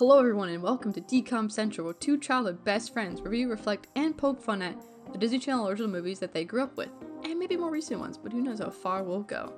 Hello, 0.00 0.18
everyone, 0.18 0.48
and 0.48 0.62
welcome 0.62 0.94
to 0.94 1.00
DCOM 1.02 1.52
Central, 1.52 1.84
where 1.84 1.92
two 1.92 2.16
childhood 2.16 2.64
best 2.64 2.90
friends 2.90 3.20
review, 3.20 3.50
reflect, 3.50 3.88
and 3.94 4.16
poke 4.16 4.40
fun 4.40 4.62
at 4.62 4.74
the 5.12 5.18
Disney 5.18 5.38
Channel 5.38 5.68
original 5.68 5.90
movies 5.90 6.18
that 6.20 6.32
they 6.32 6.42
grew 6.42 6.62
up 6.62 6.74
with, 6.78 6.88
and 7.22 7.38
maybe 7.38 7.54
more 7.54 7.70
recent 7.70 8.00
ones, 8.00 8.16
but 8.16 8.32
who 8.32 8.40
knows 8.40 8.60
how 8.60 8.70
far 8.70 9.02
we'll 9.02 9.20
go. 9.20 9.52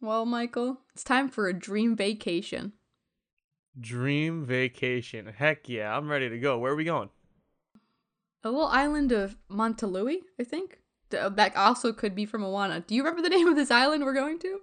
Well, 0.00 0.24
Michael, 0.24 0.78
it's 0.94 1.04
time 1.04 1.28
for 1.28 1.46
a 1.46 1.52
dream 1.52 1.94
vacation. 1.94 2.72
Dream 3.78 4.46
vacation. 4.46 5.26
Heck 5.26 5.68
yeah, 5.68 5.94
I'm 5.94 6.08
ready 6.08 6.30
to 6.30 6.38
go. 6.38 6.58
Where 6.58 6.72
are 6.72 6.76
we 6.76 6.84
going? 6.84 7.10
A 8.44 8.50
little 8.50 8.66
island 8.66 9.12
of 9.12 9.36
Montalui, 9.50 10.20
I 10.40 10.44
think. 10.44 10.78
Uh, 11.14 11.28
that 11.28 11.54
also 11.54 11.92
could 11.92 12.14
be 12.14 12.24
from 12.24 12.40
Moana. 12.40 12.80
Do 12.80 12.94
you 12.94 13.02
remember 13.04 13.20
the 13.20 13.28
name 13.36 13.46
of 13.46 13.56
this 13.56 13.70
island 13.70 14.06
we're 14.06 14.14
going 14.14 14.38
to? 14.38 14.60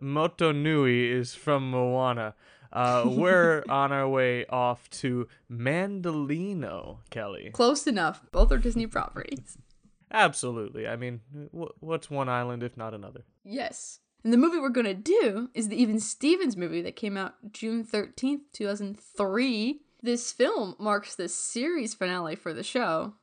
Motonui 0.00 1.10
is 1.10 1.34
from 1.34 1.70
Moana. 1.70 2.34
Uh, 2.72 3.04
we're 3.06 3.64
on 3.68 3.92
our 3.92 4.08
way 4.08 4.46
off 4.46 4.88
to 4.90 5.28
Mandalino, 5.50 6.98
Kelly. 7.10 7.50
Close 7.52 7.86
enough. 7.86 8.22
Both 8.32 8.52
are 8.52 8.58
Disney 8.58 8.86
properties. 8.86 9.58
Absolutely. 10.10 10.88
I 10.88 10.96
mean, 10.96 11.20
wh- 11.52 11.82
what's 11.82 12.10
one 12.10 12.28
island 12.28 12.62
if 12.62 12.76
not 12.76 12.94
another? 12.94 13.24
Yes. 13.44 14.00
And 14.24 14.32
the 14.32 14.38
movie 14.38 14.58
we're 14.58 14.68
going 14.70 14.86
to 14.86 14.94
do 14.94 15.48
is 15.54 15.68
the 15.68 15.80
Even 15.80 16.00
Stevens 16.00 16.56
movie 16.56 16.82
that 16.82 16.96
came 16.96 17.16
out 17.16 17.34
June 17.52 17.84
13th, 17.84 18.40
2003. 18.52 19.80
This 20.02 20.32
film 20.32 20.76
marks 20.78 21.14
the 21.14 21.28
series 21.28 21.94
finale 21.94 22.36
for 22.36 22.52
the 22.54 22.62
show. 22.62 23.14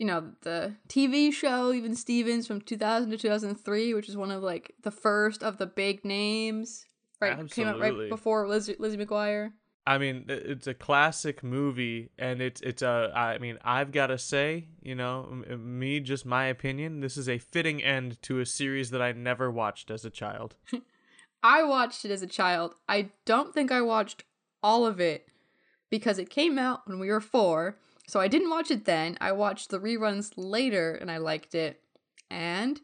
You 0.00 0.06
know, 0.06 0.32
the 0.40 0.74
TV 0.88 1.30
show 1.30 1.72
Even 1.72 1.94
Stevens 1.94 2.46
from 2.46 2.62
2000 2.62 3.10
to 3.10 3.18
2003, 3.18 3.94
which 3.94 4.08
is 4.08 4.16
one 4.16 4.30
of 4.30 4.42
like 4.42 4.74
the 4.82 4.90
first 4.90 5.42
of 5.42 5.58
the 5.58 5.66
big 5.66 6.04
names. 6.04 6.86
Right, 7.20 7.32
Absolutely. 7.32 7.54
came 7.54 7.68
out 7.68 7.80
right 7.80 8.08
before 8.08 8.48
Lizzie, 8.48 8.76
Lizzie 8.78 8.96
McGuire. 8.96 9.52
I 9.86 9.98
mean, 9.98 10.24
it's 10.28 10.66
a 10.66 10.72
classic 10.74 11.42
movie, 11.42 12.10
and 12.18 12.40
it's 12.40 12.62
it's 12.62 12.80
a. 12.80 13.12
I 13.14 13.38
mean, 13.38 13.58
I've 13.62 13.92
got 13.92 14.06
to 14.06 14.16
say, 14.16 14.68
you 14.82 14.94
know, 14.94 15.42
me 15.58 16.00
just 16.00 16.24
my 16.24 16.46
opinion. 16.46 17.00
This 17.00 17.16
is 17.16 17.28
a 17.28 17.38
fitting 17.38 17.82
end 17.82 18.20
to 18.22 18.40
a 18.40 18.46
series 18.46 18.90
that 18.90 19.02
I 19.02 19.12
never 19.12 19.50
watched 19.50 19.90
as 19.90 20.04
a 20.04 20.10
child. 20.10 20.56
I 21.42 21.62
watched 21.62 22.04
it 22.04 22.10
as 22.10 22.22
a 22.22 22.26
child. 22.26 22.74
I 22.88 23.10
don't 23.26 23.52
think 23.52 23.70
I 23.70 23.82
watched 23.82 24.24
all 24.62 24.86
of 24.86 25.00
it 25.00 25.26
because 25.90 26.18
it 26.18 26.30
came 26.30 26.58
out 26.58 26.86
when 26.86 26.98
we 26.98 27.08
were 27.10 27.20
four. 27.20 27.76
So 28.10 28.18
I 28.18 28.26
didn't 28.26 28.50
watch 28.50 28.72
it 28.72 28.86
then. 28.86 29.16
I 29.20 29.30
watched 29.30 29.70
the 29.70 29.78
reruns 29.78 30.32
later 30.36 30.96
and 30.96 31.12
I 31.12 31.18
liked 31.18 31.54
it. 31.54 31.80
And 32.28 32.80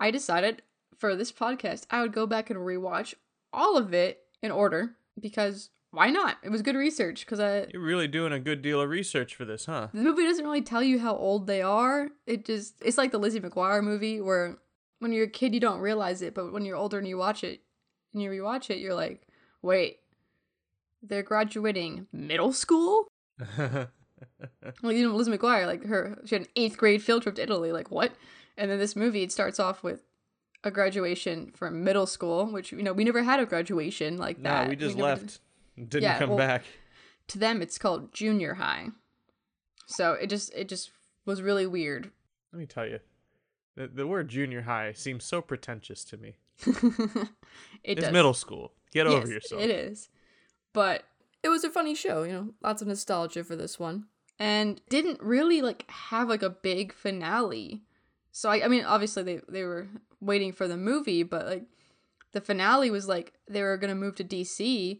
I 0.00 0.10
decided 0.10 0.62
for 0.96 1.14
this 1.14 1.30
podcast, 1.30 1.84
I 1.90 2.00
would 2.00 2.14
go 2.14 2.26
back 2.26 2.48
and 2.48 2.58
rewatch 2.58 3.12
all 3.52 3.76
of 3.76 3.92
it 3.92 4.22
in 4.40 4.50
order 4.50 4.92
because 5.20 5.68
why 5.90 6.08
not? 6.08 6.38
It 6.42 6.48
was 6.48 6.62
good 6.62 6.76
research 6.76 7.26
because 7.26 7.40
I. 7.40 7.66
You're 7.74 7.82
really 7.82 8.08
doing 8.08 8.32
a 8.32 8.40
good 8.40 8.62
deal 8.62 8.80
of 8.80 8.88
research 8.88 9.34
for 9.34 9.44
this, 9.44 9.66
huh? 9.66 9.88
The 9.92 10.00
movie 10.00 10.24
doesn't 10.24 10.46
really 10.46 10.62
tell 10.62 10.82
you 10.82 10.98
how 10.98 11.14
old 11.14 11.46
they 11.46 11.60
are. 11.60 12.08
It 12.26 12.46
just 12.46 12.76
it's 12.80 12.96
like 12.96 13.12
the 13.12 13.18
Lizzie 13.18 13.40
McGuire 13.40 13.84
movie 13.84 14.22
where 14.22 14.56
when 14.98 15.12
you're 15.12 15.26
a 15.26 15.28
kid 15.28 15.52
you 15.52 15.60
don't 15.60 15.80
realize 15.80 16.22
it, 16.22 16.34
but 16.34 16.54
when 16.54 16.64
you're 16.64 16.78
older 16.78 16.96
and 16.96 17.06
you 17.06 17.18
watch 17.18 17.44
it 17.44 17.60
and 18.14 18.22
you 18.22 18.30
rewatch 18.30 18.70
it, 18.70 18.78
you're 18.78 18.94
like, 18.94 19.28
wait, 19.60 19.98
they're 21.02 21.22
graduating 21.22 22.06
middle 22.14 22.54
school? 22.54 23.08
Like 24.82 24.96
you 24.96 25.08
know, 25.08 25.14
Lizzie 25.14 25.30
McGuire, 25.32 25.66
like 25.66 25.84
her 25.84 26.18
she 26.24 26.34
had 26.34 26.42
an 26.42 26.48
eighth 26.56 26.76
grade 26.76 27.02
field 27.02 27.22
trip 27.22 27.34
to 27.36 27.42
Italy, 27.42 27.72
like 27.72 27.90
what? 27.90 28.12
And 28.56 28.70
then 28.70 28.78
this 28.78 28.96
movie 28.96 29.22
it 29.22 29.32
starts 29.32 29.58
off 29.60 29.82
with 29.82 30.00
a 30.62 30.70
graduation 30.70 31.52
from 31.54 31.84
middle 31.84 32.06
school, 32.06 32.46
which 32.46 32.72
you 32.72 32.82
know, 32.82 32.92
we 32.92 33.04
never 33.04 33.22
had 33.22 33.40
a 33.40 33.46
graduation 33.46 34.16
like 34.16 34.38
no, 34.38 34.50
that. 34.50 34.64
No, 34.64 34.70
we 34.70 34.76
just 34.76 34.96
did- 34.96 35.02
left. 35.02 35.40
Didn't 35.76 36.02
Yeah, 36.02 36.18
come 36.18 36.30
well- 36.30 36.38
back. 36.38 36.64
to 37.28 37.38
them 37.38 37.60
it's 37.60 37.78
called 37.78 38.12
junior 38.12 38.54
high. 38.54 38.88
So 39.86 40.12
it 40.12 40.28
just 40.28 40.54
it 40.54 40.68
just 40.68 40.90
was 41.26 41.42
really 41.42 41.66
weird. 41.66 42.10
Let 42.52 42.58
me 42.60 42.66
tell 42.66 42.86
you, 42.86 43.00
the, 43.74 43.88
the 43.88 44.06
word 44.06 44.28
junior 44.28 44.62
high 44.62 44.92
seems 44.92 45.24
so 45.24 45.42
pretentious 45.42 46.04
to 46.04 46.16
me. 46.16 46.36
it 46.66 47.28
it's 47.82 48.02
does. 48.02 48.12
middle 48.12 48.34
school. 48.34 48.72
Get 48.92 49.06
over 49.06 49.26
yourself. 49.26 49.60
It 49.60 49.70
is. 49.70 50.08
But 50.72 51.02
it 51.44 51.50
was 51.50 51.62
a 51.62 51.70
funny 51.70 51.94
show, 51.94 52.22
you 52.24 52.32
know, 52.32 52.54
lots 52.62 52.80
of 52.80 52.88
nostalgia 52.88 53.44
for 53.44 53.54
this 53.54 53.78
one. 53.78 54.06
And 54.38 54.80
didn't 54.88 55.22
really 55.22 55.62
like 55.62 55.88
have 55.88 56.28
like 56.28 56.42
a 56.42 56.50
big 56.50 56.92
finale. 56.92 57.82
So 58.32 58.48
I, 58.48 58.64
I 58.64 58.68
mean 58.68 58.84
obviously 58.84 59.22
they, 59.22 59.40
they 59.48 59.62
were 59.62 59.86
waiting 60.20 60.52
for 60.52 60.66
the 60.66 60.78
movie, 60.78 61.22
but 61.22 61.46
like 61.46 61.64
the 62.32 62.40
finale 62.40 62.90
was 62.90 63.06
like 63.06 63.34
they 63.46 63.62
were 63.62 63.76
gonna 63.76 63.94
move 63.94 64.16
to 64.16 64.24
DC 64.24 64.98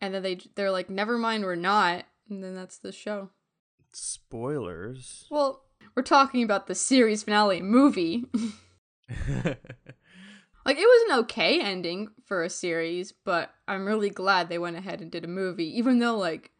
and 0.00 0.14
then 0.14 0.22
they 0.22 0.38
they're 0.54 0.70
like, 0.70 0.88
never 0.88 1.18
mind, 1.18 1.44
we're 1.44 1.56
not, 1.56 2.04
and 2.30 2.42
then 2.42 2.54
that's 2.54 2.78
the 2.78 2.92
show. 2.92 3.30
Spoilers. 3.92 5.26
Well, 5.30 5.64
we're 5.94 6.02
talking 6.02 6.42
about 6.42 6.66
the 6.66 6.74
series 6.74 7.24
finale 7.24 7.60
movie. 7.60 8.24
Like 10.64 10.76
it 10.76 10.80
was 10.86 11.10
an 11.10 11.18
okay 11.24 11.60
ending 11.60 12.08
for 12.24 12.42
a 12.42 12.50
series, 12.50 13.12
but 13.12 13.50
I'm 13.66 13.84
really 13.86 14.10
glad 14.10 14.48
they 14.48 14.58
went 14.58 14.76
ahead 14.76 15.00
and 15.00 15.10
did 15.10 15.24
a 15.24 15.28
movie, 15.28 15.76
even 15.76 15.98
though 15.98 16.16
like 16.16 16.50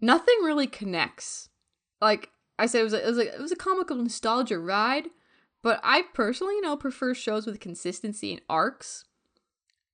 nothing 0.00 0.36
really 0.42 0.66
connects. 0.66 1.48
Like 2.00 2.30
I 2.58 2.66
said, 2.66 2.80
it 2.80 2.84
was 2.84 2.94
a, 2.94 3.02
it 3.04 3.08
was 3.08 3.18
a, 3.18 3.34
it 3.34 3.40
was 3.40 3.52
a 3.52 3.56
comical 3.56 3.96
nostalgia 3.96 4.58
ride, 4.58 5.08
but 5.62 5.80
I 5.82 6.04
personally, 6.14 6.54
you 6.54 6.62
know, 6.62 6.76
prefer 6.76 7.14
shows 7.14 7.46
with 7.46 7.60
consistency 7.60 8.32
and 8.32 8.42
arcs. 8.48 9.04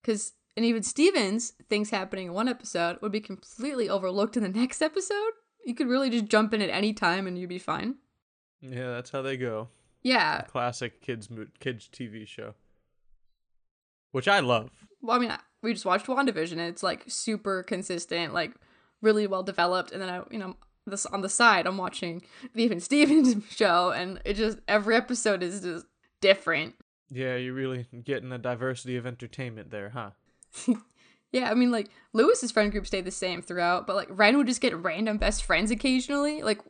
Cause 0.05 0.35
and 0.57 0.65
even 0.65 0.83
Stevens 0.83 1.53
things 1.69 1.91
happening 1.91 2.29
in 2.29 2.33
one 2.33 2.49
episode 2.49 2.99
would 3.03 3.13
be 3.13 3.21
completely 3.21 3.89
overlooked 3.89 4.37
in 4.37 4.43
the 4.43 4.49
next 4.61 4.81
episode. 4.81 5.33
You 5.65 5.75
could 5.75 5.89
really 5.89 6.11
just 6.11 6.27
jump 6.27 6.55
in 6.55 6.63
at 6.63 6.71
any 6.71 6.93
time 6.93 7.27
and 7.27 7.37
you'd 7.37 7.49
be 7.49 7.59
fine. 7.59 7.97
yeah, 8.61 8.91
that's 8.91 9.11
how 9.11 9.23
they 9.23 9.37
go. 9.37 9.69
Yeah. 10.03 10.43
Classic 10.43 11.01
kids 11.03 11.29
mo- 11.29 11.49
kids 11.59 11.89
TV 11.93 12.29
show, 12.29 12.55
which 14.17 14.29
I 14.29 14.41
love. 14.41 14.71
well, 15.03 15.15
I 15.15 15.21
mean, 15.21 15.31
we 15.63 15.75
just 15.75 15.85
watched 15.85 16.07
WandaVision 16.07 16.53
and 16.53 16.63
it's 16.63 16.83
like 16.83 17.05
super 17.07 17.63
consistent, 17.63 18.33
like 18.33 18.55
really 19.03 19.27
well 19.27 19.43
developed. 19.43 19.93
And 19.93 20.01
then 20.01 20.09
I, 20.09 20.23
you 20.31 20.39
know, 20.39 20.57
this 20.87 21.05
on 21.05 21.21
the 21.21 21.29
side, 21.29 21.67
I'm 21.67 21.77
watching 21.77 22.23
the 22.55 22.63
Even 22.63 22.81
Stevens 22.81 23.45
show, 23.51 23.91
and 23.91 24.19
it 24.25 24.35
just 24.35 24.59
every 24.67 24.97
episode 24.97 25.43
is 25.43 25.61
just 25.61 25.85
different. 26.23 26.77
Yeah, 27.11 27.37
you're 27.37 27.53
really 27.53 27.89
getting 28.05 28.33
a 28.33 28.39
diversity 28.39 28.97
of 28.97 29.05
entertainment 29.05 29.71
there, 29.71 29.91
huh? 29.91 30.13
Yeah, 31.33 31.51
I 31.51 31.55
mean, 31.55 31.71
like 31.71 31.91
Lewis's 32.15 32.53
friend 32.53 32.73
group 32.73 32.87
stayed 32.87 33.05
the 33.05 33.11
same 33.11 33.43
throughout, 33.43 33.87
but 33.87 33.97
like 33.97 34.09
Ren 34.09 34.39
would 34.39 34.47
just 34.47 34.63
get 34.63 34.75
random 34.79 35.19
best 35.19 35.45
friends 35.45 35.71
occasionally. 35.71 36.43
Like, 36.43 36.61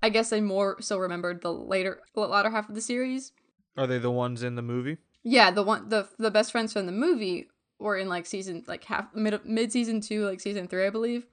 I 0.00 0.10
guess 0.10 0.32
I 0.32 0.40
more 0.40 0.80
so 0.80 0.98
remembered 0.98 1.42
the 1.42 1.52
later, 1.52 2.00
the 2.14 2.20
latter 2.20 2.50
half 2.50 2.68
of 2.68 2.76
the 2.76 2.80
series. 2.80 3.32
Are 3.76 3.88
they 3.88 3.98
the 3.98 4.12
ones 4.12 4.44
in 4.44 4.54
the 4.54 4.62
movie? 4.62 4.98
Yeah, 5.24 5.50
the 5.50 5.62
one 5.62 5.88
the 5.88 6.08
the 6.18 6.30
best 6.30 6.52
friends 6.52 6.72
from 6.72 6.86
the 6.86 6.92
movie 6.92 7.48
were 7.78 7.96
in 7.96 8.08
like 8.08 8.26
season 8.26 8.64
like 8.68 8.84
half 8.84 9.14
mid 9.14 9.44
mid 9.44 9.72
season 9.72 10.00
two, 10.00 10.26
like 10.26 10.40
season 10.40 10.68
three, 10.68 10.86
I 10.86 10.90
believe. 10.90 11.26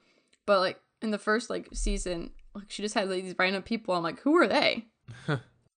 But 0.45 0.59
like 0.59 0.79
in 1.01 1.11
the 1.11 1.17
first 1.17 1.49
like 1.49 1.67
season, 1.73 2.31
like 2.55 2.69
she 2.69 2.81
just 2.81 2.95
had 2.95 3.09
like 3.09 3.23
these 3.23 3.35
random 3.37 3.63
people. 3.63 3.93
I'm 3.93 4.03
like, 4.03 4.21
who 4.21 4.35
are 4.37 4.47
they? 4.47 4.85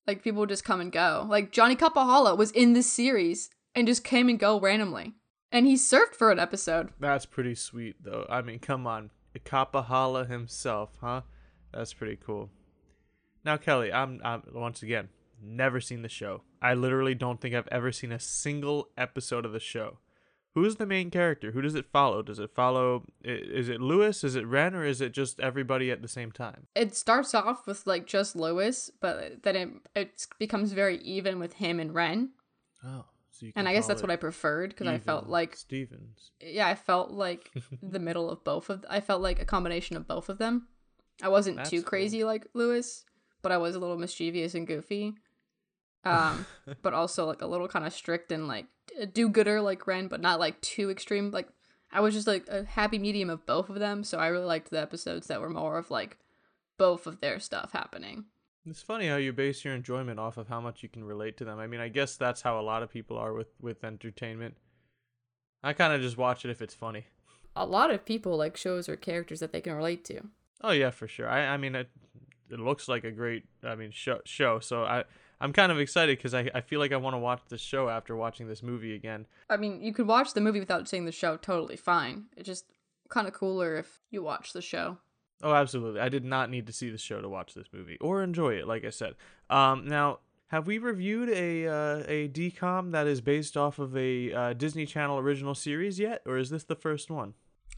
like 0.06 0.22
people 0.22 0.40
would 0.40 0.48
just 0.48 0.64
come 0.64 0.80
and 0.80 0.92
go. 0.92 1.26
Like 1.28 1.52
Johnny 1.52 1.76
Kapahala 1.76 2.36
was 2.36 2.50
in 2.52 2.72
this 2.72 2.90
series 2.90 3.50
and 3.74 3.86
just 3.86 4.04
came 4.04 4.28
and 4.28 4.38
go 4.38 4.60
randomly, 4.60 5.14
and 5.50 5.66
he 5.66 5.74
surfed 5.74 6.14
for 6.14 6.30
an 6.30 6.38
episode. 6.38 6.90
That's 7.00 7.26
pretty 7.26 7.54
sweet, 7.56 7.96
though. 8.02 8.26
I 8.28 8.42
mean, 8.42 8.60
come 8.60 8.86
on, 8.86 9.10
Kapahala 9.40 10.28
himself, 10.28 10.90
huh? 11.00 11.22
That's 11.72 11.92
pretty 11.92 12.16
cool. 12.16 12.50
Now, 13.44 13.56
Kelly, 13.56 13.92
I'm, 13.92 14.20
I'm 14.24 14.42
once 14.52 14.82
again 14.82 15.08
never 15.42 15.80
seen 15.80 16.02
the 16.02 16.08
show. 16.08 16.42
I 16.64 16.74
literally 16.74 17.14
don't 17.14 17.40
think 17.40 17.54
I've 17.54 17.68
ever 17.70 17.92
seen 17.92 18.10
a 18.12 18.18
single 18.20 18.88
episode 18.96 19.44
of 19.44 19.52
the 19.52 19.60
show. 19.60 19.98
Who's 20.54 20.76
the 20.76 20.86
main 20.86 21.10
character? 21.10 21.50
Who 21.50 21.60
does 21.62 21.74
it 21.74 21.84
follow? 21.92 22.22
Does 22.22 22.38
it 22.38 22.50
follow? 22.54 23.02
Is 23.24 23.68
it 23.68 23.80
Lewis? 23.80 24.22
Is 24.22 24.36
it 24.36 24.46
Ren? 24.46 24.74
Or 24.74 24.84
is 24.84 25.00
it 25.00 25.12
just 25.12 25.40
everybody 25.40 25.90
at 25.90 26.00
the 26.00 26.06
same 26.08 26.30
time? 26.30 26.68
It 26.76 26.94
starts 26.94 27.34
off 27.34 27.66
with 27.66 27.86
like 27.88 28.06
just 28.06 28.36
Lewis, 28.36 28.90
but 29.00 29.42
then 29.42 29.56
it 29.56 29.70
it 29.96 30.26
becomes 30.38 30.72
very 30.72 30.98
even 30.98 31.38
with 31.40 31.54
him 31.54 31.80
and 31.80 31.92
Ren, 31.92 32.30
Oh, 32.84 33.04
so 33.30 33.46
you 33.46 33.52
and 33.56 33.68
I 33.68 33.72
guess 33.72 33.88
that's 33.88 34.00
what 34.02 34.12
I 34.12 34.16
preferred 34.16 34.70
because 34.70 34.86
I 34.86 34.98
felt 34.98 35.26
like 35.28 35.56
Stevens. 35.56 36.30
yeah, 36.40 36.68
I 36.68 36.76
felt 36.76 37.10
like 37.10 37.50
the 37.82 37.98
middle 37.98 38.30
of 38.30 38.44
both 38.44 38.70
of 38.70 38.84
I 38.88 39.00
felt 39.00 39.22
like 39.22 39.40
a 39.42 39.44
combination 39.44 39.96
of 39.96 40.06
both 40.06 40.28
of 40.28 40.38
them. 40.38 40.68
I 41.20 41.28
wasn't 41.28 41.56
That's 41.56 41.70
too 41.70 41.82
cool. 41.82 41.88
crazy 41.90 42.22
like 42.22 42.46
Lewis, 42.54 43.04
but 43.42 43.50
I 43.50 43.56
was 43.58 43.74
a 43.74 43.80
little 43.80 43.98
mischievous 43.98 44.54
and 44.54 44.66
goofy. 44.68 45.14
Um, 46.04 46.46
but 46.82 46.94
also 46.94 47.26
like 47.26 47.42
a 47.42 47.46
little 47.46 47.68
kind 47.68 47.86
of 47.86 47.92
strict 47.92 48.32
and 48.32 48.46
like 48.48 48.66
a 48.98 49.06
do-gooder 49.06 49.60
like 49.60 49.86
Ren, 49.86 50.08
but 50.08 50.20
not 50.20 50.40
like 50.40 50.60
too 50.60 50.90
extreme. 50.90 51.30
Like 51.30 51.48
I 51.92 52.00
was 52.00 52.14
just 52.14 52.26
like 52.26 52.46
a 52.48 52.64
happy 52.64 52.98
medium 52.98 53.30
of 53.30 53.46
both 53.46 53.70
of 53.70 53.78
them, 53.78 54.04
so 54.04 54.18
I 54.18 54.26
really 54.28 54.46
liked 54.46 54.70
the 54.70 54.80
episodes 54.80 55.28
that 55.28 55.40
were 55.40 55.50
more 55.50 55.78
of 55.78 55.90
like 55.90 56.18
both 56.76 57.06
of 57.06 57.20
their 57.20 57.38
stuff 57.38 57.72
happening. 57.72 58.24
It's 58.66 58.82
funny 58.82 59.08
how 59.08 59.16
you 59.16 59.32
base 59.32 59.64
your 59.64 59.74
enjoyment 59.74 60.18
off 60.18 60.38
of 60.38 60.48
how 60.48 60.60
much 60.60 60.82
you 60.82 60.88
can 60.88 61.04
relate 61.04 61.36
to 61.36 61.44
them. 61.44 61.58
I 61.58 61.66
mean, 61.66 61.80
I 61.80 61.88
guess 61.88 62.16
that's 62.16 62.42
how 62.42 62.58
a 62.58 62.62
lot 62.62 62.82
of 62.82 62.90
people 62.90 63.18
are 63.18 63.32
with 63.32 63.48
with 63.60 63.84
entertainment. 63.84 64.56
I 65.62 65.72
kind 65.72 65.92
of 65.92 66.00
just 66.00 66.16
watch 66.16 66.44
it 66.44 66.50
if 66.50 66.60
it's 66.62 66.74
funny. 66.74 67.06
A 67.56 67.66
lot 67.66 67.90
of 67.90 68.04
people 68.04 68.36
like 68.36 68.56
shows 68.56 68.88
or 68.88 68.96
characters 68.96 69.40
that 69.40 69.52
they 69.52 69.60
can 69.60 69.74
relate 69.74 70.04
to. 70.06 70.22
Oh 70.62 70.72
yeah, 70.72 70.90
for 70.90 71.06
sure. 71.06 71.28
I 71.28 71.46
I 71.46 71.56
mean 71.58 71.74
it 71.74 71.90
it 72.50 72.58
looks 72.58 72.88
like 72.88 73.04
a 73.04 73.10
great 73.10 73.44
I 73.62 73.74
mean 73.74 73.90
show 73.90 74.20
show. 74.24 74.60
So 74.60 74.84
I 74.84 75.04
I'm 75.44 75.52
kind 75.52 75.70
of 75.70 75.78
excited 75.78 76.16
because 76.16 76.32
I, 76.32 76.50
I 76.54 76.62
feel 76.62 76.80
like 76.80 76.90
I 76.90 76.96
want 76.96 77.12
to 77.12 77.18
watch 77.18 77.42
the 77.50 77.58
show 77.58 77.90
after 77.90 78.16
watching 78.16 78.48
this 78.48 78.62
movie 78.62 78.94
again. 78.94 79.26
I 79.50 79.58
mean, 79.58 79.82
you 79.82 79.92
could 79.92 80.06
watch 80.06 80.32
the 80.32 80.40
movie 80.40 80.58
without 80.58 80.88
seeing 80.88 81.04
the 81.04 81.12
show 81.12 81.36
totally 81.36 81.76
fine. 81.76 82.24
It's 82.34 82.46
just 82.46 82.64
kind 83.10 83.28
of 83.28 83.34
cooler 83.34 83.76
if 83.76 84.00
you 84.10 84.22
watch 84.22 84.54
the 84.54 84.62
show. 84.62 84.96
Oh, 85.42 85.52
absolutely. 85.52 86.00
I 86.00 86.08
did 86.08 86.24
not 86.24 86.48
need 86.48 86.66
to 86.68 86.72
see 86.72 86.88
the 86.88 86.96
show 86.96 87.20
to 87.20 87.28
watch 87.28 87.52
this 87.52 87.66
movie 87.74 87.98
or 88.00 88.22
enjoy 88.22 88.54
it, 88.54 88.66
like 88.66 88.86
I 88.86 88.90
said. 88.90 89.16
Um, 89.50 89.86
now, 89.86 90.20
have 90.46 90.66
we 90.66 90.78
reviewed 90.78 91.28
a 91.28 91.66
uh, 91.66 92.04
a 92.08 92.28
DCOM 92.28 92.92
that 92.92 93.06
is 93.06 93.20
based 93.20 93.54
off 93.54 93.78
of 93.78 93.94
a 93.94 94.32
uh, 94.32 94.52
Disney 94.54 94.86
Channel 94.86 95.18
original 95.18 95.54
series 95.54 95.98
yet, 95.98 96.22
or 96.24 96.38
is 96.38 96.48
this 96.48 96.64
the 96.64 96.74
first 96.74 97.10
one? 97.10 97.34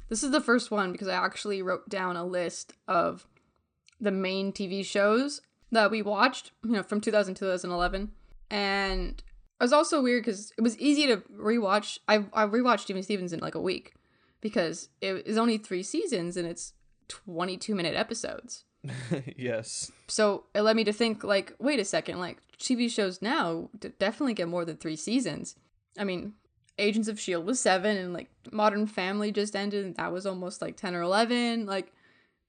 This 0.09 0.23
is 0.23 0.31
the 0.31 0.41
first 0.41 0.71
one 0.71 0.93
because 0.93 1.09
I 1.09 1.15
actually 1.15 1.63
wrote 1.63 1.89
down 1.89 2.15
a 2.15 2.25
list 2.25 2.75
of 2.87 3.27
the 4.01 4.13
main 4.13 4.53
TV 4.53 4.85
shows 4.85 5.41
that 5.73 5.91
we 5.91 6.03
watched, 6.03 6.53
you 6.65 6.73
know, 6.73 6.83
from 6.83 7.01
2000 7.01 7.35
to 7.35 7.41
2011. 7.41 8.13
And 8.51 9.11
it 9.61 9.65
was 9.65 9.73
also 9.73 10.03
weird 10.03 10.25
because 10.25 10.53
it 10.57 10.61
was 10.61 10.79
easy 10.79 11.07
to 11.07 11.19
rewatch. 11.39 11.99
I, 12.09 12.27
I 12.33 12.47
rewatched 12.47 12.91
Even 12.91 13.03
Stevens 13.03 13.33
in 13.33 13.41
like 13.41 13.55
a 13.55 13.61
week 13.61 13.95
because 14.41 14.89
it 15.01 15.27
is 15.27 15.37
only 15.37 15.59
three 15.59 15.83
seasons 15.83 16.37
and 16.37 16.47
it's 16.47 16.73
22 17.09 17.75
minute 17.75 17.95
episodes. 17.95 18.65
yes. 19.37 19.91
So 20.07 20.45
it 20.55 20.63
led 20.63 20.77
me 20.77 20.85
to 20.85 20.93
think, 20.93 21.25
like, 21.25 21.55
wait 21.59 21.81
a 21.81 21.85
second, 21.85 22.21
like, 22.21 22.39
TV 22.59 22.91
shows 22.91 23.21
now 23.21 23.69
definitely 23.99 24.35
get 24.35 24.49
more 24.49 24.65
than 24.65 24.77
three 24.77 24.97
seasons. 24.97 25.57
I 25.99 26.05
mean, 26.05 26.35
Agents 26.79 27.09
of 27.09 27.17
S.H.I.E.L.D. 27.17 27.47
was 27.47 27.61
seven, 27.61 27.97
and 27.97 28.13
like 28.13 28.31
Modern 28.53 28.87
Family 28.87 29.33
just 29.33 29.57
ended, 29.57 29.85
and 29.85 29.97
that 29.97 30.13
was 30.13 30.27
almost 30.27 30.63
like 30.63 30.77
10 30.77 30.95
or 30.95 31.03
11. 31.03 31.67
Like, 31.67 31.93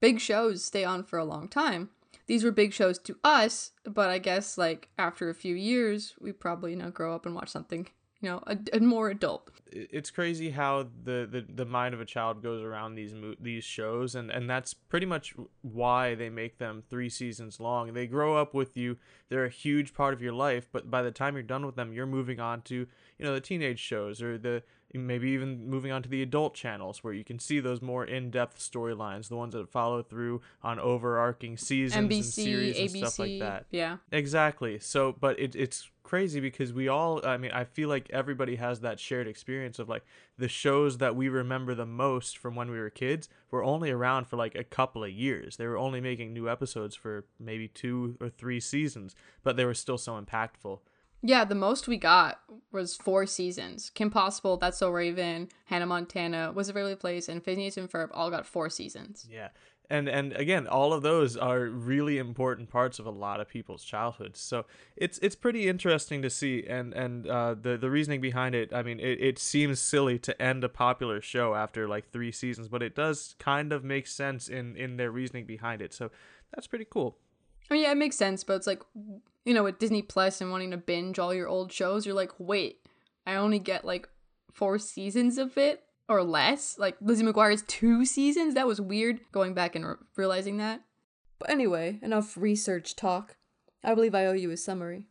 big 0.00 0.20
shows 0.20 0.64
stay 0.64 0.84
on 0.84 1.02
for 1.02 1.18
a 1.18 1.24
long 1.24 1.48
time 1.48 1.90
these 2.28 2.44
were 2.44 2.52
big 2.52 2.72
shows 2.72 2.98
to 3.00 3.16
us, 3.24 3.72
but 3.84 4.10
I 4.10 4.18
guess 4.18 4.56
like 4.56 4.90
after 4.96 5.28
a 5.28 5.34
few 5.34 5.56
years, 5.56 6.14
we 6.20 6.30
probably 6.30 6.70
you 6.72 6.76
know 6.76 6.90
grow 6.90 7.14
up 7.14 7.26
and 7.26 7.34
watch 7.34 7.48
something 7.48 7.88
you 8.20 8.28
know 8.28 8.42
a, 8.46 8.56
a 8.72 8.80
more 8.80 9.10
adult. 9.10 9.50
It's 9.72 10.10
crazy 10.10 10.50
how 10.50 10.88
the, 11.04 11.28
the, 11.30 11.44
the 11.48 11.64
mind 11.64 11.94
of 11.94 12.00
a 12.00 12.04
child 12.04 12.42
goes 12.42 12.62
around 12.62 12.94
these 12.94 13.14
mo- 13.14 13.34
these 13.40 13.64
shows, 13.64 14.14
and 14.14 14.30
and 14.30 14.48
that's 14.48 14.74
pretty 14.74 15.06
much 15.06 15.34
why 15.62 16.14
they 16.14 16.30
make 16.30 16.58
them 16.58 16.82
three 16.88 17.08
seasons 17.08 17.60
long. 17.60 17.92
They 17.92 18.06
grow 18.06 18.36
up 18.36 18.54
with 18.54 18.76
you; 18.76 18.96
they're 19.28 19.44
a 19.44 19.50
huge 19.50 19.94
part 19.94 20.14
of 20.14 20.22
your 20.22 20.32
life. 20.32 20.68
But 20.72 20.90
by 20.90 21.02
the 21.02 21.10
time 21.10 21.34
you're 21.34 21.42
done 21.42 21.66
with 21.66 21.76
them, 21.76 21.92
you're 21.92 22.06
moving 22.06 22.40
on 22.40 22.62
to 22.62 22.74
you 22.74 23.24
know 23.24 23.34
the 23.34 23.40
teenage 23.40 23.80
shows 23.80 24.22
or 24.22 24.38
the 24.38 24.62
maybe 24.94 25.28
even 25.30 25.68
moving 25.68 25.92
on 25.92 26.02
to 26.02 26.08
the 26.08 26.22
adult 26.22 26.54
channels 26.54 27.04
where 27.04 27.12
you 27.12 27.24
can 27.24 27.38
see 27.38 27.60
those 27.60 27.82
more 27.82 28.04
in-depth 28.04 28.58
storylines 28.58 29.28
the 29.28 29.36
ones 29.36 29.52
that 29.52 29.68
follow 29.68 30.02
through 30.02 30.40
on 30.62 30.78
overarching 30.80 31.56
seasons 31.56 32.08
NBC, 32.08 32.16
and 32.16 32.24
series 32.24 32.76
ABC, 32.76 32.80
and 32.80 32.96
stuff 32.96 33.18
like 33.18 33.38
that 33.40 33.66
yeah 33.70 33.98
exactly 34.10 34.78
so 34.78 35.14
but 35.20 35.38
it, 35.38 35.54
it's 35.54 35.90
crazy 36.02 36.40
because 36.40 36.72
we 36.72 36.88
all 36.88 37.24
i 37.26 37.36
mean 37.36 37.50
i 37.50 37.64
feel 37.64 37.88
like 37.88 38.08
everybody 38.10 38.56
has 38.56 38.80
that 38.80 38.98
shared 38.98 39.28
experience 39.28 39.57
of 39.78 39.88
like 39.88 40.04
the 40.36 40.48
shows 40.48 40.98
that 40.98 41.16
we 41.16 41.28
remember 41.28 41.74
the 41.74 41.86
most 41.86 42.38
from 42.38 42.54
when 42.54 42.70
we 42.70 42.78
were 42.78 42.90
kids 42.90 43.28
were 43.50 43.64
only 43.64 43.90
around 43.90 44.26
for 44.26 44.36
like 44.36 44.54
a 44.54 44.64
couple 44.64 45.04
of 45.04 45.10
years 45.10 45.56
they 45.56 45.66
were 45.66 45.78
only 45.78 46.00
making 46.00 46.32
new 46.32 46.48
episodes 46.48 46.94
for 46.94 47.24
maybe 47.38 47.68
two 47.68 48.16
or 48.20 48.28
three 48.28 48.60
seasons 48.60 49.14
but 49.42 49.56
they 49.56 49.64
were 49.64 49.74
still 49.74 49.98
so 49.98 50.20
impactful 50.20 50.78
yeah, 51.20 51.44
the 51.44 51.54
most 51.54 51.88
we 51.88 51.96
got 51.96 52.40
was 52.70 52.96
four 52.96 53.26
seasons. 53.26 53.90
Kim 53.90 54.10
Possible, 54.10 54.56
That's 54.56 54.78
So 54.78 54.90
Raven, 54.90 55.48
Hannah 55.64 55.86
Montana, 55.86 56.52
Wizards 56.54 56.70
of 56.70 56.74
Waverly 56.76 56.94
Place, 56.94 57.28
and 57.28 57.42
Phineas 57.42 57.76
and 57.76 57.90
Ferb 57.90 58.10
all 58.12 58.30
got 58.30 58.46
four 58.46 58.70
seasons. 58.70 59.26
Yeah. 59.28 59.48
And 59.90 60.06
and 60.08 60.34
again, 60.34 60.66
all 60.66 60.92
of 60.92 61.02
those 61.02 61.36
are 61.36 61.60
really 61.60 62.18
important 62.18 62.68
parts 62.68 62.98
of 62.98 63.06
a 63.06 63.10
lot 63.10 63.40
of 63.40 63.48
people's 63.48 63.82
childhoods. 63.82 64.38
So 64.38 64.66
it's 64.96 65.18
it's 65.18 65.34
pretty 65.34 65.66
interesting 65.66 66.20
to 66.22 66.30
see, 66.30 66.64
and 66.68 66.92
and 66.92 67.26
uh, 67.26 67.54
the 67.54 67.78
the 67.78 67.88
reasoning 67.88 68.20
behind 68.20 68.54
it. 68.54 68.72
I 68.72 68.82
mean, 68.82 69.00
it, 69.00 69.20
it 69.20 69.38
seems 69.38 69.80
silly 69.80 70.18
to 70.20 70.42
end 70.42 70.62
a 70.62 70.68
popular 70.68 71.22
show 71.22 71.54
after 71.54 71.88
like 71.88 72.10
three 72.10 72.32
seasons, 72.32 72.68
but 72.68 72.82
it 72.82 72.94
does 72.94 73.34
kind 73.38 73.72
of 73.72 73.82
make 73.82 74.06
sense 74.06 74.48
in 74.48 74.76
in 74.76 74.98
their 74.98 75.10
reasoning 75.10 75.46
behind 75.46 75.80
it. 75.80 75.94
So 75.94 76.10
that's 76.54 76.66
pretty 76.66 76.86
cool. 76.88 77.16
Oh 77.70 77.74
yeah, 77.74 77.92
it 77.92 77.96
makes 77.96 78.16
sense, 78.16 78.44
but 78.44 78.54
it's 78.54 78.66
like 78.66 78.82
you 79.46 79.54
know, 79.54 79.64
with 79.64 79.78
Disney 79.78 80.02
Plus 80.02 80.42
and 80.42 80.50
wanting 80.50 80.70
to 80.72 80.76
binge 80.76 81.18
all 81.18 81.32
your 81.32 81.48
old 81.48 81.72
shows, 81.72 82.04
you're 82.04 82.14
like, 82.14 82.32
wait, 82.38 82.86
I 83.26 83.36
only 83.36 83.58
get 83.58 83.86
like 83.86 84.06
four 84.52 84.78
seasons 84.78 85.38
of 85.38 85.56
it 85.56 85.84
or 86.08 86.22
less. 86.22 86.78
Like 86.78 86.96
Lizzie 87.00 87.24
McGuire's 87.24 87.62
two 87.66 88.04
seasons. 88.04 88.54
That 88.54 88.66
was 88.66 88.80
weird. 88.80 89.20
Going 89.32 89.54
back 89.54 89.74
and 89.74 89.86
re- 89.86 89.94
realizing 90.16 90.56
that. 90.58 90.82
But 91.38 91.50
anyway, 91.50 91.98
enough 92.02 92.36
research 92.36 92.96
talk. 92.96 93.36
I 93.84 93.94
believe 93.94 94.14
I 94.14 94.26
owe 94.26 94.32
you 94.32 94.50
a 94.50 94.56
summary. 94.56 95.04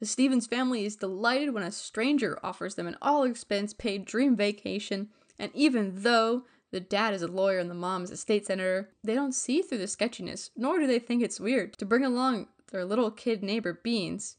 The 0.00 0.06
Stevens 0.06 0.46
family 0.46 0.84
is 0.84 0.96
delighted 0.96 1.52
when 1.52 1.64
a 1.64 1.72
stranger 1.72 2.38
offers 2.42 2.76
them 2.76 2.86
an 2.86 2.96
all 3.02 3.24
expense 3.24 3.72
paid 3.72 4.04
dream 4.04 4.36
vacation, 4.36 5.08
and 5.38 5.50
even 5.54 6.02
though 6.02 6.44
the 6.70 6.80
dad 6.80 7.14
is 7.14 7.22
a 7.22 7.26
lawyer 7.26 7.58
and 7.58 7.70
the 7.70 7.74
mom 7.74 8.04
is 8.04 8.10
a 8.10 8.16
state 8.16 8.46
senator, 8.46 8.90
they 9.02 9.14
don't 9.14 9.32
see 9.32 9.60
through 9.62 9.78
the 9.78 9.88
sketchiness, 9.88 10.50
nor 10.56 10.78
do 10.78 10.86
they 10.86 10.98
think 10.98 11.22
it's 11.22 11.40
weird 11.40 11.76
to 11.78 11.86
bring 11.86 12.04
along 12.04 12.46
their 12.70 12.84
little 12.84 13.10
kid 13.10 13.42
neighbor 13.42 13.72
Beans. 13.82 14.36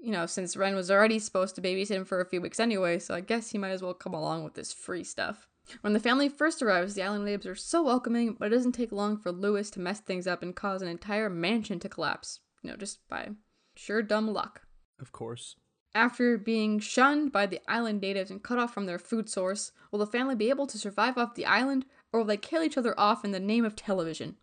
You 0.00 0.12
know, 0.12 0.26
since 0.26 0.56
Ren 0.56 0.74
was 0.74 0.90
already 0.90 1.18
supposed 1.18 1.54
to 1.56 1.60
babysit 1.60 1.90
him 1.90 2.04
for 2.04 2.20
a 2.20 2.26
few 2.26 2.40
weeks 2.40 2.60
anyway, 2.60 2.98
so 2.98 3.14
I 3.14 3.20
guess 3.20 3.50
he 3.50 3.58
might 3.58 3.70
as 3.70 3.82
well 3.82 3.94
come 3.94 4.14
along 4.14 4.44
with 4.44 4.54
this 4.54 4.72
free 4.72 5.04
stuff. 5.04 5.48
When 5.80 5.92
the 5.92 6.00
family 6.00 6.28
first 6.28 6.62
arrives, 6.62 6.94
the 6.94 7.02
island 7.02 7.24
natives 7.24 7.46
are 7.46 7.54
so 7.54 7.82
welcoming, 7.82 8.36
but 8.38 8.46
it 8.46 8.54
doesn't 8.54 8.72
take 8.72 8.92
long 8.92 9.16
for 9.18 9.32
Lewis 9.32 9.70
to 9.72 9.80
mess 9.80 10.00
things 10.00 10.26
up 10.26 10.42
and 10.42 10.54
cause 10.54 10.82
an 10.82 10.88
entire 10.88 11.28
mansion 11.28 11.78
to 11.80 11.88
collapse. 11.88 12.40
You 12.62 12.70
know, 12.70 12.76
just 12.76 13.06
by 13.08 13.30
sure 13.74 14.02
dumb 14.02 14.32
luck. 14.32 14.62
Of 15.00 15.12
course. 15.12 15.56
After 15.94 16.38
being 16.38 16.78
shunned 16.78 17.32
by 17.32 17.46
the 17.46 17.60
island 17.68 18.00
natives 18.00 18.30
and 18.30 18.42
cut 18.42 18.58
off 18.58 18.72
from 18.72 18.86
their 18.86 18.98
food 18.98 19.28
source, 19.28 19.72
will 19.90 19.98
the 19.98 20.06
family 20.06 20.34
be 20.34 20.50
able 20.50 20.66
to 20.66 20.78
survive 20.78 21.18
off 21.18 21.34
the 21.34 21.46
island, 21.46 21.86
or 22.12 22.20
will 22.20 22.26
they 22.26 22.36
kill 22.36 22.62
each 22.62 22.78
other 22.78 22.98
off 22.98 23.24
in 23.24 23.32
the 23.32 23.40
name 23.40 23.64
of 23.64 23.74
television? 23.74 24.36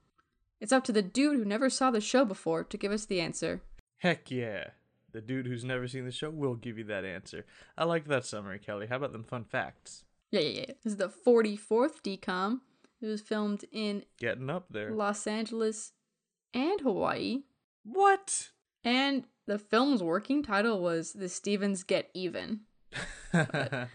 It's 0.59 0.71
up 0.71 0.83
to 0.85 0.91
the 0.91 1.01
dude 1.01 1.37
who 1.37 1.45
never 1.45 1.69
saw 1.69 1.91
the 1.91 2.01
show 2.01 2.25
before 2.25 2.63
to 2.63 2.77
give 2.77 2.91
us 2.91 3.05
the 3.05 3.21
answer. 3.21 3.61
Heck 3.97 4.31
yeah. 4.31 4.69
The 5.15 5.21
dude 5.21 5.47
who's 5.47 5.63
never 5.63 5.88
seen 5.88 6.03
the 6.03 6.12
show 6.12 6.29
will 6.29 6.56
give 6.56 6.77
you 6.77 6.83
that 6.83 7.06
answer. 7.06 7.45
I 7.77 7.85
like 7.85 8.03
that 8.07 8.25
summary, 8.25 8.59
Kelly. 8.59 8.88
How 8.88 8.97
about 8.97 9.13
them 9.13 9.23
fun 9.23 9.45
facts? 9.45 10.03
Yeah, 10.29 10.41
yeah, 10.41 10.60
yeah. 10.60 10.74
This 10.84 10.91
is 10.91 10.98
the 10.98 11.07
44th 11.07 12.01
DCOM. 12.03 12.60
It 13.01 13.05
was 13.05 13.22
filmed 13.22 13.63
in 13.72 14.03
Getting 14.19 14.50
up 14.50 14.65
there. 14.69 14.91
Los 14.91 15.25
Angeles 15.25 15.93
and 16.53 16.81
Hawaii. 16.81 17.43
What? 17.86 18.50
And 18.84 19.24
the 19.48 19.57
film's 19.57 20.03
working 20.03 20.43
title 20.43 20.81
was 20.81 21.13
The 21.13 21.29
Stevens 21.29 21.84
Get 21.84 22.10
Even. 22.13 22.62
I, 23.34 23.88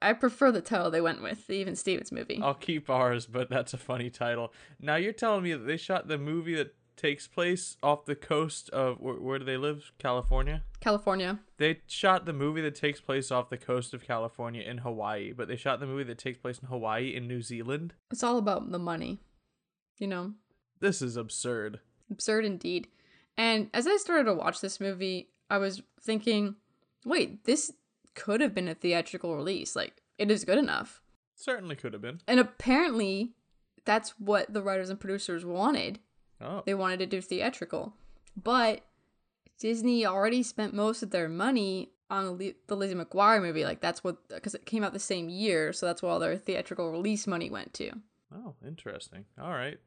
I 0.00 0.12
prefer 0.14 0.50
the 0.50 0.62
title 0.62 0.90
they 0.90 1.02
went 1.02 1.22
with, 1.22 1.46
the 1.46 1.56
Even 1.56 1.76
Stevens 1.76 2.10
movie. 2.10 2.40
I'll 2.42 2.54
keep 2.54 2.88
ours, 2.88 3.26
but 3.26 3.50
that's 3.50 3.74
a 3.74 3.78
funny 3.78 4.08
title. 4.08 4.54
Now 4.80 4.96
you're 4.96 5.12
telling 5.12 5.42
me 5.42 5.52
that 5.52 5.66
they 5.66 5.76
shot 5.76 6.08
the 6.08 6.16
movie 6.16 6.54
that 6.54 6.74
takes 6.98 7.26
place 7.26 7.76
off 7.82 8.04
the 8.04 8.14
coast 8.14 8.68
of 8.70 9.00
where, 9.00 9.14
where 9.14 9.38
do 9.38 9.44
they 9.44 9.56
live? 9.56 9.92
California. 9.98 10.62
California. 10.80 11.38
They 11.56 11.80
shot 11.86 12.26
the 12.26 12.32
movie 12.32 12.60
that 12.62 12.74
takes 12.74 13.00
place 13.00 13.30
off 13.30 13.48
the 13.48 13.56
coast 13.56 13.94
of 13.94 14.04
California 14.06 14.62
in 14.62 14.78
Hawaii, 14.78 15.32
but 15.32 15.48
they 15.48 15.56
shot 15.56 15.80
the 15.80 15.86
movie 15.86 16.04
that 16.04 16.18
takes 16.18 16.38
place 16.38 16.58
in 16.58 16.68
Hawaii 16.68 17.14
in 17.14 17.26
New 17.26 17.40
Zealand. 17.40 17.94
It's 18.10 18.22
all 18.22 18.36
about 18.38 18.70
the 18.70 18.78
money. 18.78 19.18
You 19.98 20.06
know, 20.08 20.34
This 20.80 21.00
is 21.02 21.16
absurd. 21.16 21.80
absurd 22.10 22.44
indeed. 22.44 22.88
And 23.36 23.70
as 23.72 23.86
I 23.86 23.96
started 23.96 24.24
to 24.24 24.34
watch 24.34 24.60
this 24.60 24.80
movie, 24.80 25.30
I 25.50 25.58
was 25.58 25.82
thinking, 26.00 26.56
wait, 27.04 27.44
this 27.44 27.72
could 28.14 28.40
have 28.40 28.54
been 28.54 28.68
a 28.68 28.74
theatrical 28.74 29.34
release. 29.36 29.74
Like, 29.74 30.02
it 30.18 30.30
is 30.30 30.44
good 30.44 30.58
enough. 30.58 31.00
Certainly 31.36 31.76
could 31.76 31.92
have 31.92 32.02
been. 32.02 32.20
And 32.26 32.40
apparently, 32.40 33.32
that's 33.84 34.10
what 34.18 34.52
the 34.52 34.62
writers 34.62 34.90
and 34.90 34.98
producers 35.00 35.44
wanted. 35.44 36.00
Oh. 36.40 36.62
They 36.64 36.74
wanted 36.74 36.98
to 36.98 37.06
do 37.06 37.20
theatrical. 37.20 37.94
But 38.36 38.82
Disney 39.58 40.06
already 40.06 40.42
spent 40.42 40.74
most 40.74 41.02
of 41.02 41.10
their 41.10 41.28
money 41.28 41.90
on 42.10 42.38
the 42.38 42.56
the 42.68 42.76
Lizzie 42.76 42.94
McGuire 42.94 43.42
movie. 43.42 43.64
Like, 43.64 43.80
that's 43.80 44.02
what, 44.02 44.28
because 44.28 44.54
it 44.54 44.66
came 44.66 44.84
out 44.84 44.92
the 44.92 44.98
same 44.98 45.28
year. 45.28 45.72
So 45.72 45.86
that's 45.86 46.02
where 46.02 46.12
all 46.12 46.18
their 46.18 46.36
theatrical 46.36 46.90
release 46.90 47.26
money 47.26 47.50
went 47.50 47.74
to. 47.74 47.90
Oh, 48.34 48.54
interesting. 48.66 49.24
All 49.40 49.50
right. 49.50 49.78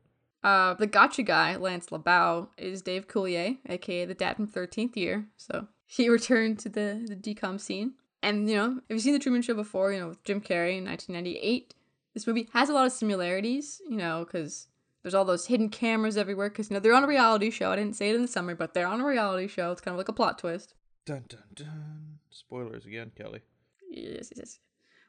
Uh, 0.43 0.74
the 0.74 0.88
gotcha 0.88 1.22
guy, 1.22 1.55
Lance 1.55 1.88
LeBow, 1.88 2.50
is 2.58 2.81
Dave 2.81 3.08
Coulier, 3.08 3.58
aka 3.70 4.05
the 4.05 4.15
dad 4.15 4.36
from 4.36 4.48
13th 4.48 4.96
Year. 4.96 5.25
So 5.38 5.67
he 5.86 6.10
returned 6.10 6.60
to 6.60 6.70
the, 6.70 7.05
the 7.08 7.15
DCOM 7.15 7.60
scene. 7.60 7.93
And, 8.24 8.50
you 8.50 8.55
know, 8.55 8.81
if 8.88 8.96
you've 8.96 9.01
seen 9.01 9.13
The 9.13 9.20
Truman 9.20 9.41
Show 9.41 9.55
before, 9.55 9.91
you 9.91 10.00
know, 10.00 10.10
with 10.10 10.24
Jim 10.24 10.41
Carrey 10.41 10.77
in 10.77 10.86
1998, 10.86 11.74
this 12.13 12.27
movie 12.27 12.50
has 12.53 12.70
a 12.70 12.74
lot 12.74 12.86
of 12.86 12.91
similarities, 12.91 13.81
you 13.89 13.98
know, 13.98 14.25
because 14.25 14.67
There's 15.03 15.15
all 15.15 15.25
those 15.25 15.48
hidden 15.48 15.70
cameras 15.70 16.17
everywhere 16.17 16.50
because 16.50 16.70
you 16.70 16.75
know 16.75 16.79
they're 16.79 16.93
on 16.93 17.03
a 17.03 17.08
reality 17.08 17.50
show. 17.50 17.72
I 17.72 17.75
didn't 17.75 17.96
say 17.96 18.10
it 18.10 18.15
in 18.15 18.22
the 18.22 18.27
summary, 18.27 18.55
but 18.55 18.74
they're 18.74 18.88
on 18.88 19.01
a 19.01 19.05
reality 19.05 19.48
show. 19.48 19.72
It's 19.72 19.81
kind 19.81 19.93
of 19.93 19.98
like 19.98 20.10
a 20.10 20.13
plot 20.13 20.38
twist. 20.38 20.75
Dun 21.05 21.25
dun 21.27 21.43
dun. 21.53 22.20
Spoilers 22.29 22.86
again, 22.86 23.12
Kelly. 23.15 23.41
Yes, 23.89 24.29
yes, 24.31 24.34
yes. 24.36 24.60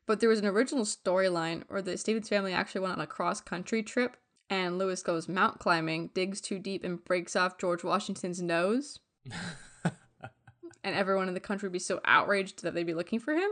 But 0.07 0.21
there 0.21 0.29
was 0.29 0.41
an 0.41 0.47
original 0.47 0.85
storyline 0.85 1.65
where 1.69 1.83
the 1.83 1.97
Stevens 1.97 2.29
family 2.29 2.53
actually 2.53 2.81
went 2.81 2.95
on 2.95 3.01
a 3.01 3.07
cross 3.07 3.41
country 3.41 3.83
trip, 3.83 4.17
and 4.51 4.79
Lewis 4.79 5.03
goes 5.03 5.29
mount 5.29 5.59
climbing, 5.61 6.11
digs 6.15 6.41
too 6.41 6.59
deep, 6.59 6.85
and 6.85 7.05
breaks 7.05 7.37
off 7.37 7.59
George 7.59 7.85
Washington's 7.85 8.43
nose. 8.43 8.99
and 9.85 10.97
everyone 10.97 11.29
in 11.29 11.35
the 11.35 11.41
country 11.41 11.69
would 11.69 11.73
be 11.73 11.79
so 11.79 12.01
outraged 12.05 12.63
that 12.63 12.75
they'd 12.75 12.87
be 12.87 12.95
looking 12.95 13.21
for 13.21 13.35
him. 13.35 13.51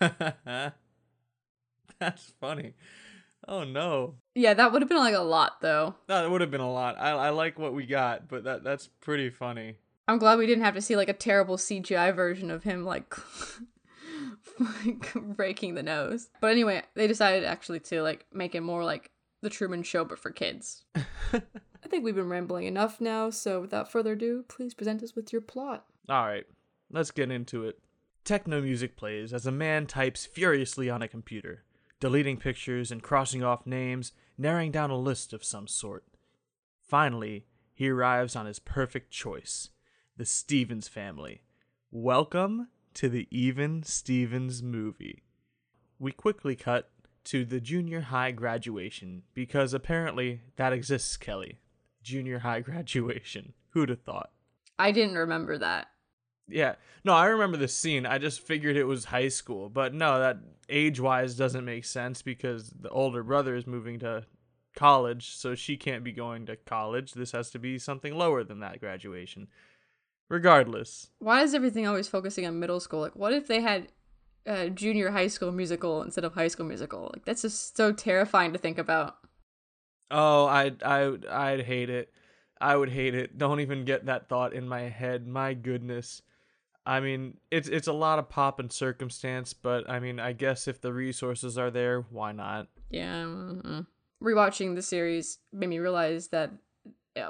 That's 1.98 2.32
funny. 2.40 2.74
Oh 3.46 3.64
no. 3.64 4.14
Yeah, 4.34 4.54
that 4.54 4.72
would 4.72 4.82
have 4.82 4.88
been 4.88 4.98
like 4.98 5.14
a 5.14 5.20
lot 5.20 5.60
though. 5.60 5.94
No, 6.08 6.22
that 6.22 6.30
would 6.30 6.40
have 6.40 6.50
been 6.50 6.60
a 6.60 6.72
lot. 6.72 6.96
I, 6.98 7.10
I 7.10 7.30
like 7.30 7.58
what 7.58 7.74
we 7.74 7.86
got, 7.86 8.28
but 8.28 8.44
that 8.44 8.62
that's 8.62 8.86
pretty 9.00 9.30
funny. 9.30 9.76
I'm 10.06 10.18
glad 10.18 10.38
we 10.38 10.46
didn't 10.46 10.64
have 10.64 10.74
to 10.74 10.82
see 10.82 10.96
like 10.96 11.08
a 11.08 11.14
terrible 11.14 11.56
CGI 11.56 12.14
version 12.14 12.50
of 12.50 12.64
him 12.64 12.84
like 12.84 13.14
like 14.58 15.12
breaking 15.14 15.74
the 15.74 15.82
nose. 15.82 16.30
But 16.40 16.52
anyway, 16.52 16.82
they 16.94 17.06
decided 17.06 17.44
actually 17.44 17.80
to 17.80 18.02
like 18.02 18.26
make 18.32 18.54
it 18.54 18.62
more 18.62 18.84
like 18.84 19.10
the 19.42 19.50
Truman 19.50 19.82
Show 19.82 20.04
but 20.04 20.18
for 20.18 20.30
kids. 20.30 20.84
I 20.94 21.88
think 21.88 22.04
we've 22.04 22.14
been 22.14 22.28
rambling 22.28 22.66
enough 22.66 23.00
now, 23.00 23.30
so 23.30 23.60
without 23.60 23.90
further 23.90 24.12
ado, 24.12 24.44
please 24.48 24.74
present 24.74 25.02
us 25.02 25.16
with 25.16 25.32
your 25.32 25.42
plot. 25.42 25.86
All 26.08 26.26
right, 26.26 26.46
let's 26.90 27.10
get 27.10 27.30
into 27.30 27.64
it. 27.64 27.78
Techno 28.24 28.60
music 28.60 28.96
plays 28.96 29.32
as 29.32 29.46
a 29.46 29.52
man 29.52 29.86
types 29.86 30.26
furiously 30.26 30.90
on 30.90 31.02
a 31.02 31.08
computer, 31.08 31.64
deleting 32.00 32.38
pictures 32.38 32.90
and 32.90 33.02
crossing 33.02 33.44
off 33.44 33.66
names, 33.66 34.12
narrowing 34.38 34.72
down 34.72 34.90
a 34.90 34.98
list 34.98 35.34
of 35.34 35.44
some 35.44 35.66
sort. 35.66 36.04
Finally, 36.82 37.44
he 37.74 37.90
arrives 37.90 38.34
on 38.34 38.46
his 38.46 38.58
perfect 38.58 39.10
choice 39.10 39.68
the 40.16 40.24
Stevens 40.24 40.88
family. 40.88 41.42
Welcome 41.90 42.68
to 42.94 43.08
the 43.08 43.26
Even 43.30 43.82
Stevens 43.82 44.62
movie. 44.62 45.22
We 45.98 46.12
quickly 46.12 46.56
cut 46.56 46.90
to 47.24 47.44
the 47.44 47.60
junior 47.60 48.02
high 48.02 48.32
graduation 48.32 49.22
because 49.34 49.72
apparently 49.72 50.40
that 50.56 50.72
exists, 50.72 51.16
Kelly. 51.16 51.60
Junior 52.02 52.40
high 52.40 52.60
graduation. 52.60 53.52
Who'd 53.70 53.88
have 53.88 54.02
thought? 54.02 54.30
I 54.78 54.92
didn't 54.92 55.16
remember 55.16 55.56
that. 55.58 55.88
Yeah. 56.50 56.74
No, 57.04 57.14
I 57.14 57.26
remember 57.26 57.56
the 57.56 57.68
scene. 57.68 58.06
I 58.06 58.18
just 58.18 58.40
figured 58.40 58.76
it 58.76 58.84
was 58.84 59.06
high 59.06 59.28
school. 59.28 59.68
But 59.68 59.94
no, 59.94 60.18
that 60.18 60.38
age 60.68 61.00
wise 61.00 61.34
doesn't 61.34 61.64
make 61.64 61.84
sense 61.84 62.22
because 62.22 62.70
the 62.70 62.90
older 62.90 63.22
brother 63.22 63.54
is 63.54 63.66
moving 63.66 63.98
to 64.00 64.26
college, 64.76 65.34
so 65.34 65.54
she 65.54 65.76
can't 65.76 66.04
be 66.04 66.12
going 66.12 66.46
to 66.46 66.56
college. 66.56 67.12
This 67.12 67.32
has 67.32 67.50
to 67.50 67.58
be 67.58 67.78
something 67.78 68.14
lower 68.14 68.44
than 68.44 68.60
that 68.60 68.80
graduation. 68.80 69.48
Regardless. 70.28 71.08
Why 71.18 71.42
is 71.42 71.54
everything 71.54 71.86
always 71.86 72.06
focusing 72.06 72.46
on 72.46 72.60
middle 72.60 72.80
school? 72.80 73.00
Like, 73.00 73.16
what 73.16 73.32
if 73.32 73.48
they 73.48 73.60
had 73.60 73.88
a 74.46 74.70
junior 74.70 75.10
high 75.10 75.26
school 75.26 75.50
musical 75.50 76.02
instead 76.02 76.24
of 76.24 76.34
high 76.34 76.48
school 76.48 76.66
musical? 76.66 77.10
Like, 77.12 77.24
that's 77.24 77.42
just 77.42 77.76
so 77.76 77.92
terrifying 77.92 78.52
to 78.52 78.58
think 78.58 78.78
about. 78.78 79.16
Oh, 80.10 80.46
I 80.46 80.72
I 80.84 81.16
I'd 81.30 81.62
hate 81.62 81.90
it. 81.90 82.12
I 82.60 82.76
would 82.76 82.90
hate 82.90 83.14
it. 83.14 83.38
Don't 83.38 83.60
even 83.60 83.84
get 83.84 84.06
that 84.06 84.28
thought 84.28 84.52
in 84.52 84.68
my 84.68 84.82
head. 84.82 85.26
My 85.26 85.54
goodness. 85.54 86.22
I 86.86 87.00
mean, 87.00 87.36
it's 87.50 87.68
it's 87.68 87.88
a 87.88 87.92
lot 87.92 88.18
of 88.18 88.28
pop 88.28 88.58
and 88.58 88.72
circumstance, 88.72 89.52
but 89.52 89.88
I 89.88 90.00
mean, 90.00 90.18
I 90.18 90.32
guess 90.32 90.66
if 90.66 90.80
the 90.80 90.92
resources 90.92 91.58
are 91.58 91.70
there, 91.70 92.02
why 92.10 92.32
not? 92.32 92.68
Yeah. 92.90 93.24
mm 93.24 93.86
Rewatching 94.22 94.74
the 94.74 94.82
series 94.82 95.38
made 95.50 95.68
me 95.68 95.78
realize 95.78 96.28
that 96.28 96.50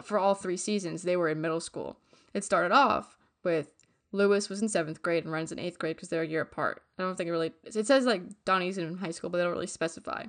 for 0.02 0.19
all 0.19 0.35
three 0.35 0.57
seasons, 0.57 1.02
they 1.02 1.16
were 1.16 1.28
in 1.28 1.40
middle 1.40 1.61
school. 1.61 1.97
It 2.35 2.42
started 2.42 2.73
off 2.73 3.16
with 3.45 3.69
Lewis 4.12 4.49
was 4.49 4.61
in 4.61 4.69
seventh 4.69 5.02
grade 5.02 5.25
and 5.25 5.33
Ren's 5.33 5.52
in 5.52 5.59
eighth 5.59 5.78
grade 5.78 5.97
because 5.97 6.09
they're 6.09 6.23
a 6.23 6.26
year 6.26 6.40
apart. 6.40 6.83
I 6.99 7.02
don't 7.02 7.16
think 7.16 7.28
it 7.28 7.33
really. 7.33 7.52
It 7.64 7.87
says 7.87 8.07
like 8.07 8.23
Donnie's 8.45 8.78
in 8.78 8.99
high 8.99 9.12
school, 9.12 9.30
but 9.30 9.38
they 9.38 9.45
don't 9.45 9.52
really 9.52 9.66
specify. 9.66 10.25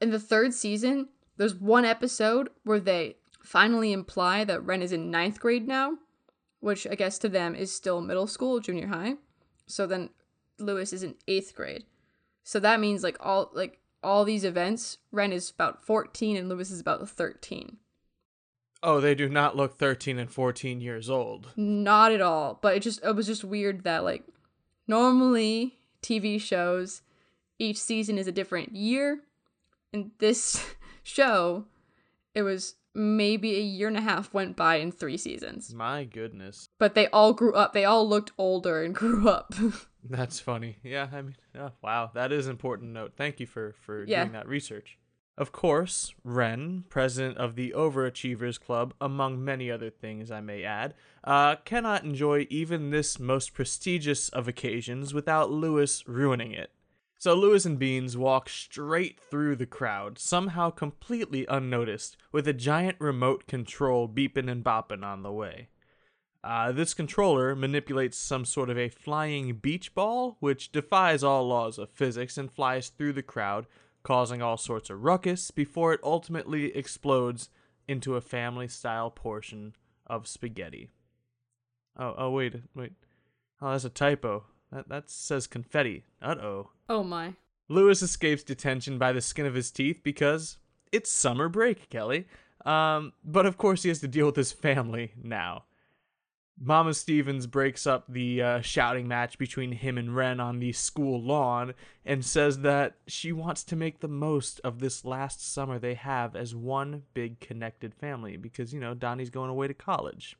In 0.00 0.10
the 0.10 0.18
third 0.18 0.52
season, 0.52 1.08
there's 1.36 1.54
one 1.54 1.84
episode 1.84 2.50
where 2.64 2.80
they 2.80 3.16
finally 3.44 3.92
imply 3.92 4.44
that 4.44 4.64
Ren 4.64 4.82
is 4.82 4.92
in 4.92 5.10
ninth 5.10 5.38
grade 5.40 5.66
now, 5.68 5.94
which 6.60 6.86
I 6.86 6.94
guess 6.94 7.18
to 7.18 7.28
them 7.28 7.54
is 7.54 7.74
still 7.74 8.00
middle 8.00 8.26
school, 8.26 8.60
junior 8.60 8.86
high. 8.86 9.14
So 9.66 9.86
then 9.86 10.10
Lewis 10.58 10.92
is 10.92 11.02
in 11.02 11.16
eighth 11.26 11.54
grade. 11.54 11.84
So 12.42 12.60
that 12.60 12.80
means 12.80 13.02
like 13.02 13.16
all 13.20 13.50
like 13.52 13.80
all 14.02 14.24
these 14.24 14.44
events, 14.44 14.98
Ren 15.12 15.32
is 15.32 15.50
about 15.50 15.84
14 15.84 16.36
and 16.36 16.48
Lewis 16.48 16.70
is 16.70 16.80
about 16.80 17.06
13. 17.08 17.76
Oh, 18.82 19.00
they 19.00 19.14
do 19.14 19.28
not 19.28 19.56
look 19.56 19.76
13 19.76 20.18
and 20.18 20.30
14 20.30 20.80
years 20.80 21.10
old. 21.10 21.48
Not 21.56 22.12
at 22.12 22.22
all. 22.22 22.58
But 22.60 22.76
it 22.76 22.80
just 22.80 23.04
it 23.04 23.14
was 23.14 23.26
just 23.26 23.44
weird 23.44 23.84
that 23.84 24.04
like 24.04 24.24
normally 24.86 25.78
TV 26.02 26.40
shows 26.40 27.02
each 27.58 27.78
season 27.78 28.18
is 28.18 28.26
a 28.26 28.32
different 28.32 28.74
year. 28.74 29.20
And 29.92 30.12
this 30.18 30.64
show, 31.02 31.66
it 32.34 32.42
was 32.42 32.74
maybe 32.94 33.56
a 33.56 33.60
year 33.62 33.88
and 33.88 33.96
a 33.96 34.00
half 34.00 34.32
went 34.34 34.56
by 34.56 34.76
in 34.76 34.92
three 34.92 35.16
seasons. 35.16 35.72
My 35.74 36.04
goodness. 36.04 36.68
But 36.78 36.94
they 36.94 37.06
all 37.08 37.32
grew 37.32 37.54
up. 37.54 37.72
They 37.72 37.84
all 37.84 38.08
looked 38.08 38.32
older 38.38 38.82
and 38.82 38.94
grew 39.02 39.28
up. 39.28 39.54
That's 40.04 40.40
funny. 40.40 40.78
Yeah, 40.82 41.08
I 41.12 41.22
mean, 41.22 41.36
oh, 41.58 41.72
wow, 41.82 42.10
that 42.14 42.32
is 42.32 42.48
important 42.48 42.92
note. 42.92 43.12
Thank 43.16 43.38
you 43.40 43.46
for 43.46 43.74
for 43.80 44.04
Yeah. 44.04 44.22
doing 44.24 44.32
that 44.32 44.48
research. 44.48 44.96
Of 45.38 45.52
course, 45.52 46.12
Ren, 46.22 46.84
president 46.90 47.38
of 47.38 47.54
the 47.54 47.72
Overachievers 47.74 48.60
Club, 48.60 48.92
among 49.00 49.42
many 49.42 49.70
other 49.70 49.88
things 49.88 50.30
I 50.30 50.40
may 50.42 50.64
add, 50.64 50.92
uh, 51.24 51.56
cannot 51.64 52.04
enjoy 52.04 52.46
even 52.50 52.90
this 52.90 53.18
most 53.18 53.54
prestigious 53.54 54.28
of 54.30 54.48
occasions 54.48 55.14
without 55.14 55.50
Lewis 55.50 56.06
ruining 56.06 56.52
it. 56.52 56.72
So 57.20 57.34
Lewis 57.34 57.66
and 57.66 57.78
Beans 57.78 58.16
walk 58.16 58.48
straight 58.48 59.20
through 59.20 59.56
the 59.56 59.66
crowd, 59.66 60.18
somehow 60.18 60.70
completely 60.70 61.44
unnoticed, 61.50 62.16
with 62.32 62.48
a 62.48 62.54
giant 62.54 62.96
remote 62.98 63.46
control 63.46 64.08
beeping 64.08 64.50
and 64.50 64.64
bopping 64.64 65.04
on 65.04 65.22
the 65.22 65.30
way. 65.30 65.68
Uh, 66.42 66.72
this 66.72 66.94
controller 66.94 67.54
manipulates 67.54 68.16
some 68.16 68.46
sort 68.46 68.70
of 68.70 68.78
a 68.78 68.88
flying 68.88 69.56
beach 69.56 69.94
ball, 69.94 70.38
which 70.40 70.72
defies 70.72 71.22
all 71.22 71.46
laws 71.46 71.78
of 71.78 71.90
physics 71.90 72.38
and 72.38 72.50
flies 72.50 72.88
through 72.88 73.12
the 73.12 73.22
crowd, 73.22 73.66
causing 74.02 74.40
all 74.40 74.56
sorts 74.56 74.88
of 74.88 75.04
ruckus 75.04 75.50
before 75.50 75.92
it 75.92 76.00
ultimately 76.02 76.74
explodes 76.74 77.50
into 77.86 78.16
a 78.16 78.22
family 78.22 78.66
style 78.66 79.10
portion 79.10 79.76
of 80.06 80.26
spaghetti. 80.26 80.88
Oh, 81.98 82.14
oh, 82.16 82.30
wait, 82.30 82.54
wait. 82.74 82.92
Oh, 83.60 83.72
that's 83.72 83.84
a 83.84 83.90
typo. 83.90 84.44
That, 84.72 84.88
that 84.88 85.10
says 85.10 85.46
confetti. 85.46 86.04
Uh 86.22 86.36
oh. 86.40 86.70
oh 86.88 87.02
my. 87.02 87.34
Lewis 87.68 88.02
escapes 88.02 88.42
detention 88.42 88.98
by 88.98 89.12
the 89.12 89.20
skin 89.20 89.46
of 89.46 89.54
his 89.54 89.70
teeth 89.70 90.00
because 90.02 90.58
it's 90.92 91.10
summer 91.10 91.48
break, 91.48 91.88
Kelly. 91.88 92.26
Um, 92.64 93.12
but 93.24 93.46
of 93.46 93.56
course, 93.56 93.82
he 93.84 93.88
has 93.88 94.00
to 94.00 94.08
deal 94.08 94.26
with 94.26 94.36
his 94.36 94.52
family 94.52 95.12
now. 95.22 95.64
Mama 96.62 96.92
Stevens 96.92 97.46
breaks 97.46 97.86
up 97.86 98.04
the 98.06 98.42
uh, 98.42 98.60
shouting 98.60 99.08
match 99.08 99.38
between 99.38 99.72
him 99.72 99.96
and 99.96 100.14
Ren 100.14 100.40
on 100.40 100.58
the 100.58 100.72
school 100.72 101.22
lawn 101.22 101.72
and 102.04 102.22
says 102.22 102.58
that 102.60 102.96
she 103.06 103.32
wants 103.32 103.64
to 103.64 103.76
make 103.76 104.00
the 104.00 104.08
most 104.08 104.60
of 104.62 104.78
this 104.78 105.02
last 105.06 105.42
summer 105.42 105.78
they 105.78 105.94
have 105.94 106.36
as 106.36 106.54
one 106.54 107.04
big 107.14 107.40
connected 107.40 107.94
family 107.94 108.36
because, 108.36 108.74
you 108.74 108.80
know, 108.80 108.92
Donnie's 108.92 109.30
going 109.30 109.48
away 109.48 109.68
to 109.68 109.74
college. 109.74 110.36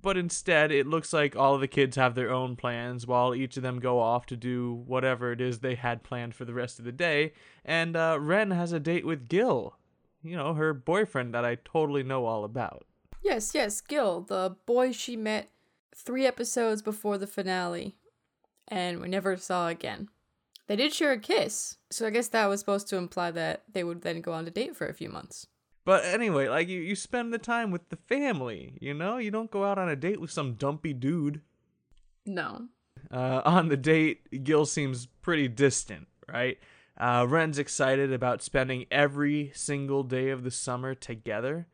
But 0.00 0.16
instead, 0.16 0.70
it 0.70 0.86
looks 0.86 1.12
like 1.12 1.34
all 1.34 1.54
of 1.54 1.60
the 1.60 1.68
kids 1.68 1.96
have 1.96 2.14
their 2.14 2.30
own 2.30 2.54
plans 2.54 3.06
while 3.06 3.34
each 3.34 3.56
of 3.56 3.64
them 3.64 3.80
go 3.80 3.98
off 3.98 4.26
to 4.26 4.36
do 4.36 4.84
whatever 4.86 5.32
it 5.32 5.40
is 5.40 5.58
they 5.58 5.74
had 5.74 6.04
planned 6.04 6.34
for 6.34 6.44
the 6.44 6.54
rest 6.54 6.78
of 6.78 6.84
the 6.84 6.92
day. 6.92 7.32
And 7.64 7.96
uh, 7.96 8.18
Ren 8.20 8.52
has 8.52 8.72
a 8.72 8.78
date 8.78 9.04
with 9.04 9.28
Gil, 9.28 9.76
you 10.22 10.36
know, 10.36 10.54
her 10.54 10.72
boyfriend 10.72 11.34
that 11.34 11.44
I 11.44 11.56
totally 11.64 12.04
know 12.04 12.26
all 12.26 12.44
about. 12.44 12.86
Yes, 13.22 13.52
yes, 13.54 13.80
Gil, 13.80 14.20
the 14.20 14.56
boy 14.66 14.92
she 14.92 15.16
met 15.16 15.50
three 15.94 16.26
episodes 16.26 16.80
before 16.80 17.18
the 17.18 17.26
finale, 17.26 17.96
and 18.68 19.00
we 19.00 19.08
never 19.08 19.36
saw 19.36 19.68
again. 19.68 20.08
They 20.68 20.76
did 20.76 20.92
share 20.92 21.12
a 21.12 21.18
kiss, 21.18 21.78
so 21.90 22.06
I 22.06 22.10
guess 22.10 22.28
that 22.28 22.46
was 22.46 22.60
supposed 22.60 22.88
to 22.88 22.96
imply 22.96 23.30
that 23.32 23.64
they 23.72 23.82
would 23.82 24.02
then 24.02 24.20
go 24.20 24.32
on 24.32 24.46
a 24.46 24.50
date 24.50 24.76
for 24.76 24.86
a 24.86 24.94
few 24.94 25.08
months. 25.08 25.46
But 25.88 26.04
anyway, 26.04 26.50
like 26.50 26.68
you, 26.68 26.82
you 26.82 26.94
spend 26.94 27.32
the 27.32 27.38
time 27.38 27.70
with 27.70 27.88
the 27.88 27.96
family, 27.96 28.74
you 28.78 28.92
know? 28.92 29.16
You 29.16 29.30
don't 29.30 29.50
go 29.50 29.64
out 29.64 29.78
on 29.78 29.88
a 29.88 29.96
date 29.96 30.20
with 30.20 30.30
some 30.30 30.52
dumpy 30.52 30.92
dude. 30.92 31.40
No. 32.26 32.66
Uh, 33.10 33.40
on 33.46 33.68
the 33.68 33.76
date, 33.78 34.44
Gil 34.44 34.66
seems 34.66 35.06
pretty 35.06 35.48
distant, 35.48 36.06
right? 36.30 36.58
Uh, 36.98 37.24
Ren's 37.26 37.58
excited 37.58 38.12
about 38.12 38.42
spending 38.42 38.84
every 38.90 39.50
single 39.54 40.02
day 40.02 40.28
of 40.28 40.44
the 40.44 40.50
summer 40.50 40.94
together, 40.94 41.68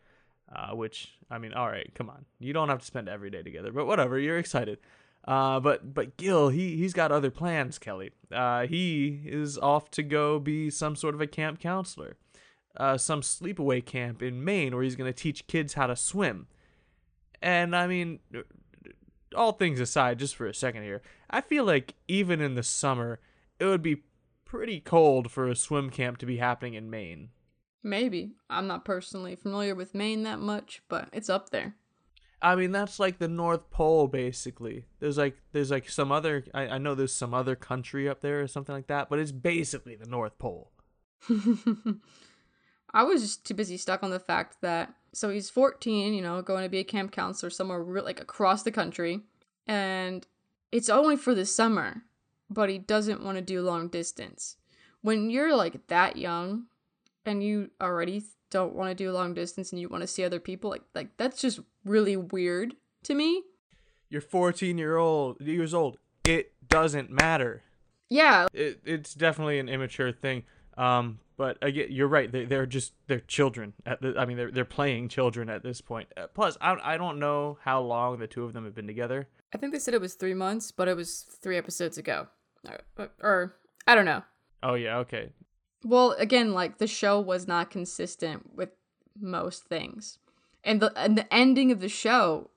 uh, 0.54 0.76
which, 0.76 1.14
I 1.28 1.38
mean, 1.38 1.52
all 1.52 1.66
right, 1.66 1.92
come 1.96 2.08
on. 2.08 2.24
You 2.38 2.52
don't 2.52 2.68
have 2.68 2.78
to 2.78 2.86
spend 2.86 3.08
every 3.08 3.30
day 3.30 3.42
together, 3.42 3.72
but 3.72 3.86
whatever, 3.86 4.16
you're 4.16 4.38
excited. 4.38 4.78
Uh, 5.26 5.58
but 5.58 5.92
but 5.92 6.16
Gil, 6.18 6.50
he 6.50 6.76
he's 6.76 6.92
got 6.92 7.10
other 7.10 7.32
plans, 7.32 7.80
Kelly. 7.80 8.12
Uh, 8.30 8.68
he 8.68 9.22
is 9.24 9.58
off 9.58 9.90
to 9.90 10.04
go 10.04 10.38
be 10.38 10.70
some 10.70 10.94
sort 10.94 11.16
of 11.16 11.20
a 11.20 11.26
camp 11.26 11.58
counselor. 11.58 12.16
Uh, 12.76 12.96
some 12.96 13.20
sleepaway 13.20 13.84
camp 13.84 14.22
in 14.22 14.44
Maine 14.44 14.74
where 14.74 14.82
he's 14.82 14.96
going 14.96 15.12
to 15.12 15.18
teach 15.18 15.46
kids 15.46 15.74
how 15.74 15.86
to 15.86 15.96
swim. 15.96 16.46
And 17.42 17.76
I 17.76 17.86
mean, 17.86 18.20
all 19.34 19.52
things 19.52 19.80
aside, 19.80 20.18
just 20.18 20.36
for 20.36 20.46
a 20.46 20.54
second 20.54 20.82
here, 20.82 21.02
I 21.30 21.40
feel 21.40 21.64
like 21.64 21.94
even 22.08 22.40
in 22.40 22.54
the 22.54 22.62
summer, 22.62 23.20
it 23.58 23.66
would 23.66 23.82
be 23.82 24.02
pretty 24.44 24.80
cold 24.80 25.30
for 25.30 25.48
a 25.48 25.56
swim 25.56 25.90
camp 25.90 26.18
to 26.18 26.26
be 26.26 26.38
happening 26.38 26.74
in 26.74 26.90
Maine. 26.90 27.30
Maybe. 27.82 28.32
I'm 28.48 28.66
not 28.66 28.84
personally 28.84 29.36
familiar 29.36 29.74
with 29.74 29.94
Maine 29.94 30.22
that 30.22 30.40
much, 30.40 30.82
but 30.88 31.08
it's 31.12 31.28
up 31.28 31.50
there. 31.50 31.76
I 32.40 32.56
mean, 32.56 32.72
that's 32.72 32.98
like 32.98 33.18
the 33.18 33.28
North 33.28 33.70
Pole, 33.70 34.06
basically. 34.06 34.84
There's 35.00 35.16
like 35.16 35.38
there's 35.52 35.70
like 35.70 35.88
some 35.88 36.12
other 36.12 36.44
I, 36.52 36.68
I 36.68 36.78
know 36.78 36.94
there's 36.94 37.12
some 37.12 37.32
other 37.32 37.56
country 37.56 38.08
up 38.08 38.20
there 38.20 38.40
or 38.40 38.46
something 38.46 38.74
like 38.74 38.86
that, 38.88 39.08
but 39.08 39.18
it's 39.18 39.32
basically 39.32 39.96
the 39.96 40.06
North 40.06 40.38
Pole. 40.38 40.70
I 42.94 43.02
was 43.02 43.20
just 43.20 43.44
too 43.44 43.54
busy 43.54 43.76
stuck 43.76 44.02
on 44.02 44.10
the 44.10 44.20
fact 44.20 44.62
that 44.62 44.94
so 45.12 45.30
he's 45.30 45.50
14, 45.50 46.14
you 46.14 46.22
know, 46.22 46.40
going 46.42 46.64
to 46.64 46.68
be 46.68 46.78
a 46.78 46.84
camp 46.84 47.12
counselor 47.12 47.50
somewhere 47.50 47.82
re- 47.82 48.00
like 48.00 48.20
across 48.20 48.62
the 48.62 48.72
country, 48.72 49.20
and 49.66 50.26
it's 50.72 50.88
only 50.88 51.16
for 51.16 51.34
the 51.34 51.44
summer, 51.44 52.02
but 52.48 52.70
he 52.70 52.78
doesn't 52.78 53.22
want 53.22 53.36
to 53.36 53.42
do 53.42 53.60
long 53.60 53.88
distance. 53.88 54.56
When 55.02 55.28
you're 55.28 55.54
like 55.54 55.86
that 55.88 56.16
young, 56.16 56.66
and 57.26 57.42
you 57.42 57.70
already 57.80 58.22
don't 58.50 58.74
want 58.74 58.90
to 58.90 58.94
do 58.94 59.10
long 59.10 59.34
distance 59.34 59.72
and 59.72 59.80
you 59.80 59.88
want 59.88 60.02
to 60.02 60.06
see 60.06 60.24
other 60.24 60.40
people, 60.40 60.70
like 60.70 60.82
like 60.94 61.16
that's 61.16 61.40
just 61.40 61.60
really 61.84 62.16
weird 62.16 62.74
to 63.04 63.14
me. 63.14 63.42
You're 64.08 64.20
14 64.20 64.78
year 64.78 64.96
old 64.96 65.40
years 65.40 65.74
old. 65.74 65.98
It 66.24 66.52
doesn't 66.68 67.10
matter. 67.10 67.62
Yeah, 68.10 68.46
It, 68.52 68.80
it's 68.84 69.14
definitely 69.14 69.58
an 69.58 69.68
immature 69.68 70.12
thing. 70.12 70.44
Um, 70.76 71.20
but 71.36 71.58
again, 71.62 71.88
you're 71.90 72.08
right. 72.08 72.30
They, 72.30 72.44
they're 72.44 72.66
just 72.66 72.92
they're 73.06 73.20
children. 73.20 73.72
At 73.84 74.00
the, 74.00 74.14
I 74.16 74.24
mean, 74.24 74.36
they're 74.36 74.50
they're 74.50 74.64
playing 74.64 75.08
children 75.08 75.48
at 75.48 75.62
this 75.62 75.80
point. 75.80 76.08
Uh, 76.16 76.26
plus, 76.32 76.56
I 76.60 76.76
I 76.82 76.96
don't 76.96 77.18
know 77.18 77.58
how 77.62 77.80
long 77.80 78.18
the 78.18 78.26
two 78.26 78.44
of 78.44 78.52
them 78.52 78.64
have 78.64 78.74
been 78.74 78.86
together. 78.86 79.28
I 79.52 79.58
think 79.58 79.72
they 79.72 79.78
said 79.78 79.94
it 79.94 80.00
was 80.00 80.14
three 80.14 80.34
months, 80.34 80.70
but 80.70 80.88
it 80.88 80.96
was 80.96 81.22
three 81.22 81.56
episodes 81.56 81.98
ago, 81.98 82.28
or, 82.96 83.10
or 83.20 83.56
I 83.86 83.94
don't 83.94 84.04
know. 84.04 84.22
Oh 84.62 84.74
yeah, 84.74 84.98
okay. 84.98 85.30
Well, 85.84 86.12
again, 86.12 86.52
like 86.52 86.78
the 86.78 86.86
show 86.86 87.20
was 87.20 87.46
not 87.46 87.70
consistent 87.70 88.54
with 88.54 88.70
most 89.20 89.64
things, 89.64 90.18
and 90.62 90.80
the 90.80 90.92
and 90.96 91.18
the 91.18 91.32
ending 91.32 91.72
of 91.72 91.80
the 91.80 91.88
show, 91.88 92.50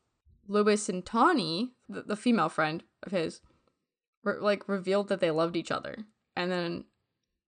Lewis 0.48 0.88
and 0.88 1.06
Tawny, 1.06 1.74
the, 1.90 2.04
the 2.04 2.16
female 2.16 2.50
friend 2.50 2.84
of 3.04 3.12
his, 3.12 3.42
re- 4.24 4.40
like 4.40 4.70
revealed 4.70 5.10
that 5.10 5.20
they 5.20 5.32
loved 5.32 5.56
each 5.56 5.72
other, 5.72 6.06
and 6.36 6.52
then 6.52 6.86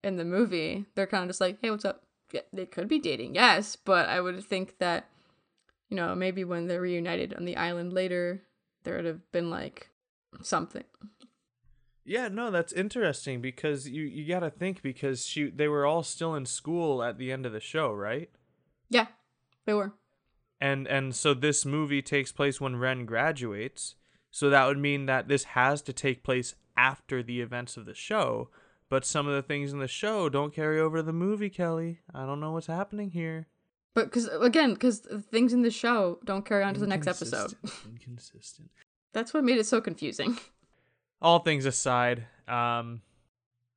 in 0.03 0.17
the 0.17 0.25
movie 0.25 0.85
they're 0.95 1.07
kind 1.07 1.23
of 1.23 1.29
just 1.29 1.41
like, 1.41 1.59
"Hey, 1.61 1.69
what's 1.69 1.85
up?" 1.85 2.03
Yeah, 2.31 2.41
they 2.53 2.65
could 2.65 2.87
be 2.87 2.99
dating, 2.99 3.35
yes, 3.35 3.75
but 3.75 4.07
I 4.07 4.21
would 4.21 4.41
think 4.43 4.77
that, 4.79 5.09
you 5.89 5.97
know, 5.97 6.15
maybe 6.15 6.43
when 6.43 6.67
they're 6.67 6.81
reunited 6.81 7.33
on 7.33 7.43
the 7.43 7.57
island 7.57 7.91
later, 7.91 8.41
there 8.83 8.95
would 8.95 9.05
have 9.05 9.31
been 9.31 9.49
like 9.49 9.89
something. 10.41 10.85
Yeah, 12.03 12.29
no, 12.29 12.49
that's 12.49 12.73
interesting 12.73 13.41
because 13.41 13.87
you 13.87 14.03
you 14.03 14.27
got 14.27 14.39
to 14.39 14.49
think 14.49 14.81
because 14.81 15.25
she 15.25 15.49
they 15.49 15.67
were 15.67 15.85
all 15.85 16.03
still 16.03 16.35
in 16.35 16.45
school 16.45 17.03
at 17.03 17.17
the 17.17 17.31
end 17.31 17.45
of 17.45 17.53
the 17.53 17.59
show, 17.59 17.93
right? 17.93 18.29
Yeah, 18.89 19.07
they 19.65 19.73
were. 19.73 19.93
And 20.59 20.87
and 20.87 21.15
so 21.15 21.33
this 21.33 21.65
movie 21.65 22.01
takes 22.01 22.31
place 22.31 22.59
when 22.59 22.75
Ren 22.75 23.05
graduates. 23.05 23.95
So 24.31 24.49
that 24.49 24.65
would 24.65 24.77
mean 24.77 25.07
that 25.07 25.27
this 25.27 25.43
has 25.43 25.81
to 25.83 25.93
take 25.93 26.23
place 26.23 26.55
after 26.77 27.21
the 27.21 27.41
events 27.41 27.75
of 27.77 27.85
the 27.85 27.93
show, 27.93 28.49
but 28.91 29.05
some 29.05 29.25
of 29.25 29.33
the 29.33 29.41
things 29.41 29.71
in 29.71 29.79
the 29.79 29.87
show 29.87 30.27
don't 30.27 30.53
carry 30.53 30.77
over 30.77 30.97
to 30.97 31.03
the 31.03 31.13
movie, 31.13 31.49
Kelly. 31.49 31.99
I 32.13 32.25
don't 32.25 32.41
know 32.41 32.51
what's 32.51 32.67
happening 32.67 33.11
here. 33.11 33.47
But 33.95 34.07
because 34.07 34.27
again, 34.27 34.73
because 34.73 35.07
things 35.31 35.53
in 35.53 35.61
the 35.61 35.71
show 35.71 36.19
don't 36.25 36.45
carry 36.45 36.61
on 36.61 36.73
to 36.73 36.79
the 36.81 36.87
next 36.87 37.07
episode. 37.07 37.53
Inconsistent. 37.85 38.69
That's 39.13 39.33
what 39.33 39.45
made 39.45 39.57
it 39.57 39.65
so 39.65 39.79
confusing. 39.79 40.37
all 41.21 41.39
things 41.39 41.65
aside, 41.65 42.25
um, 42.49 43.01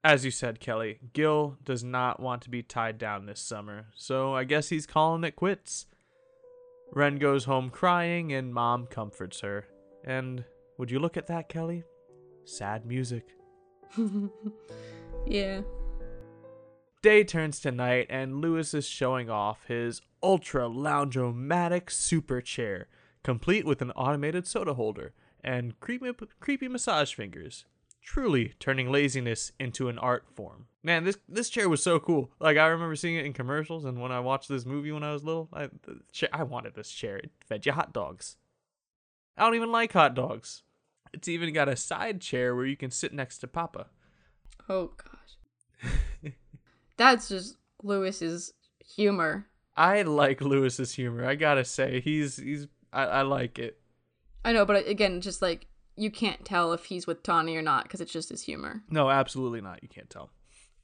as 0.03 0.25
you 0.25 0.33
said, 0.33 0.59
Kelly, 0.59 0.99
Gil 1.13 1.59
does 1.65 1.85
not 1.85 2.19
want 2.19 2.43
to 2.43 2.51
be 2.51 2.65
tied 2.65 2.99
down 2.99 3.27
this 3.27 3.41
summer, 3.41 3.87
so 3.95 4.35
I 4.35 4.43
guess 4.43 4.69
he's 4.69 4.85
calling 4.85 5.23
it 5.23 5.37
quits. 5.37 5.87
Ren 6.93 7.19
goes 7.19 7.45
home 7.45 7.71
crying, 7.71 8.33
and 8.33 8.53
Mom 8.53 8.87
comforts 8.87 9.43
her. 9.43 9.67
And 10.05 10.45
would 10.77 10.91
you 10.91 10.99
look 10.99 11.17
at 11.17 11.29
that, 11.29 11.49
Kelly? 11.49 11.85
Sad 12.45 12.85
music. 12.85 13.29
yeah. 15.27 15.63
Day 17.03 17.25
turns 17.25 17.61
to 17.61 17.71
night, 17.71 18.07
and 18.09 18.41
Lewis 18.41 18.73
is 18.73 18.87
showing 18.87 19.29
off 19.29 19.67
his 19.67 20.01
ultra 20.23 20.69
lounge-o-matic 20.69 21.91
super 21.91 22.41
chair, 22.41 22.89
complete 23.23 23.67
with 23.67 23.83
an 23.83 23.91
automated 23.93 24.47
soda 24.47 24.75
holder 24.75 25.13
and 25.43 25.79
creepy, 25.81 26.11
creepy 26.41 26.69
massage 26.69 27.15
fingers. 27.15 27.67
Truly 28.03 28.53
turning 28.59 28.93
laziness 28.93 29.53
into 29.59 29.89
an 29.89 29.99
art 29.99 30.27
form. 30.35 30.67
Man, 30.83 31.05
this 31.05 31.17
this 31.27 31.49
chair 31.49 31.71
was 31.71 31.83
so 31.83 31.99
cool. 31.99 32.31
Like 32.39 32.59
I 32.59 32.67
remember 32.67 32.97
seeing 32.97 33.17
it 33.17 33.25
in 33.25 33.33
commercials, 33.33 33.87
and 33.87 33.99
when 33.99 34.13
I 34.13 34.21
watched 34.21 34.51
this 34.51 34.67
movie 34.67 34.93
when 34.93 35.03
I 35.03 35.15
was 35.15 35.25
little, 35.25 35.49
I 35.55 35.71
chair, 36.13 36.29
I 36.31 36.43
wanted 36.43 36.75
this 36.75 36.91
chair. 36.91 37.17
It 37.17 37.31
fed 37.47 37.65
you 37.65 37.73
hot 37.73 37.95
dogs. 37.95 38.37
I 39.39 39.45
don't 39.45 39.55
even 39.55 39.73
like 39.73 39.95
hot 39.95 40.15
dogs. 40.15 40.63
It's 41.15 41.29
even 41.29 41.55
got 41.55 41.69
a 41.71 41.77
side 41.77 42.21
chair 42.21 42.55
where 42.55 42.67
you 42.67 42.77
can 42.77 42.91
sit 42.91 43.15
next 43.15 43.39
to 43.39 43.47
Papa. 43.47 43.87
Oh 44.69 44.91
gosh. 45.03 45.14
That's 46.97 47.29
just 47.29 47.57
Lewis's 47.83 48.53
humor. 48.85 49.47
I 49.77 50.03
like 50.03 50.41
Lewis's 50.41 50.95
humor. 50.95 51.27
I 51.27 51.35
gotta 51.35 51.65
say, 51.65 52.01
he's 52.01 52.37
he's 52.37 52.67
I, 52.93 53.05
I 53.05 53.23
like 53.23 53.59
it. 53.59 53.79
I 54.45 54.53
know, 54.53 54.65
but 54.65 54.87
again, 54.87 55.21
just 55.21 55.43
like 55.43 55.67
you 55.97 56.11
can't 56.11 56.45
tell 56.45 56.73
if 56.73 56.87
he's 56.87 57.07
with 57.07 57.23
Tawny 57.23 57.57
or 57.57 57.63
not 57.63 57.85
because 57.85 58.01
it's 58.01 58.13
just 58.13 58.29
his 58.29 58.43
humor. 58.43 58.83
No, 58.91 59.11
absolutely 59.11 59.61
not. 59.61 59.83
You 59.83 59.89
can't 59.89 60.11
tell. 60.11 60.31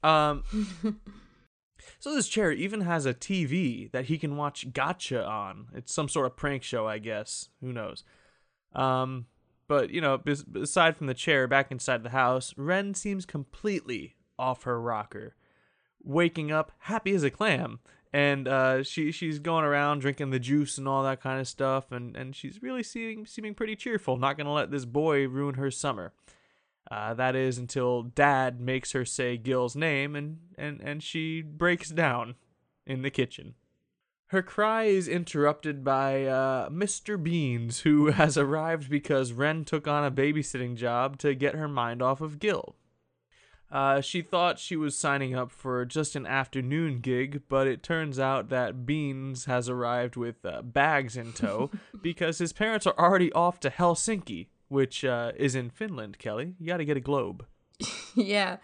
Um, 0.03 0.43
so 1.99 2.13
this 2.15 2.27
chair 2.27 2.51
even 2.51 2.81
has 2.81 3.05
a 3.05 3.13
TV 3.13 3.91
that 3.91 4.05
he 4.05 4.17
can 4.17 4.37
watch 4.37 4.73
Gotcha 4.73 5.25
on. 5.25 5.67
It's 5.73 5.93
some 5.93 6.09
sort 6.09 6.27
of 6.27 6.35
prank 6.35 6.63
show, 6.63 6.87
I 6.87 6.99
guess. 6.99 7.49
Who 7.61 7.71
knows? 7.71 8.03
Um, 8.73 9.27
but 9.67 9.89
you 9.89 10.01
know, 10.01 10.21
aside 10.55 10.97
from 10.97 11.07
the 11.07 11.13
chair, 11.13 11.47
back 11.47 11.71
inside 11.71 12.03
the 12.03 12.09
house, 12.09 12.53
Ren 12.57 12.93
seems 12.93 13.25
completely 13.25 14.15
off 14.39 14.63
her 14.63 14.81
rocker, 14.81 15.35
waking 16.03 16.51
up 16.51 16.71
happy 16.79 17.13
as 17.13 17.23
a 17.23 17.31
clam. 17.31 17.79
And 18.13 18.47
uh, 18.47 18.83
she 18.83 19.11
she's 19.13 19.39
going 19.39 19.63
around 19.63 19.99
drinking 19.99 20.31
the 20.31 20.39
juice 20.39 20.77
and 20.77 20.85
all 20.85 21.01
that 21.03 21.21
kind 21.21 21.39
of 21.39 21.47
stuff, 21.47 21.93
and, 21.93 22.13
and 22.17 22.35
she's 22.35 22.61
really 22.61 22.83
seeming 22.83 23.25
seeming 23.25 23.55
pretty 23.55 23.77
cheerful. 23.77 24.17
Not 24.17 24.37
gonna 24.37 24.51
let 24.51 24.69
this 24.69 24.83
boy 24.83 25.29
ruin 25.29 25.55
her 25.55 25.71
summer. 25.71 26.11
Uh, 26.91 27.13
that 27.13 27.37
is 27.37 27.57
until 27.57 28.03
Dad 28.03 28.59
makes 28.59 28.91
her 28.91 29.05
say 29.05 29.37
Gil's 29.37 29.77
name, 29.77 30.13
and, 30.13 30.39
and, 30.57 30.81
and 30.81 31.01
she 31.01 31.41
breaks 31.41 31.89
down 31.89 32.35
in 32.85 33.01
the 33.01 33.09
kitchen. 33.09 33.55
Her 34.27 34.41
cry 34.41 34.83
is 34.83 35.07
interrupted 35.07 35.85
by 35.85 36.25
uh, 36.25 36.69
Mr. 36.69 37.21
Beans, 37.21 37.81
who 37.81 38.07
has 38.11 38.37
arrived 38.37 38.89
because 38.89 39.31
Ren 39.31 39.63
took 39.63 39.87
on 39.87 40.03
a 40.03 40.11
babysitting 40.11 40.75
job 40.75 41.17
to 41.19 41.33
get 41.33 41.55
her 41.55 41.69
mind 41.69 42.01
off 42.01 42.19
of 42.19 42.39
Gil. 42.39 42.75
Uh, 43.71 44.01
she 44.01 44.21
thought 44.21 44.59
she 44.59 44.75
was 44.75 44.97
signing 44.97 45.33
up 45.33 45.51
for 45.51 45.85
just 45.85 46.15
an 46.15 46.27
afternoon 46.27 46.99
gig, 46.99 47.43
but 47.47 47.67
it 47.67 47.81
turns 47.81 48.19
out 48.19 48.49
that 48.49 48.85
Beans 48.85 49.45
has 49.45 49.69
arrived 49.69 50.17
with 50.17 50.45
uh, 50.45 50.61
bags 50.61 51.15
in 51.15 51.31
tow 51.31 51.71
because 52.01 52.39
his 52.39 52.51
parents 52.51 52.85
are 52.85 52.97
already 52.97 53.31
off 53.31 53.59
to 53.61 53.69
Helsinki, 53.69 54.47
which 54.67 55.05
uh, 55.05 55.31
is 55.37 55.55
in 55.55 55.69
Finland, 55.69 56.19
Kelly. 56.19 56.55
You 56.59 56.67
got 56.67 56.77
to 56.77 56.85
get 56.85 56.97
a 56.97 57.01
globe. 57.01 57.45
yeah, 58.15 58.57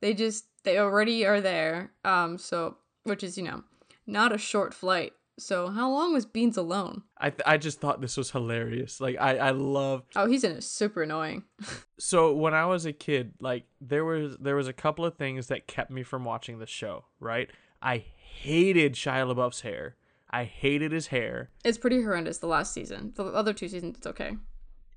they 0.00 0.14
just 0.14 0.46
they 0.62 0.78
already 0.78 1.26
are 1.26 1.40
there. 1.40 1.92
Um, 2.04 2.38
so 2.38 2.76
which 3.02 3.24
is 3.24 3.36
you 3.36 3.44
know 3.44 3.64
not 4.06 4.32
a 4.32 4.38
short 4.38 4.74
flight. 4.74 5.12
So 5.38 5.68
how 5.68 5.90
long 5.90 6.12
was 6.12 6.26
Beans 6.26 6.56
alone? 6.56 7.02
I 7.18 7.30
th- 7.30 7.40
I 7.46 7.56
just 7.56 7.80
thought 7.80 8.00
this 8.00 8.16
was 8.16 8.30
hilarious. 8.30 9.00
Like 9.00 9.16
I 9.20 9.38
I 9.38 9.50
love 9.50 10.02
Oh, 10.14 10.26
he's 10.26 10.44
in 10.44 10.52
a 10.52 10.60
super 10.60 11.02
annoying. 11.02 11.44
so 11.98 12.32
when 12.34 12.54
I 12.54 12.66
was 12.66 12.84
a 12.86 12.92
kid, 12.92 13.32
like 13.40 13.64
there 13.80 14.04
was 14.04 14.36
there 14.38 14.56
was 14.56 14.68
a 14.68 14.72
couple 14.72 15.04
of 15.04 15.16
things 15.16 15.46
that 15.48 15.66
kept 15.66 15.90
me 15.90 16.02
from 16.02 16.24
watching 16.24 16.58
the 16.58 16.66
show. 16.66 17.06
Right, 17.18 17.48
I 17.80 18.04
hated 18.16 18.94
Shia 18.94 19.32
LaBeouf's 19.34 19.62
hair. 19.62 19.96
I 20.34 20.44
hated 20.44 20.92
his 20.92 21.08
hair, 21.08 21.50
It's 21.62 21.76
pretty 21.76 22.00
horrendous. 22.02 22.38
The 22.38 22.46
last 22.46 22.72
season, 22.72 23.12
the 23.16 23.24
other 23.26 23.52
two 23.52 23.68
seasons, 23.68 23.98
it's 23.98 24.06
okay. 24.06 24.36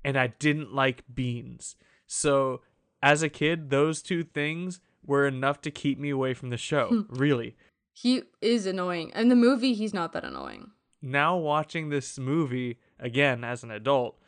and 0.02 0.16
I 0.16 0.28
didn't 0.28 0.74
like 0.74 1.04
beans. 1.12 1.76
So 2.06 2.62
as 3.02 3.22
a 3.22 3.28
kid, 3.28 3.68
those 3.68 4.00
two 4.00 4.24
things 4.24 4.80
were 5.04 5.26
enough 5.26 5.60
to 5.62 5.70
keep 5.70 5.98
me 5.98 6.08
away 6.08 6.32
from 6.32 6.48
the 6.48 6.56
show. 6.56 7.04
really. 7.10 7.54
He 7.98 8.24
is 8.42 8.66
annoying. 8.66 9.10
In 9.14 9.30
the 9.30 9.34
movie, 9.34 9.72
he's 9.72 9.94
not 9.94 10.12
that 10.12 10.22
annoying. 10.22 10.72
Now 11.00 11.34
watching 11.38 11.88
this 11.88 12.18
movie 12.18 12.78
again 13.00 13.42
as 13.42 13.62
an 13.62 13.70
adult, 13.70 14.18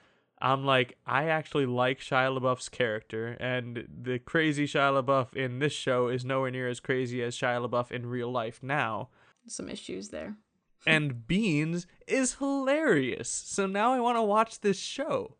I'm 0.40 0.64
like, 0.64 0.96
I 1.06 1.24
actually 1.28 1.66
like 1.66 2.00
Shia 2.00 2.34
LaBeouf's 2.38 2.70
character, 2.70 3.36
and 3.38 3.86
the 4.02 4.20
crazy 4.20 4.66
Shia 4.66 5.02
LaBeouf 5.02 5.36
in 5.36 5.58
this 5.58 5.74
show 5.74 6.08
is 6.08 6.24
nowhere 6.24 6.50
near 6.50 6.66
as 6.66 6.80
crazy 6.80 7.22
as 7.22 7.36
Shia 7.36 7.68
LaBeouf 7.68 7.92
in 7.92 8.06
real 8.06 8.32
life 8.32 8.60
now. 8.62 9.10
some 9.46 9.68
issues 9.68 10.08
there. 10.08 10.36
and 10.86 11.26
Beans 11.26 11.86
is 12.06 12.36
hilarious. 12.36 13.28
So 13.28 13.66
now 13.66 13.92
I 13.92 14.00
want 14.00 14.16
to 14.16 14.22
watch 14.22 14.60
this 14.60 14.78
show. 14.78 15.34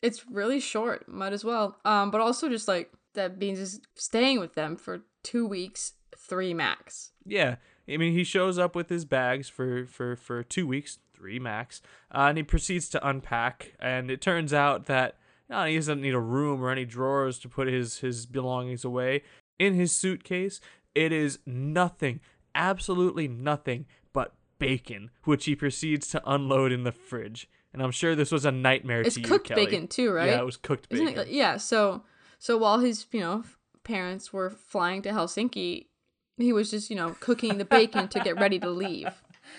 It's 0.00 0.26
really 0.30 0.60
short, 0.60 1.06
might 1.08 1.34
as 1.34 1.44
well. 1.44 1.76
Um, 1.84 2.10
but 2.10 2.22
also 2.22 2.48
just 2.48 2.68
like 2.68 2.90
that 3.12 3.38
Beans 3.38 3.58
is 3.58 3.80
staying 3.96 4.40
with 4.40 4.54
them 4.54 4.76
for 4.76 5.02
two 5.22 5.46
weeks, 5.46 5.92
three 6.16 6.54
max. 6.54 7.10
Yeah, 7.26 7.56
I 7.88 7.96
mean 7.96 8.12
he 8.12 8.24
shows 8.24 8.58
up 8.58 8.74
with 8.74 8.88
his 8.88 9.04
bags 9.04 9.48
for 9.48 9.86
for 9.86 10.16
for 10.16 10.42
two 10.42 10.66
weeks, 10.66 10.98
three 11.14 11.38
max, 11.38 11.82
uh, 12.14 12.26
and 12.28 12.38
he 12.38 12.44
proceeds 12.44 12.88
to 12.90 13.06
unpack. 13.08 13.74
And 13.80 14.10
it 14.10 14.20
turns 14.20 14.52
out 14.54 14.86
that 14.86 15.16
uh, 15.50 15.64
he 15.66 15.76
doesn't 15.76 16.00
need 16.00 16.14
a 16.14 16.20
room 16.20 16.62
or 16.62 16.70
any 16.70 16.84
drawers 16.84 17.38
to 17.40 17.48
put 17.48 17.68
his 17.68 17.98
his 17.98 18.26
belongings 18.26 18.84
away. 18.84 19.22
In 19.58 19.74
his 19.74 19.92
suitcase, 19.92 20.60
it 20.94 21.12
is 21.12 21.38
nothing, 21.46 22.20
absolutely 22.54 23.28
nothing 23.28 23.86
but 24.12 24.34
bacon, 24.58 25.10
which 25.24 25.44
he 25.46 25.54
proceeds 25.56 26.08
to 26.08 26.22
unload 26.30 26.72
in 26.72 26.84
the 26.84 26.92
fridge. 26.92 27.48
And 27.72 27.82
I'm 27.82 27.90
sure 27.90 28.14
this 28.14 28.32
was 28.32 28.44
a 28.46 28.50
nightmare 28.52 29.02
It's 29.02 29.16
to 29.16 29.20
you, 29.20 29.26
cooked 29.26 29.48
Kelly. 29.48 29.66
bacon 29.66 29.86
too, 29.88 30.10
right? 30.10 30.30
Yeah, 30.30 30.40
it 30.40 30.44
was 30.46 30.56
cooked 30.56 30.86
Isn't 30.90 31.06
bacon. 31.06 31.22
it? 31.22 31.28
Yeah. 31.28 31.58
So 31.58 32.02
so 32.38 32.56
while 32.56 32.78
his 32.80 33.06
you 33.12 33.20
know 33.20 33.44
parents 33.84 34.32
were 34.32 34.50
flying 34.50 35.02
to 35.02 35.10
Helsinki, 35.10 35.86
he 36.36 36.52
was 36.52 36.70
just 36.70 36.90
you 36.90 36.96
know 36.96 37.16
cooking 37.20 37.58
the 37.58 37.64
bacon 37.64 38.08
to 38.08 38.20
get 38.20 38.38
ready 38.40 38.58
to 38.58 38.68
leave. 38.68 39.08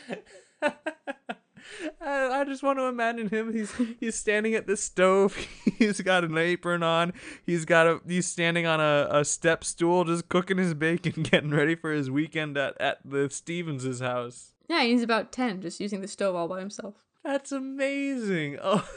I, 2.01 2.43
just 2.45 2.63
want 2.63 2.79
to 2.79 2.85
imagine 2.85 3.29
him. 3.29 3.53
He's 3.53 3.73
he's 3.99 4.15
standing 4.15 4.55
at 4.55 4.67
the 4.67 4.77
stove. 4.77 5.35
He's 5.77 6.01
got 6.01 6.23
an 6.23 6.37
apron 6.37 6.81
on. 6.81 7.13
He's 7.45 7.65
got 7.65 7.87
a 7.87 8.01
he's 8.07 8.27
standing 8.27 8.65
on 8.65 8.79
a, 8.79 9.07
a 9.11 9.25
step 9.25 9.63
stool, 9.63 10.05
just 10.05 10.29
cooking 10.29 10.57
his 10.57 10.73
bacon, 10.73 11.23
getting 11.23 11.51
ready 11.51 11.75
for 11.75 11.91
his 11.91 12.09
weekend 12.09 12.57
at 12.57 12.79
at 12.79 12.99
the 13.05 13.29
Stevens's 13.29 13.99
house. 13.99 14.53
Yeah, 14.67 14.83
he's 14.83 15.03
about 15.03 15.31
ten, 15.31 15.61
just 15.61 15.79
using 15.79 16.01
the 16.01 16.07
stove 16.07 16.35
all 16.35 16.47
by 16.47 16.59
himself. 16.59 16.95
That's 17.23 17.51
amazing. 17.51 18.57
Oh. 18.61 18.87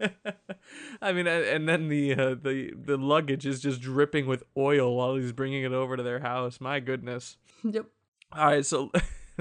I 1.02 1.12
mean, 1.12 1.26
and 1.26 1.68
then 1.68 1.88
the 1.88 2.14
uh, 2.14 2.34
the 2.34 2.72
the 2.74 2.96
luggage 2.96 3.46
is 3.46 3.60
just 3.60 3.80
dripping 3.80 4.26
with 4.26 4.44
oil 4.56 4.96
while 4.96 5.16
he's 5.16 5.32
bringing 5.32 5.64
it 5.64 5.72
over 5.72 5.96
to 5.96 6.02
their 6.02 6.20
house. 6.20 6.60
My 6.60 6.80
goodness. 6.80 7.36
Yep. 7.62 7.86
All 8.32 8.46
right, 8.46 8.66
so 8.66 8.90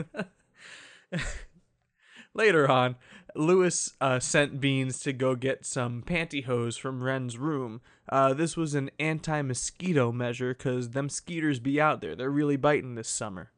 later 2.36 2.70
on, 2.70 2.96
Lewis 3.36 3.94
uh, 4.00 4.20
sent 4.20 4.60
Beans 4.60 5.00
to 5.00 5.14
go 5.14 5.36
get 5.36 5.66
some 5.66 6.04
pantyhose 6.04 6.80
from 6.80 7.04
Ren's 7.04 7.38
room. 7.38 7.82
Uh, 8.08 8.36
this 8.36 8.56
was 8.56 8.76
an 8.76 8.92
anti-mosquito 9.00 10.12
measure 10.12 10.54
because 10.54 10.92
them 10.92 11.10
skeeters 11.10 11.60
be 11.60 11.82
out 11.82 12.02
there. 12.02 12.16
They're 12.16 12.30
really 12.30 12.58
biting 12.58 12.94
this 12.94 13.10
summer. 13.10 13.53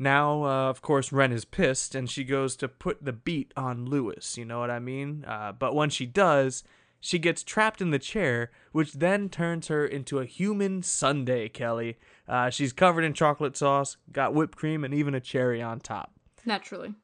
Now, 0.00 0.44
uh, 0.44 0.70
of 0.70 0.80
course, 0.80 1.10
Ren 1.10 1.32
is 1.32 1.44
pissed, 1.44 1.96
and 1.96 2.08
she 2.08 2.22
goes 2.22 2.54
to 2.56 2.68
put 2.68 3.04
the 3.04 3.12
beat 3.12 3.52
on 3.56 3.84
Lewis. 3.84 4.38
You 4.38 4.44
know 4.44 4.60
what 4.60 4.70
I 4.70 4.78
mean? 4.78 5.24
Uh, 5.26 5.50
but 5.50 5.74
when 5.74 5.90
she 5.90 6.06
does, 6.06 6.62
she 7.00 7.18
gets 7.18 7.42
trapped 7.42 7.80
in 7.80 7.90
the 7.90 7.98
chair, 7.98 8.52
which 8.70 8.92
then 8.92 9.28
turns 9.28 9.66
her 9.66 9.84
into 9.84 10.20
a 10.20 10.24
human 10.24 10.84
sundae, 10.84 11.48
Kelly. 11.48 11.98
Uh, 12.28 12.48
she's 12.48 12.72
covered 12.72 13.02
in 13.02 13.12
chocolate 13.12 13.56
sauce, 13.56 13.96
got 14.12 14.34
whipped 14.34 14.56
cream, 14.56 14.84
and 14.84 14.94
even 14.94 15.16
a 15.16 15.20
cherry 15.20 15.60
on 15.60 15.80
top. 15.80 16.12
Naturally. 16.44 16.94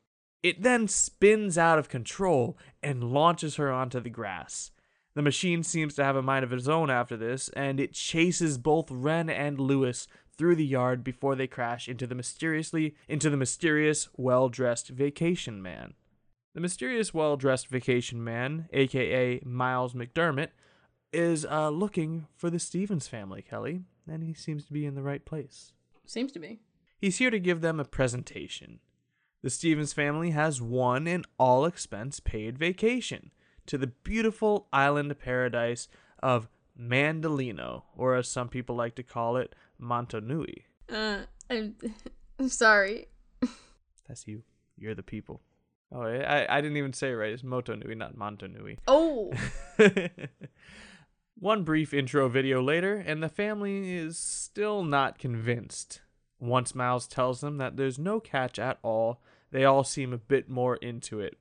It 0.44 0.62
then 0.62 0.86
spins 0.86 1.58
out 1.58 1.80
of 1.80 1.88
control 1.88 2.56
and 2.80 3.12
launches 3.12 3.56
her 3.56 3.72
onto 3.72 3.98
the 3.98 4.10
grass. 4.10 4.70
The 5.14 5.22
machine 5.22 5.62
seems 5.62 5.94
to 5.94 6.04
have 6.04 6.16
a 6.16 6.22
mind 6.22 6.44
of 6.44 6.52
its 6.52 6.66
own 6.66 6.90
after 6.90 7.16
this, 7.16 7.48
and 7.50 7.78
it 7.78 7.92
chases 7.92 8.58
both 8.58 8.90
Ren 8.90 9.30
and 9.30 9.60
Lewis 9.60 10.08
through 10.36 10.56
the 10.56 10.66
yard 10.66 11.04
before 11.04 11.36
they 11.36 11.46
crash 11.46 11.88
into 11.88 12.06
the 12.06 12.16
mysteriously 12.16 12.96
into 13.08 13.30
the 13.30 13.36
mysterious 13.36 14.08
well-dressed 14.16 14.88
vacation 14.88 15.62
man. 15.62 15.94
The 16.54 16.60
mysterious 16.60 17.14
well-dressed 17.14 17.68
vacation 17.68 18.22
man, 18.22 18.68
aka 18.72 19.40
Miles 19.44 19.94
McDermott, 19.94 20.50
is 21.12 21.46
uh, 21.46 21.68
looking 21.68 22.26
for 22.34 22.50
the 22.50 22.58
Stevens 22.58 23.06
family, 23.06 23.42
Kelly, 23.42 23.82
and 24.10 24.24
he 24.24 24.34
seems 24.34 24.64
to 24.66 24.72
be 24.72 24.84
in 24.84 24.96
the 24.96 25.02
right 25.02 25.24
place. 25.24 25.72
Seems 26.04 26.32
to 26.32 26.40
be. 26.40 26.60
He's 26.98 27.18
here 27.18 27.30
to 27.30 27.38
give 27.38 27.60
them 27.60 27.78
a 27.78 27.84
presentation. 27.84 28.80
The 29.42 29.50
Stevens 29.50 29.92
family 29.92 30.30
has 30.30 30.60
won 30.60 31.06
an 31.06 31.24
all 31.38 31.66
expense 31.66 32.18
paid 32.18 32.58
vacation 32.58 33.30
to 33.66 33.78
the 33.78 33.88
beautiful 33.88 34.66
island 34.72 35.18
paradise 35.18 35.88
of 36.22 36.48
Mandalino, 36.78 37.82
or 37.96 38.16
as 38.16 38.28
some 38.28 38.48
people 38.48 38.74
like 38.76 38.94
to 38.96 39.02
call 39.02 39.36
it, 39.36 39.54
Montanui. 39.80 40.64
Uh, 40.92 41.20
I'm, 41.50 41.76
I'm 42.38 42.48
sorry. 42.48 43.06
That's 44.08 44.26
you. 44.26 44.42
You're 44.76 44.94
the 44.94 45.02
people. 45.02 45.40
Oh, 45.92 46.02
I, 46.02 46.46
I 46.48 46.60
didn't 46.60 46.76
even 46.76 46.92
say 46.92 47.10
it 47.10 47.14
right. 47.14 47.32
It's 47.32 47.42
Motonui, 47.42 47.96
not 47.96 48.16
Montanui. 48.16 48.78
Oh, 48.88 49.32
One 51.38 51.62
brief 51.62 51.92
intro 51.92 52.28
video 52.28 52.62
later, 52.62 52.96
and 52.96 53.22
the 53.22 53.28
family 53.28 53.94
is 53.94 54.18
still 54.18 54.82
not 54.82 55.18
convinced. 55.18 56.00
Once 56.38 56.74
Miles 56.74 57.06
tells 57.06 57.40
them 57.40 57.58
that 57.58 57.76
there's 57.76 57.98
no 57.98 58.20
catch 58.20 58.58
at 58.58 58.78
all, 58.82 59.20
they 59.50 59.64
all 59.64 59.84
seem 59.84 60.12
a 60.12 60.18
bit 60.18 60.48
more 60.48 60.76
into 60.76 61.20
it. 61.20 61.38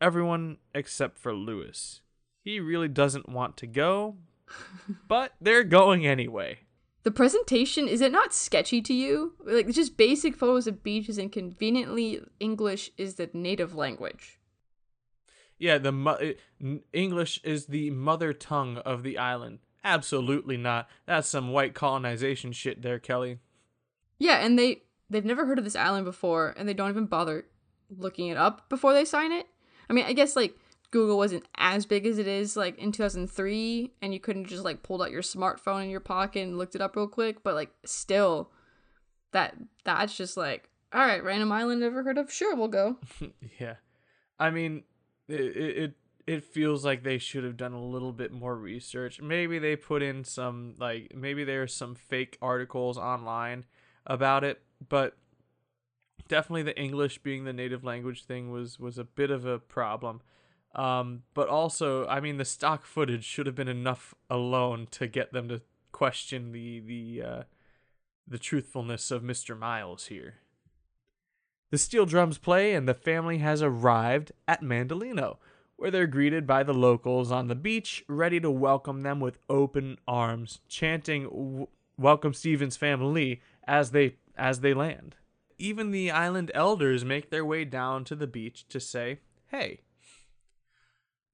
Everyone 0.00 0.58
except 0.74 1.18
for 1.18 1.34
Lewis. 1.34 2.00
He 2.42 2.58
really 2.60 2.88
doesn't 2.88 3.28
want 3.28 3.56
to 3.58 3.66
go, 3.66 4.16
but 5.08 5.32
they're 5.40 5.64
going 5.64 6.06
anyway. 6.06 6.60
the 7.02 7.10
presentation 7.10 7.86
is 7.88 8.00
it 8.00 8.12
not 8.12 8.32
sketchy 8.34 8.80
to 8.82 8.94
you? 8.94 9.34
Like 9.44 9.68
just 9.70 9.96
basic 9.96 10.36
photos 10.36 10.66
of 10.66 10.82
beaches 10.82 11.18
and 11.18 11.30
conveniently 11.30 12.20
English 12.38 12.90
is 12.96 13.14
the 13.14 13.28
native 13.34 13.74
language. 13.74 14.38
Yeah, 15.58 15.76
the 15.76 15.92
mo- 15.92 16.12
uh, 16.62 16.76
English 16.92 17.40
is 17.44 17.66
the 17.66 17.90
mother 17.90 18.32
tongue 18.32 18.78
of 18.78 19.02
the 19.02 19.18
island. 19.18 19.58
Absolutely 19.84 20.56
not. 20.56 20.88
That's 21.06 21.28
some 21.28 21.52
white 21.52 21.74
colonization 21.74 22.52
shit 22.52 22.80
there, 22.80 22.98
Kelly. 22.98 23.38
Yeah, 24.18 24.44
and 24.44 24.58
they 24.58 24.82
they've 25.10 25.24
never 25.24 25.44
heard 25.44 25.58
of 25.58 25.64
this 25.64 25.76
island 25.76 26.06
before, 26.06 26.54
and 26.56 26.66
they 26.66 26.72
don't 26.74 26.88
even 26.90 27.06
bother 27.06 27.44
looking 27.94 28.28
it 28.28 28.38
up 28.38 28.68
before 28.70 28.94
they 28.94 29.04
sign 29.04 29.32
it. 29.32 29.46
I 29.90 29.92
mean, 29.92 30.04
I 30.06 30.12
guess 30.12 30.36
like 30.36 30.56
Google 30.92 31.18
wasn't 31.18 31.44
as 31.56 31.84
big 31.84 32.06
as 32.06 32.18
it 32.18 32.28
is 32.28 32.56
like 32.56 32.78
in 32.78 32.92
2003, 32.92 33.92
and 34.00 34.14
you 34.14 34.20
couldn't 34.20 34.46
just 34.46 34.64
like 34.64 34.84
pulled 34.84 35.02
out 35.02 35.10
your 35.10 35.22
smartphone 35.22 35.82
in 35.82 35.90
your 35.90 36.00
pocket 36.00 36.42
and 36.42 36.56
looked 36.56 36.76
it 36.76 36.80
up 36.80 36.94
real 36.94 37.08
quick. 37.08 37.42
But 37.42 37.56
like 37.56 37.72
still, 37.84 38.50
that 39.32 39.56
that's 39.84 40.16
just 40.16 40.36
like 40.36 40.70
all 40.92 41.04
right, 41.04 41.22
random 41.22 41.52
island 41.52 41.80
never 41.80 42.04
heard 42.04 42.18
of. 42.18 42.32
Sure, 42.32 42.54
we'll 42.54 42.68
go. 42.68 42.96
yeah, 43.60 43.74
I 44.38 44.50
mean, 44.50 44.84
it, 45.28 45.40
it 45.40 45.94
it 46.26 46.44
feels 46.44 46.84
like 46.84 47.02
they 47.02 47.18
should 47.18 47.42
have 47.42 47.56
done 47.56 47.72
a 47.72 47.82
little 47.82 48.12
bit 48.12 48.30
more 48.30 48.54
research. 48.54 49.20
Maybe 49.20 49.58
they 49.58 49.74
put 49.74 50.02
in 50.02 50.22
some 50.22 50.76
like 50.78 51.12
maybe 51.16 51.42
there's 51.42 51.74
some 51.74 51.96
fake 51.96 52.38
articles 52.40 52.96
online 52.96 53.64
about 54.06 54.44
it, 54.44 54.62
but 54.88 55.16
definitely 56.30 56.62
the 56.62 56.80
English 56.80 57.18
being 57.18 57.44
the 57.44 57.52
native 57.52 57.84
language 57.84 58.24
thing 58.24 58.50
was 58.50 58.78
was 58.78 58.96
a 58.96 59.04
bit 59.04 59.30
of 59.30 59.44
a 59.44 59.58
problem. 59.58 60.22
Um, 60.74 61.24
but 61.34 61.48
also, 61.48 62.06
I 62.06 62.20
mean, 62.20 62.36
the 62.36 62.44
stock 62.44 62.86
footage 62.86 63.24
should 63.24 63.46
have 63.46 63.56
been 63.56 63.68
enough 63.68 64.14
alone 64.30 64.86
to 64.92 65.08
get 65.08 65.32
them 65.32 65.48
to 65.48 65.60
question 65.90 66.52
the 66.52 66.80
the 66.80 67.22
uh, 67.22 67.42
the 68.26 68.38
truthfulness 68.38 69.10
of 69.10 69.22
Mr. 69.22 69.58
Miles 69.58 70.06
here. 70.06 70.36
The 71.70 71.78
steel 71.78 72.06
drums 72.06 72.38
play, 72.38 72.74
and 72.74 72.88
the 72.88 72.94
family 72.94 73.38
has 73.38 73.62
arrived 73.62 74.32
at 74.48 74.62
Mandalino, 74.62 75.36
where 75.76 75.90
they're 75.90 76.06
greeted 76.06 76.46
by 76.46 76.62
the 76.62 76.74
locals 76.74 77.30
on 77.32 77.48
the 77.48 77.54
beach, 77.54 78.04
ready 78.08 78.40
to 78.40 78.50
welcome 78.50 79.02
them 79.02 79.18
with 79.20 79.38
open 79.48 79.98
arms, 80.06 80.60
chanting 80.68 81.24
"W- 81.24 81.68
"Welcome, 81.98 82.34
Stevens 82.34 82.76
family" 82.76 83.42
as 83.66 83.90
they 83.90 84.16
as 84.36 84.60
they 84.60 84.72
land. 84.72 85.16
Even 85.60 85.90
the 85.90 86.10
island 86.10 86.50
elders 86.54 87.04
make 87.04 87.28
their 87.28 87.44
way 87.44 87.66
down 87.66 88.02
to 88.04 88.16
the 88.16 88.26
beach 88.26 88.66
to 88.68 88.80
say, 88.80 89.20
"Hey." 89.48 89.82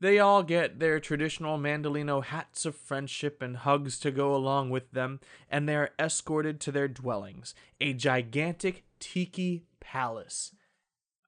They 0.00 0.18
all 0.18 0.42
get 0.42 0.80
their 0.80 0.98
traditional 0.98 1.58
Mandalino 1.58 2.22
hats 2.22 2.66
of 2.66 2.74
friendship 2.74 3.40
and 3.40 3.56
hugs 3.56 4.00
to 4.00 4.10
go 4.10 4.34
along 4.34 4.70
with 4.70 4.90
them, 4.90 5.20
and 5.48 5.68
they 5.68 5.76
are 5.76 5.94
escorted 5.98 6.60
to 6.62 6.72
their 6.72 6.88
dwellings, 6.88 7.54
a 7.80 7.94
gigantic 7.94 8.84
tiki 8.98 9.64
palace. 9.78 10.52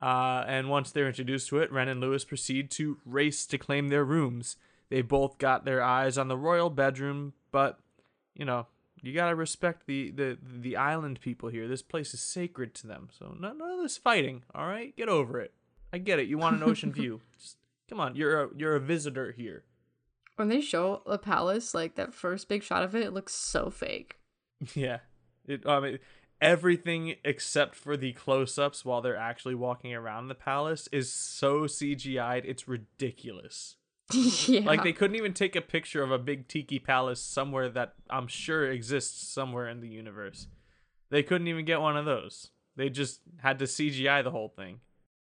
Uh, 0.02 0.44
and 0.48 0.68
once 0.68 0.90
they're 0.90 1.06
introduced 1.06 1.48
to 1.48 1.58
it, 1.58 1.72
Ren 1.72 1.88
and 1.88 2.00
Lewis 2.00 2.24
proceed 2.24 2.68
to 2.72 2.98
race 3.06 3.46
to 3.46 3.58
claim 3.58 3.88
their 3.88 4.04
rooms. 4.04 4.56
They 4.90 5.02
both 5.02 5.38
got 5.38 5.64
their 5.64 5.82
eyes 5.82 6.18
on 6.18 6.26
the 6.26 6.36
royal 6.36 6.68
bedroom, 6.68 7.34
but 7.52 7.78
you 8.34 8.44
know, 8.44 8.66
you 9.02 9.12
gotta 9.12 9.34
respect 9.34 9.86
the 9.86 10.10
the 10.10 10.38
the 10.42 10.76
island 10.76 11.20
people 11.20 11.48
here. 11.48 11.68
This 11.68 11.82
place 11.82 12.14
is 12.14 12.20
sacred 12.20 12.74
to 12.76 12.86
them, 12.86 13.08
so 13.16 13.36
none, 13.38 13.58
none 13.58 13.70
of 13.70 13.82
this 13.82 13.96
fighting. 13.96 14.42
All 14.54 14.66
right, 14.66 14.96
get 14.96 15.08
over 15.08 15.40
it. 15.40 15.52
I 15.92 15.98
get 15.98 16.18
it. 16.18 16.28
You 16.28 16.38
want 16.38 16.56
an 16.56 16.68
ocean 16.68 16.92
view. 16.94 17.20
Just 17.38 17.56
come 17.88 18.00
on. 18.00 18.16
You're 18.16 18.44
a 18.44 18.48
you're 18.56 18.76
a 18.76 18.80
visitor 18.80 19.32
here. 19.32 19.64
When 20.36 20.48
they 20.48 20.60
show 20.60 21.02
the 21.06 21.18
palace, 21.18 21.74
like 21.74 21.96
that 21.96 22.14
first 22.14 22.48
big 22.48 22.62
shot 22.62 22.84
of 22.84 22.94
it, 22.94 23.02
it 23.02 23.12
looks 23.12 23.34
so 23.34 23.70
fake. 23.70 24.16
Yeah. 24.74 24.98
It, 25.46 25.66
I 25.66 25.80
mean, 25.80 25.98
everything 26.40 27.14
except 27.24 27.74
for 27.74 27.96
the 27.96 28.12
close-ups 28.12 28.84
while 28.84 29.00
they're 29.00 29.16
actually 29.16 29.54
walking 29.54 29.94
around 29.94 30.28
the 30.28 30.34
palace 30.34 30.88
is 30.92 31.12
so 31.12 31.62
CGI'd. 31.62 32.44
It's 32.44 32.68
ridiculous. 32.68 33.76
yeah. 34.46 34.60
Like 34.60 34.82
they 34.82 34.92
couldn't 34.92 35.16
even 35.16 35.34
take 35.34 35.54
a 35.56 35.60
picture 35.60 36.02
of 36.02 36.10
a 36.10 36.18
big 36.18 36.48
tiki 36.48 36.78
palace 36.78 37.20
somewhere 37.20 37.68
that 37.70 37.94
I'm 38.08 38.26
sure 38.26 38.70
exists 38.70 39.28
somewhere 39.28 39.68
in 39.68 39.80
the 39.80 39.88
universe. 39.88 40.46
They 41.10 41.22
couldn't 41.22 41.48
even 41.48 41.64
get 41.64 41.80
one 41.80 41.96
of 41.96 42.04
those. 42.04 42.50
They 42.76 42.88
just 42.90 43.20
had 43.38 43.58
to 43.58 43.64
CGI 43.66 44.22
the 44.22 44.30
whole 44.30 44.48
thing. 44.48 44.80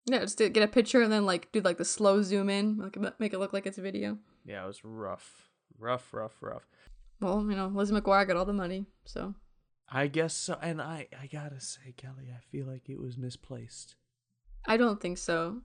yeah, 0.06 0.20
just 0.20 0.38
get 0.38 0.58
a 0.58 0.68
picture 0.68 1.02
and 1.02 1.12
then 1.12 1.26
like 1.26 1.52
do 1.52 1.62
like 1.62 1.78
the 1.78 1.86
slow 1.86 2.22
zoom 2.22 2.50
in, 2.50 2.78
like 2.78 2.98
make 3.20 3.34
it 3.34 3.40
look 3.40 3.54
like 3.54 3.66
it's 3.66 3.78
a 3.78 3.82
video. 3.82 4.18
Yeah, 4.46 4.64
it 4.64 4.68
was 4.68 4.84
rough. 4.84 5.50
Rough, 5.78 6.14
rough, 6.14 6.38
rough. 6.42 6.68
Well, 7.22 7.46
you 7.50 7.56
know, 7.56 7.68
Liz 7.68 7.92
McGuire 7.92 8.28
got 8.28 8.38
all 8.38 8.46
the 8.46 8.54
money, 8.54 8.86
so 9.06 9.34
I 9.92 10.08
guess 10.08 10.34
so. 10.34 10.58
And 10.62 10.82
I, 10.82 11.08
I 11.22 11.28
gotta 11.28 11.60
say, 11.60 11.94
Kelly, 11.98 12.30
I 12.34 12.40
feel 12.52 12.66
like 12.66 12.90
it 12.90 13.00
was 13.00 13.18
misplaced. 13.18 13.96
I 14.66 14.78
don't 14.78 15.02
think 15.02 15.18
so. 15.18 15.62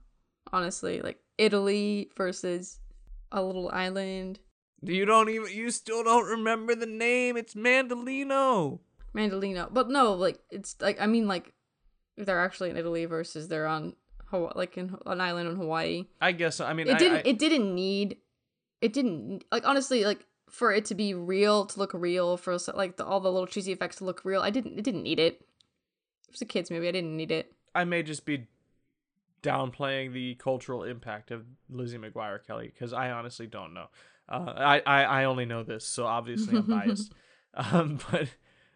Honestly, 0.51 1.01
like 1.01 1.19
Italy 1.37 2.09
versus 2.17 2.79
a 3.31 3.41
little 3.41 3.69
island. 3.71 4.39
You 4.81 5.05
don't 5.05 5.29
even, 5.29 5.51
you 5.53 5.71
still 5.71 6.03
don't 6.03 6.27
remember 6.27 6.75
the 6.75 6.85
name. 6.85 7.37
It's 7.37 7.55
Mandalino. 7.55 8.79
Mandalino. 9.15 9.73
But 9.73 9.89
no, 9.89 10.13
like 10.13 10.39
it's 10.51 10.75
like 10.81 10.99
I 11.01 11.07
mean 11.07 11.27
like 11.27 11.53
they're 12.17 12.41
actually 12.41 12.69
in 12.69 12.77
Italy 12.77 13.05
versus 13.05 13.47
they're 13.47 13.67
on 13.67 13.93
Hawaii, 14.25 14.51
like 14.55 14.77
in 14.77 14.95
an 15.05 15.21
island 15.21 15.49
in 15.49 15.55
Hawaii. 15.55 16.05
I 16.21 16.31
guess. 16.33 16.59
I 16.59 16.73
mean, 16.73 16.87
It 16.87 16.95
I- 16.95 16.97
didn't 16.99 17.17
I- 17.17 17.29
it 17.29 17.39
didn't 17.39 17.73
need 17.73 18.17
it 18.81 18.93
didn't 18.93 19.43
like 19.51 19.65
honestly 19.65 20.03
like 20.03 20.25
for 20.49 20.71
it 20.71 20.85
to 20.85 20.95
be 20.95 21.13
real 21.13 21.65
to 21.65 21.79
look 21.79 21.93
real 21.93 22.37
for 22.37 22.57
like 22.75 22.97
the, 22.97 23.05
all 23.05 23.19
the 23.19 23.31
little 23.31 23.47
cheesy 23.47 23.71
effects 23.71 23.95
to 23.97 24.05
look 24.05 24.23
real. 24.25 24.41
I 24.41 24.49
didn't 24.51 24.77
it 24.77 24.83
didn't 24.83 25.03
need 25.03 25.19
it. 25.19 25.41
It 26.27 26.31
was 26.31 26.41
a 26.41 26.45
kids 26.45 26.69
movie. 26.69 26.87
I 26.87 26.91
didn't 26.91 27.15
need 27.15 27.31
it. 27.31 27.53
I 27.73 27.85
may 27.85 28.03
just 28.03 28.25
be 28.25 28.47
downplaying 29.45 30.13
the 30.13 30.35
cultural 30.35 30.83
impact 30.83 31.31
of 31.31 31.45
Lizzie 31.69 31.97
McGuire 31.97 32.45
Kelly 32.45 32.71
because 32.73 32.93
I 32.93 33.11
honestly 33.11 33.47
don't 33.47 33.73
know. 33.73 33.87
Uh, 34.27 34.53
I, 34.57 34.81
I 34.85 35.03
I 35.03 35.23
only 35.25 35.45
know 35.45 35.63
this, 35.63 35.85
so 35.85 36.05
obviously 36.05 36.57
I'm 36.57 36.67
biased. 36.67 37.13
um, 37.53 37.99
but 38.11 38.29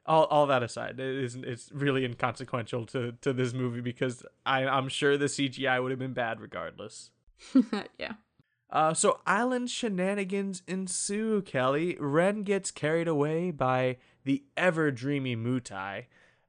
all 0.05 0.25
all 0.25 0.47
that 0.47 0.61
aside, 0.61 0.99
it 0.99 1.23
is 1.23 1.35
it's 1.35 1.71
really 1.71 2.05
inconsequential 2.05 2.85
to 2.87 3.13
to 3.21 3.33
this 3.33 3.53
movie 3.53 3.81
because 3.81 4.23
I 4.45 4.65
I'm 4.65 4.89
sure 4.89 5.17
the 5.17 5.25
CGI 5.25 5.81
would 5.81 5.91
have 5.91 5.99
been 5.99 6.13
bad 6.13 6.39
regardless. 6.39 7.09
yeah. 7.97 8.13
Uh, 8.71 8.93
so 8.93 9.19
island 9.25 9.71
shenanigans 9.71 10.61
ensue, 10.67 11.41
Kelly. 11.41 11.97
Ren 11.99 12.43
gets 12.43 12.69
carried 12.69 13.07
away 13.07 13.49
by 13.49 13.97
the 14.25 14.43
ever 14.55 14.91
dreamy 14.91 15.35
Mutai. 15.35 16.05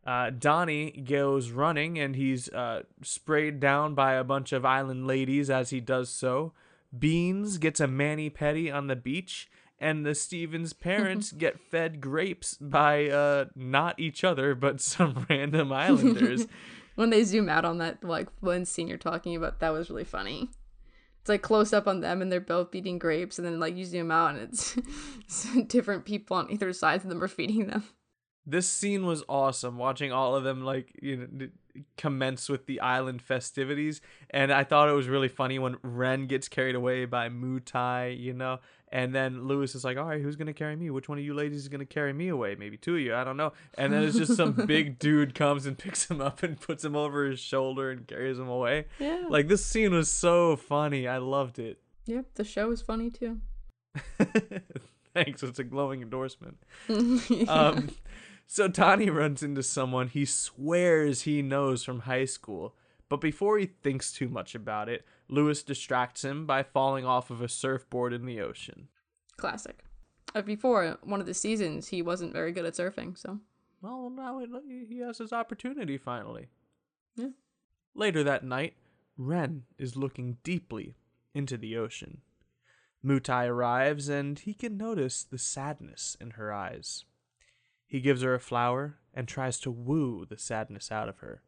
Uh, 0.06 0.30
Donnie 0.30 0.90
goes 0.92 1.50
running 1.50 1.98
and 1.98 2.16
he's 2.16 2.48
uh, 2.50 2.82
sprayed 3.02 3.60
down 3.60 3.94
by 3.94 4.14
a 4.14 4.24
bunch 4.24 4.52
of 4.52 4.64
island 4.64 5.06
ladies 5.06 5.50
as 5.50 5.70
he 5.70 5.80
does 5.80 6.08
so. 6.08 6.52
Beans 6.96 7.58
gets 7.58 7.80
a 7.80 7.86
mani 7.86 8.30
petty 8.30 8.70
on 8.70 8.88
the 8.88 8.96
beach, 8.96 9.48
and 9.78 10.04
the 10.04 10.14
Stevens 10.14 10.72
parents 10.72 11.32
get 11.38 11.60
fed 11.60 12.00
grapes 12.00 12.54
by 12.60 13.08
uh, 13.08 13.46
not 13.54 14.00
each 14.00 14.24
other 14.24 14.54
but 14.54 14.80
some 14.80 15.26
random 15.30 15.72
islanders. 15.72 16.46
when 16.94 17.10
they 17.10 17.22
zoom 17.22 17.48
out 17.48 17.64
on 17.64 17.78
that 17.78 18.02
like 18.02 18.28
one 18.40 18.64
scene 18.64 18.88
you're 18.88 18.98
talking 18.98 19.36
about, 19.36 19.60
that 19.60 19.70
was 19.70 19.90
really 19.90 20.04
funny. 20.04 20.48
It's 21.20 21.28
like 21.28 21.42
close 21.42 21.74
up 21.74 21.86
on 21.86 22.00
them 22.00 22.22
and 22.22 22.32
they're 22.32 22.40
both 22.40 22.74
eating 22.74 22.98
grapes, 22.98 23.38
and 23.38 23.46
then 23.46 23.60
like 23.60 23.76
you 23.76 23.84
zoom 23.84 24.10
out 24.10 24.34
and 24.34 24.40
it's, 24.40 24.76
different 25.66 26.06
people 26.06 26.38
on 26.38 26.50
either 26.50 26.72
side 26.72 27.02
of 27.02 27.08
them 27.08 27.22
are 27.22 27.28
feeding 27.28 27.66
them. 27.66 27.84
This 28.50 28.68
scene 28.68 29.06
was 29.06 29.22
awesome 29.28 29.76
watching 29.78 30.12
all 30.12 30.34
of 30.36 30.44
them 30.44 30.62
like 30.62 30.92
you 31.02 31.16
know 31.16 31.48
commence 31.96 32.48
with 32.48 32.66
the 32.66 32.80
island 32.80 33.22
festivities 33.22 34.00
and 34.30 34.52
i 34.52 34.64
thought 34.64 34.88
it 34.88 34.92
was 34.92 35.06
really 35.08 35.28
funny 35.28 35.58
when 35.58 35.76
ren 35.82 36.26
gets 36.26 36.48
carried 36.48 36.74
away 36.74 37.04
by 37.04 37.28
mutai 37.28 38.18
you 38.18 38.32
know 38.32 38.58
and 38.90 39.14
then 39.14 39.46
lewis 39.46 39.76
is 39.76 39.84
like 39.84 39.96
all 39.96 40.04
right 40.06 40.20
who's 40.20 40.34
gonna 40.34 40.52
carry 40.52 40.74
me 40.74 40.90
which 40.90 41.08
one 41.08 41.16
of 41.16 41.24
you 41.24 41.32
ladies 41.32 41.58
is 41.58 41.68
gonna 41.68 41.84
carry 41.86 42.12
me 42.12 42.26
away 42.28 42.56
maybe 42.56 42.76
two 42.76 42.96
of 42.96 43.00
you 43.00 43.14
i 43.14 43.22
don't 43.22 43.36
know 43.36 43.52
and 43.78 43.92
then 43.92 44.02
it's 44.02 44.16
just 44.18 44.34
some 44.36 44.52
big 44.52 44.98
dude 45.06 45.32
comes 45.34 45.64
and 45.64 45.78
picks 45.78 46.10
him 46.10 46.20
up 46.20 46.42
and 46.42 46.60
puts 46.60 46.84
him 46.84 46.96
over 46.96 47.24
his 47.24 47.38
shoulder 47.38 47.90
and 47.92 48.08
carries 48.08 48.36
him 48.38 48.48
away 48.48 48.86
Yeah. 48.98 49.26
like 49.28 49.46
this 49.46 49.64
scene 49.64 49.92
was 49.94 50.10
so 50.10 50.56
funny 50.56 51.06
i 51.06 51.18
loved 51.18 51.58
it 51.60 51.78
Yep, 52.06 52.26
the 52.34 52.44
show 52.44 52.72
is 52.72 52.82
funny 52.82 53.10
too. 53.10 53.38
thanks 55.14 55.42
it's 55.42 55.58
a 55.58 55.64
glowing 55.64 56.02
endorsement 56.02 56.58
Yeah. 56.88 57.44
Um, 57.48 57.90
so 58.52 58.66
Donnie 58.66 59.10
runs 59.10 59.44
into 59.44 59.62
someone 59.62 60.08
he 60.08 60.24
swears 60.24 61.22
he 61.22 61.40
knows 61.40 61.84
from 61.84 62.00
high 62.00 62.24
school, 62.24 62.74
but 63.08 63.20
before 63.20 63.58
he 63.58 63.66
thinks 63.66 64.12
too 64.12 64.28
much 64.28 64.56
about 64.56 64.88
it, 64.88 65.06
Lewis 65.28 65.62
distracts 65.62 66.24
him 66.24 66.46
by 66.46 66.64
falling 66.64 67.04
off 67.04 67.30
of 67.30 67.40
a 67.40 67.48
surfboard 67.48 68.12
in 68.12 68.26
the 68.26 68.40
ocean. 68.40 68.88
Classic. 69.36 69.84
Uh, 70.34 70.42
before 70.42 70.98
one 71.04 71.20
of 71.20 71.26
the 71.26 71.32
seasons, 71.32 71.86
he 71.86 72.02
wasn't 72.02 72.32
very 72.32 72.50
good 72.50 72.64
at 72.64 72.74
surfing, 72.74 73.16
so 73.16 73.38
Well, 73.82 74.10
now 74.10 74.40
he 74.66 74.98
has 74.98 75.18
his 75.18 75.32
opportunity 75.32 75.96
finally. 75.96 76.48
Yeah. 77.14 77.28
Later 77.94 78.24
that 78.24 78.42
night, 78.42 78.74
Ren 79.16 79.62
is 79.78 79.94
looking 79.94 80.38
deeply 80.42 80.96
into 81.34 81.56
the 81.56 81.76
ocean. 81.76 82.22
Mutai 83.06 83.46
arrives 83.46 84.08
and 84.08 84.40
he 84.40 84.54
can 84.54 84.76
notice 84.76 85.22
the 85.22 85.38
sadness 85.38 86.16
in 86.20 86.30
her 86.30 86.52
eyes. 86.52 87.04
He 87.90 88.00
gives 88.00 88.22
her 88.22 88.35
a 88.35 88.40
flower 88.40 88.98
and 89.12 89.26
tries 89.26 89.59
to 89.61 89.70
woo 89.70 90.24
the 90.24 90.38
sadness 90.38 90.92
out 90.92 91.09
of 91.09 91.18
her. 91.18 91.42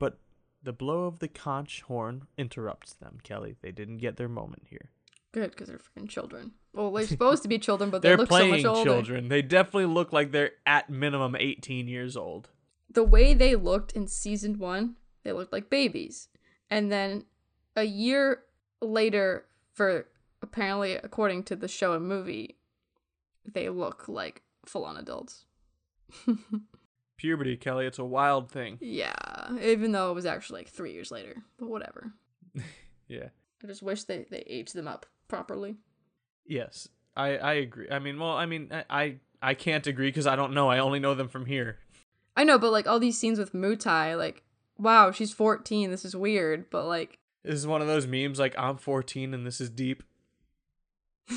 But 0.00 0.18
the 0.60 0.72
blow 0.72 1.04
of 1.04 1.20
the 1.20 1.28
conch 1.28 1.82
horn 1.82 2.26
interrupts 2.36 2.92
them, 2.94 3.18
Kelly. 3.22 3.54
They 3.62 3.70
didn't 3.70 3.98
get 3.98 4.16
their 4.16 4.28
moment 4.28 4.64
here. 4.68 4.90
good 5.32 5.52
because 5.52 5.68
they're 5.68 5.78
freaking 5.78 6.08
children. 6.08 6.50
Well, 6.72 6.90
they're 6.90 7.06
supposed 7.16 7.44
to 7.44 7.48
be 7.48 7.60
children, 7.60 7.90
but 7.90 8.02
they 8.02 8.08
They're 8.08 8.16
look 8.18 8.26
so 8.28 8.34
playing 8.36 8.50
much 8.50 8.64
older. 8.64 8.82
children. 8.84 9.28
They 9.28 9.40
definitely 9.40 9.86
look 9.86 10.12
like 10.12 10.32
they're 10.32 10.50
at 10.66 10.90
minimum 10.90 11.36
18 11.38 11.86
years 11.86 12.16
old. 12.16 12.48
The 12.90 13.04
way 13.04 13.32
they 13.32 13.54
looked 13.54 13.92
in 13.92 14.08
season 14.08 14.58
one, 14.58 14.96
they 15.22 15.32
looked 15.32 15.52
like 15.52 15.70
babies, 15.70 16.28
and 16.70 16.90
then 16.90 17.24
a 17.76 17.84
year 17.84 18.42
later, 18.80 19.44
for 19.72 20.06
apparently 20.42 20.94
according 20.94 21.44
to 21.44 21.56
the 21.56 21.68
show 21.68 21.92
and 21.92 22.06
movie, 22.08 22.56
they 23.44 23.68
look 23.68 24.08
like 24.08 24.42
full-on 24.68 24.96
adults. 24.96 25.44
Puberty, 27.18 27.56
Kelly, 27.56 27.86
it's 27.86 27.98
a 27.98 28.04
wild 28.04 28.50
thing. 28.50 28.78
yeah, 28.80 29.56
even 29.62 29.92
though 29.92 30.10
it 30.10 30.14
was 30.14 30.26
actually 30.26 30.60
like 30.60 30.68
three 30.68 30.92
years 30.92 31.10
later, 31.10 31.36
but 31.58 31.68
whatever. 31.68 32.12
Yeah. 33.08 33.28
I 33.62 33.68
just 33.68 33.82
wish 33.84 34.02
they 34.02 34.26
they 34.30 34.42
aged 34.48 34.74
them 34.74 34.88
up 34.88 35.06
properly. 35.28 35.76
Yes, 36.44 36.88
I 37.16 37.38
I 37.38 37.52
agree. 37.54 37.86
I 37.88 38.00
mean, 38.00 38.18
well, 38.18 38.32
I 38.32 38.46
mean, 38.46 38.68
I 38.72 38.84
I, 38.90 39.16
I 39.40 39.54
can't 39.54 39.86
agree 39.86 40.08
because 40.08 40.26
I 40.26 40.34
don't 40.34 40.52
know. 40.52 40.68
I 40.68 40.80
only 40.80 40.98
know 40.98 41.14
them 41.14 41.28
from 41.28 41.46
here. 41.46 41.78
I 42.36 42.42
know, 42.42 42.58
but 42.58 42.72
like 42.72 42.88
all 42.88 42.98
these 42.98 43.16
scenes 43.16 43.38
with 43.38 43.52
Mutai, 43.52 44.18
like, 44.18 44.42
wow, 44.76 45.12
she's 45.12 45.32
14. 45.32 45.90
This 45.92 46.04
is 46.04 46.16
weird, 46.16 46.68
but 46.68 46.86
like, 46.86 47.18
This 47.44 47.54
is 47.54 47.66
one 47.66 47.80
of 47.80 47.86
those 47.86 48.08
memes 48.08 48.40
like 48.40 48.54
I'm 48.58 48.76
14 48.76 49.32
and 49.32 49.46
this 49.46 49.60
is 49.60 49.70
deep. 49.70 50.02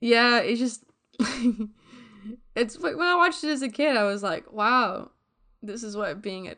yeah, 0.00 0.38
it's 0.40 0.60
just, 0.60 0.84
it's 2.54 2.78
like 2.78 2.96
when 2.96 3.08
I 3.08 3.16
watched 3.16 3.44
it 3.44 3.50
as 3.50 3.62
a 3.62 3.68
kid, 3.68 3.96
I 3.96 4.04
was 4.04 4.22
like, 4.22 4.52
wow, 4.52 5.10
this 5.62 5.82
is 5.82 5.96
what 5.96 6.22
being 6.22 6.48
a, 6.48 6.56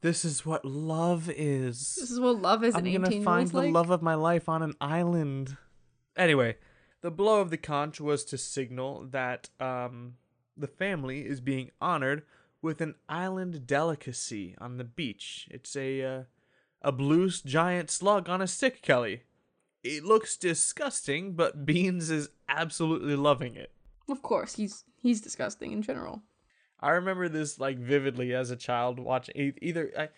this 0.00 0.24
is 0.24 0.44
what 0.44 0.64
love 0.64 1.30
is. 1.30 1.96
this 1.98 2.10
is 2.10 2.20
what 2.20 2.42
love 2.42 2.62
is 2.62 2.74
I'm 2.74 2.84
gonna 2.84 3.22
find 3.22 3.48
the 3.48 3.56
like. 3.56 3.72
love 3.72 3.90
of 3.90 4.02
my 4.02 4.14
life 4.14 4.48
on 4.48 4.62
an 4.62 4.74
island. 4.80 5.56
Anyway, 6.16 6.56
the 7.00 7.10
blow 7.10 7.40
of 7.40 7.50
the 7.50 7.56
conch 7.56 8.00
was 8.00 8.24
to 8.26 8.36
signal 8.36 9.06
that 9.10 9.48
um 9.58 10.16
the 10.56 10.66
family 10.66 11.20
is 11.26 11.40
being 11.40 11.70
honored 11.80 12.22
with 12.60 12.80
an 12.80 12.94
island 13.08 13.66
delicacy 13.66 14.54
on 14.58 14.76
the 14.76 14.84
beach. 14.84 15.48
It's 15.50 15.74
a 15.76 16.02
uh, 16.02 16.22
a 16.82 16.92
blue 16.92 17.30
giant 17.30 17.90
slug 17.90 18.28
on 18.28 18.42
a 18.42 18.46
stick, 18.46 18.82
Kelly. 18.82 19.22
It 19.84 20.02
looks 20.02 20.38
disgusting, 20.38 21.34
but 21.34 21.66
Beans 21.66 22.10
is 22.10 22.30
absolutely 22.48 23.16
loving 23.16 23.54
it. 23.54 23.70
Of 24.08 24.22
course, 24.22 24.54
he's 24.56 24.84
he's 25.00 25.20
disgusting 25.20 25.72
in 25.72 25.82
general. 25.82 26.22
I 26.80 26.90
remember 26.90 27.28
this 27.28 27.60
like 27.60 27.78
vividly 27.78 28.34
as 28.34 28.50
a 28.50 28.56
child 28.56 28.98
watching 28.98 29.54
either 29.60 29.92
I 29.96 30.08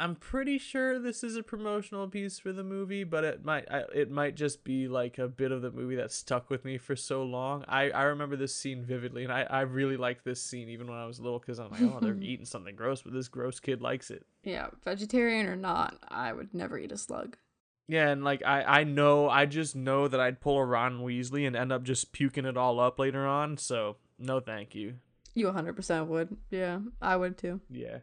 I'm 0.00 0.16
pretty 0.16 0.58
sure 0.58 0.98
this 0.98 1.22
is 1.22 1.36
a 1.36 1.42
promotional 1.42 2.08
piece 2.08 2.38
for 2.38 2.52
the 2.52 2.64
movie, 2.64 3.04
but 3.04 3.22
it 3.22 3.44
might 3.44 3.70
I, 3.70 3.84
it 3.94 4.10
might 4.10 4.34
just 4.34 4.64
be 4.64 4.88
like 4.88 5.18
a 5.18 5.28
bit 5.28 5.52
of 5.52 5.62
the 5.62 5.70
movie 5.70 5.96
that 5.96 6.10
stuck 6.10 6.50
with 6.50 6.64
me 6.64 6.78
for 6.78 6.96
so 6.96 7.22
long. 7.22 7.64
I 7.68 7.90
I 7.90 8.02
remember 8.04 8.36
this 8.36 8.54
scene 8.54 8.84
vividly, 8.84 9.24
and 9.24 9.32
I 9.32 9.42
I 9.42 9.60
really 9.60 9.96
liked 9.96 10.24
this 10.24 10.42
scene 10.42 10.68
even 10.68 10.88
when 10.88 10.98
I 10.98 11.06
was 11.06 11.20
little 11.20 11.38
because 11.38 11.60
I'm 11.60 11.70
like, 11.70 11.82
oh, 11.82 12.00
they're 12.00 12.16
eating 12.20 12.46
something 12.46 12.74
gross, 12.74 13.02
but 13.02 13.12
this 13.12 13.28
gross 13.28 13.60
kid 13.60 13.82
likes 13.82 14.10
it. 14.10 14.26
Yeah, 14.42 14.68
vegetarian 14.82 15.46
or 15.46 15.56
not, 15.56 15.96
I 16.08 16.32
would 16.32 16.54
never 16.54 16.78
eat 16.78 16.92
a 16.92 16.98
slug. 16.98 17.36
Yeah, 17.86 18.08
and 18.08 18.24
like 18.24 18.42
I 18.44 18.62
I 18.62 18.84
know 18.84 19.28
I 19.28 19.46
just 19.46 19.76
know 19.76 20.08
that 20.08 20.20
I'd 20.20 20.40
pull 20.40 20.58
a 20.58 20.64
Ron 20.64 21.00
Weasley 21.00 21.46
and 21.46 21.54
end 21.54 21.72
up 21.72 21.82
just 21.82 22.12
puking 22.12 22.46
it 22.46 22.56
all 22.56 22.80
up 22.80 22.98
later 22.98 23.26
on. 23.26 23.58
So 23.58 23.96
no 24.18 24.40
thank 24.40 24.74
you. 24.74 24.94
You 25.34 25.48
100% 25.48 26.06
would. 26.06 26.36
Yeah, 26.50 26.78
I 27.02 27.16
would 27.16 27.36
too. 27.36 27.60
Yeah. 27.68 27.98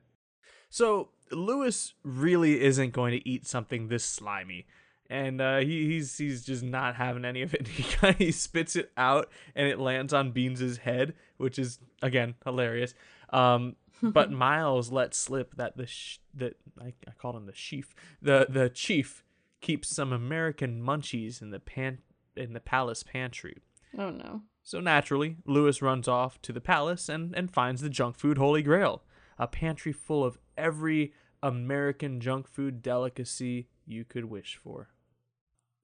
So 0.70 1.10
Lewis 1.32 1.94
really 2.04 2.62
isn't 2.62 2.92
going 2.92 3.14
to 3.14 3.28
eat 3.28 3.48
something 3.48 3.88
this 3.88 4.04
slimy, 4.04 4.68
and 5.10 5.42
uh, 5.42 5.60
he, 5.60 5.88
he's 5.88 6.18
he's 6.18 6.46
just 6.46 6.64
not 6.64 6.96
having 6.96 7.26
any 7.26 7.42
of 7.42 7.54
it. 7.54 7.68
He 7.68 7.84
kinda, 7.84 8.18
he 8.18 8.32
spits 8.32 8.76
it 8.76 8.92
out, 8.98 9.30
and 9.56 9.68
it 9.68 9.80
lands 9.80 10.14
on 10.14 10.32
Beans's 10.32 10.78
head, 10.80 11.14
which 11.38 11.58
is 11.58 11.80
again 12.02 12.36
hilarious. 12.44 12.94
Um, 13.32 13.76
but 14.02 14.32
Miles 14.32 14.92
lets 14.92 15.18
slip 15.18 15.56
that 15.56 15.78
the 15.78 15.88
sh- 15.88 16.20
that 16.36 16.58
I, 16.80 16.94
I 17.08 17.12
called 17.18 17.36
him 17.36 17.46
the 17.46 17.52
chief. 17.54 17.96
The 18.22 18.46
the 18.50 18.70
chief 18.70 19.24
keeps 19.62 19.90
some 19.90 20.12
American 20.12 20.82
munchies 20.82 21.42
in 21.42 21.52
the 21.52 21.60
pan 21.60 22.00
in 22.36 22.54
the 22.54 22.60
palace 22.60 23.04
pantry. 23.04 23.58
Oh 23.98 24.10
no. 24.10 24.42
So 24.64 24.80
naturally, 24.80 25.38
Louis 25.46 25.82
runs 25.82 26.08
off 26.08 26.42
to 26.44 26.54
the 26.54 26.62
palace 26.62 27.10
and, 27.10 27.36
and 27.36 27.52
finds 27.52 27.82
the 27.82 27.90
junk 27.90 28.18
food 28.18 28.38
holy 28.38 28.62
grail, 28.62 29.04
a 29.40 29.48
pantry 29.48 29.92
full 29.92 30.24
of 30.24 30.38
every 30.58 31.14
American 31.42 32.20
junk 32.20 32.48
food 32.48 32.82
delicacy 32.82 33.68
you 33.86 34.06
could 34.06 34.26
wish 34.26 34.56
for. 34.56 34.90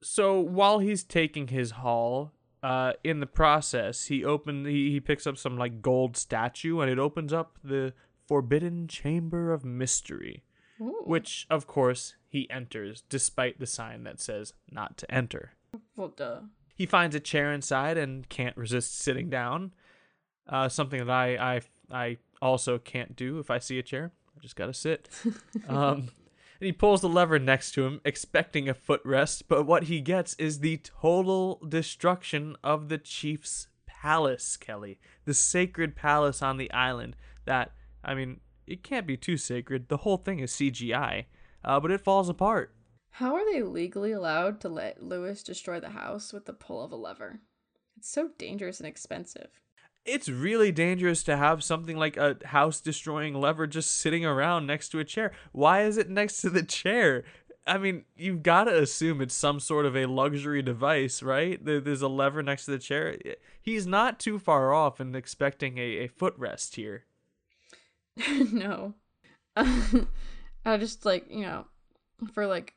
So 0.02 0.40
while 0.40 0.78
he's 0.78 1.02
taking 1.02 1.48
his 1.48 1.72
haul, 1.72 2.32
uh, 2.62 2.92
in 3.04 3.20
the 3.20 3.26
process, 3.26 4.06
he 4.06 4.24
open 4.24 4.64
he, 4.64 4.90
he 4.90 5.00
picks 5.00 5.26
up 5.26 5.36
some 5.36 5.56
like 5.56 5.82
gold 5.82 6.16
statue 6.16 6.80
and 6.80 6.90
it 6.90 6.98
opens 6.98 7.32
up 7.32 7.58
the 7.62 7.92
forbidden 8.26 8.88
chamber 8.88 9.52
of 9.52 9.64
mystery, 9.64 10.44
Ooh. 10.80 11.02
which 11.04 11.46
of 11.50 11.66
course 11.66 12.14
he 12.28 12.48
enters 12.50 13.02
despite 13.08 13.58
the 13.58 13.66
sign 13.66 14.04
that 14.04 14.20
says 14.20 14.52
not 14.70 14.96
to 14.98 15.10
enter. 15.10 15.52
Well, 15.96 16.08
duh. 16.08 16.40
He 16.74 16.86
finds 16.86 17.16
a 17.16 17.20
chair 17.20 17.52
inside 17.52 17.98
and 17.98 18.28
can't 18.28 18.56
resist 18.56 18.98
sitting 18.98 19.28
down. 19.28 19.72
Uh, 20.48 20.68
something 20.68 20.98
that 21.04 21.10
I, 21.10 21.56
I 21.56 21.60
I 21.90 22.16
also 22.40 22.78
can't 22.78 23.16
do 23.16 23.38
if 23.38 23.50
I 23.50 23.58
see 23.58 23.78
a 23.78 23.82
chair. 23.82 24.12
I 24.36 24.40
just 24.40 24.56
gotta 24.56 24.74
sit. 24.74 25.08
um, 25.68 26.10
and 26.60 26.66
he 26.66 26.72
pulls 26.72 27.00
the 27.00 27.08
lever 27.08 27.38
next 27.38 27.72
to 27.72 27.86
him, 27.86 28.00
expecting 28.04 28.68
a 28.68 28.74
footrest, 28.74 29.42
but 29.48 29.64
what 29.64 29.84
he 29.84 30.00
gets 30.00 30.34
is 30.34 30.58
the 30.58 30.78
total 30.78 31.60
destruction 31.68 32.56
of 32.64 32.88
the 32.88 32.98
chief's 32.98 33.68
palace, 33.86 34.56
Kelly. 34.56 34.98
The 35.24 35.34
sacred 35.34 35.94
palace 35.94 36.42
on 36.42 36.56
the 36.56 36.70
island 36.72 37.14
that, 37.44 37.72
I 38.02 38.14
mean, 38.14 38.40
it 38.68 38.82
can't 38.82 39.06
be 39.06 39.16
too 39.16 39.36
sacred. 39.36 39.88
The 39.88 39.98
whole 39.98 40.16
thing 40.18 40.38
is 40.40 40.52
CGI, 40.52 41.24
uh, 41.64 41.80
but 41.80 41.90
it 41.90 42.00
falls 42.00 42.28
apart. 42.28 42.74
How 43.10 43.34
are 43.34 43.52
they 43.52 43.62
legally 43.62 44.12
allowed 44.12 44.60
to 44.60 44.68
let 44.68 45.02
Louis 45.02 45.42
destroy 45.42 45.80
the 45.80 45.90
house 45.90 46.32
with 46.32 46.46
the 46.46 46.52
pull 46.52 46.82
of 46.84 46.92
a 46.92 46.96
lever? 46.96 47.40
It's 47.96 48.08
so 48.10 48.30
dangerous 48.38 48.78
and 48.78 48.86
expensive. 48.86 49.48
it's 50.04 50.28
really 50.28 50.72
dangerous 50.72 51.22
to 51.24 51.36
have 51.36 51.62
something 51.64 51.96
like 51.96 52.16
a 52.16 52.36
house 52.46 52.80
destroying 52.80 53.34
lever 53.34 53.66
just 53.66 53.92
sitting 53.96 54.24
around 54.24 54.66
next 54.66 54.88
to 54.90 54.98
a 55.00 55.04
chair. 55.04 55.32
Why 55.52 55.82
is 55.82 55.96
it 55.98 56.08
next 56.08 56.40
to 56.42 56.50
the 56.50 56.62
chair? 56.62 57.24
I 57.66 57.76
mean, 57.76 58.04
you've 58.16 58.42
got 58.42 58.64
to 58.64 58.80
assume 58.80 59.20
it's 59.20 59.34
some 59.34 59.60
sort 59.60 59.84
of 59.84 59.94
a 59.94 60.06
luxury 60.06 60.62
device, 60.62 61.22
right? 61.22 61.62
There's 61.62 62.00
a 62.00 62.08
lever 62.08 62.42
next 62.42 62.64
to 62.64 62.70
the 62.70 62.78
chair. 62.78 63.16
He's 63.60 63.86
not 63.86 64.18
too 64.18 64.38
far 64.38 64.72
off 64.72 65.00
in 65.00 65.14
expecting 65.14 65.76
a, 65.76 66.04
a 66.04 66.08
footrest 66.08 66.76
here. 66.76 67.04
no. 68.52 68.94
I 69.56 70.76
just 70.76 71.04
like, 71.04 71.26
you 71.30 71.42
know, 71.42 71.66
for 72.32 72.46
like 72.46 72.74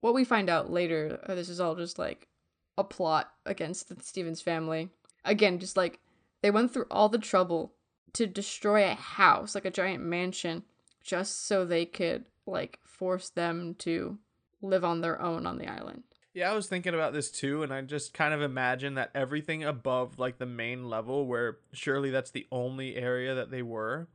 what 0.00 0.14
we 0.14 0.24
find 0.24 0.48
out 0.48 0.70
later, 0.70 1.20
uh, 1.26 1.34
this 1.34 1.48
is 1.48 1.60
all 1.60 1.74
just 1.74 1.98
like 1.98 2.28
a 2.76 2.84
plot 2.84 3.32
against 3.44 3.88
the 3.88 3.96
Stevens 4.02 4.40
family. 4.40 4.90
Again, 5.24 5.58
just 5.58 5.76
like 5.76 6.00
they 6.42 6.50
went 6.50 6.72
through 6.72 6.86
all 6.90 7.08
the 7.08 7.18
trouble 7.18 7.72
to 8.14 8.26
destroy 8.26 8.90
a 8.90 8.94
house, 8.94 9.54
like 9.54 9.64
a 9.64 9.70
giant 9.70 10.04
mansion, 10.04 10.62
just 11.02 11.46
so 11.46 11.64
they 11.64 11.84
could 11.84 12.26
like 12.46 12.78
force 12.84 13.28
them 13.28 13.74
to 13.80 14.18
live 14.62 14.84
on 14.84 15.00
their 15.00 15.20
own 15.20 15.46
on 15.46 15.58
the 15.58 15.66
island. 15.66 16.02
Yeah, 16.34 16.52
I 16.52 16.54
was 16.54 16.68
thinking 16.68 16.94
about 16.94 17.12
this 17.12 17.30
too, 17.30 17.62
and 17.62 17.72
I 17.72 17.80
just 17.80 18.14
kind 18.14 18.32
of 18.32 18.42
imagine 18.42 18.94
that 18.94 19.10
everything 19.14 19.64
above 19.64 20.18
like 20.18 20.38
the 20.38 20.46
main 20.46 20.88
level, 20.88 21.26
where 21.26 21.58
surely 21.72 22.10
that's 22.10 22.30
the 22.30 22.46
only 22.52 22.96
area 22.96 23.34
that 23.34 23.50
they 23.50 23.62
were, 23.62 24.06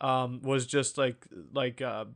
um, 0.00 0.40
was 0.42 0.66
just 0.66 0.98
like 0.98 1.26
like 1.52 1.82
uh, 1.82 2.06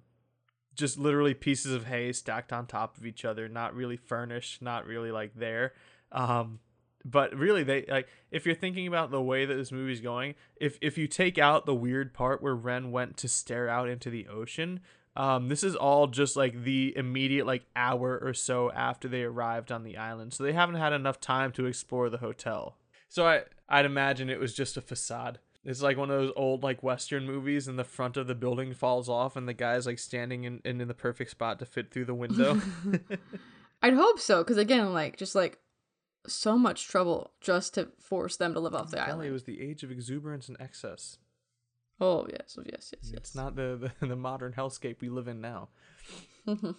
just 0.75 0.99
literally 0.99 1.35
pieces 1.35 1.73
of 1.73 1.87
hay 1.87 2.13
stacked 2.13 2.53
on 2.53 2.67
top 2.67 2.97
of 2.97 3.07
each 3.07 3.25
other, 3.25 3.49
not 3.49 3.75
really 3.75 3.97
furnished, 3.97 4.63
not 4.63 4.87
really 4.87 5.11
like 5.11 5.35
there. 5.35 5.73
Um, 6.11 6.61
but 7.05 7.35
really, 7.35 7.65
they 7.65 7.85
like 7.89 8.09
if 8.31 8.47
you're 8.47 8.55
thinking 8.55 8.87
about 8.87 9.11
the 9.11 9.23
way 9.23 9.45
that 9.45 9.55
this 9.55 9.73
movie's 9.73 10.01
going, 10.01 10.35
if 10.57 10.79
if 10.81 10.97
you 10.97 11.07
take 11.07 11.39
out 11.39 11.67
the 11.67 11.75
weird 11.75 12.15
part 12.15 12.43
where 12.43 12.55
Ren 12.55 12.93
went 12.93 13.17
to 13.19 13.29
stare 13.29 13.69
out 13.69 13.89
into 13.89 14.09
the 14.09 14.29
ocean, 14.29 14.81
um, 15.17 15.49
this 15.49 15.65
is 15.65 15.75
all 15.75 16.07
just 16.07 16.37
like 16.37 16.63
the 16.63 16.97
immediate 16.97 17.47
like 17.47 17.65
hour 17.75 18.21
or 18.23 18.33
so 18.33 18.71
after 18.73 19.09
they 19.09 19.25
arrived 19.25 19.73
on 19.73 19.83
the 19.83 19.97
island, 19.97 20.33
so 20.33 20.45
they 20.45 20.53
haven't 20.53 20.77
had 20.77 20.93
enough 20.93 21.21
time 21.21 21.51
to 21.53 21.67
explore 21.67 22.09
the 22.09 22.19
hotel. 22.19 22.77
So 23.09 23.27
I 23.27 23.43
I'd 23.69 23.85
imagine 23.85 24.31
it 24.31 24.41
was 24.41 24.55
just 24.55 24.77
a 24.77 24.83
facade. 24.83 25.41
It's 25.65 25.83
like 25.83 25.97
one 25.97 26.11
of 26.11 26.21
those 26.21 26.33
old 26.35 26.63
like 26.63 26.83
western 26.83 27.25
movies, 27.27 27.69
and 27.69 27.79
the 27.79 27.85
front 27.85 28.17
of 28.17 28.27
the 28.27 28.35
building 28.35 28.75
falls 28.75 29.09
off, 29.09 29.37
and 29.37 29.49
the 29.49 29.55
guy's 29.55 29.87
like 29.87 29.99
standing 29.99 30.45
in, 30.45 30.61
in, 30.65 30.81
in 30.81 30.89
the 30.89 30.95
perfect 30.95 31.31
spot 31.31 31.59
to 31.61 31.67
fit 31.67 31.91
through 31.93 32.07
the 32.07 32.15
window. 32.15 32.61
I'd 33.83 33.95
hope 33.95 34.19
so, 34.19 34.43
because 34.43 34.57
again, 34.57 34.93
like 34.93 35.17
just 35.17 35.35
like 35.35 35.59
so 36.27 36.57
much 36.57 36.87
trouble 36.87 37.33
just 37.41 37.75
to 37.75 37.89
force 37.99 38.37
them 38.37 38.55
to 38.55 38.61
live 38.61 38.75
off 38.75 38.91
the 38.91 38.97
Kelly, 38.97 39.11
island. 39.11 39.29
it 39.29 39.33
was 39.33 39.45
the 39.45 39.61
age 39.61 39.83
of 39.83 39.91
exuberance 39.91 40.49
and 40.49 40.57
excess. 40.61 41.19
Oh 42.01 42.27
yes, 42.31 42.57
oh, 42.59 42.63
yes, 42.65 42.93
yes, 42.93 43.11
yes. 43.11 43.13
It's 43.15 43.35
not 43.35 43.55
the, 43.55 43.93
the 44.01 44.07
the 44.07 44.17
modern 44.17 44.53
hellscape 44.53 45.01
we 45.01 45.09
live 45.09 45.29
in 45.29 45.41
now. 45.41 45.69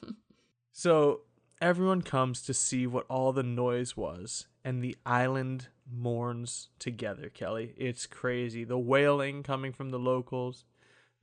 So 0.76 1.22
everyone 1.62 2.02
comes 2.02 2.41
to 2.41 2.54
see 2.54 2.88
what 2.88 3.06
all 3.08 3.32
the 3.32 3.43
noise 3.43 3.96
was, 3.96 4.48
and 4.65 4.84
the 4.84 4.98
island 5.06 5.67
mourns 5.91 6.69
together, 6.80 7.30
Kelly. 7.30 7.74
It's 7.78 8.06
crazy. 8.06 8.63
The 8.63 8.78
wailing 8.78 9.43
coming 9.43 9.74
from 9.74 9.89
the 9.89 10.00
locals. 10.00 10.65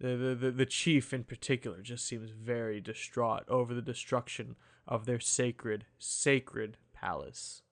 The, 0.00 0.16
the, 0.16 0.34
the, 0.34 0.50
the 0.50 0.66
chief 0.66 1.12
in 1.12 1.24
particular 1.24 1.82
just 1.82 2.06
seems 2.06 2.30
very 2.30 2.80
distraught 2.80 3.44
over 3.48 3.74
the 3.74 3.82
destruction 3.82 4.56
of 4.88 5.04
their 5.04 5.20
sacred, 5.20 5.84
sacred 5.98 6.78
palace. 6.94 7.62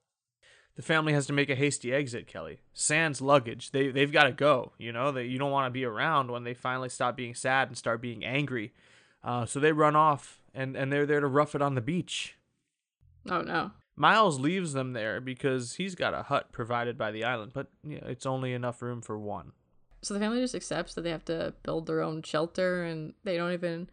The 0.76 0.82
family 0.82 1.12
has 1.12 1.26
to 1.26 1.32
make 1.32 1.50
a 1.50 1.56
hasty 1.56 1.92
exit, 1.92 2.28
Kelly. 2.28 2.60
Sans 2.72 3.20
luggage. 3.20 3.72
They 3.72 3.88
they've 3.88 4.12
got 4.12 4.24
to 4.24 4.32
go. 4.32 4.72
You 4.78 4.92
know, 4.92 5.10
they 5.10 5.24
you 5.24 5.36
don't 5.36 5.50
want 5.50 5.66
to 5.66 5.72
be 5.72 5.84
around 5.84 6.30
when 6.30 6.44
they 6.44 6.54
finally 6.54 6.88
stop 6.88 7.16
being 7.16 7.34
sad 7.34 7.66
and 7.66 7.76
start 7.76 8.00
being 8.00 8.24
angry. 8.24 8.72
Uh, 9.24 9.44
so 9.44 9.58
they 9.58 9.72
run 9.72 9.96
off 9.96 10.40
and 10.54 10.76
and 10.76 10.92
they're 10.92 11.04
there 11.04 11.18
to 11.18 11.26
rough 11.26 11.56
it 11.56 11.62
on 11.62 11.74
the 11.74 11.80
beach. 11.80 12.36
oh 13.28 13.40
no. 13.42 13.72
Miles 13.98 14.38
leaves 14.38 14.72
them 14.72 14.92
there 14.92 15.20
because 15.20 15.74
he's 15.74 15.94
got 15.94 16.14
a 16.14 16.22
hut 16.22 16.52
provided 16.52 16.96
by 16.96 17.10
the 17.10 17.24
island, 17.24 17.52
but 17.52 17.66
you 17.84 17.96
know, 17.96 18.06
it's 18.06 18.26
only 18.26 18.52
enough 18.52 18.80
room 18.80 19.00
for 19.00 19.18
one. 19.18 19.52
So 20.02 20.14
the 20.14 20.20
family 20.20 20.40
just 20.40 20.54
accepts 20.54 20.94
that 20.94 21.02
they 21.02 21.10
have 21.10 21.24
to 21.24 21.54
build 21.64 21.86
their 21.86 22.00
own 22.00 22.22
shelter, 22.22 22.84
and 22.84 23.14
they 23.24 23.36
don't 23.36 23.52
even 23.52 23.90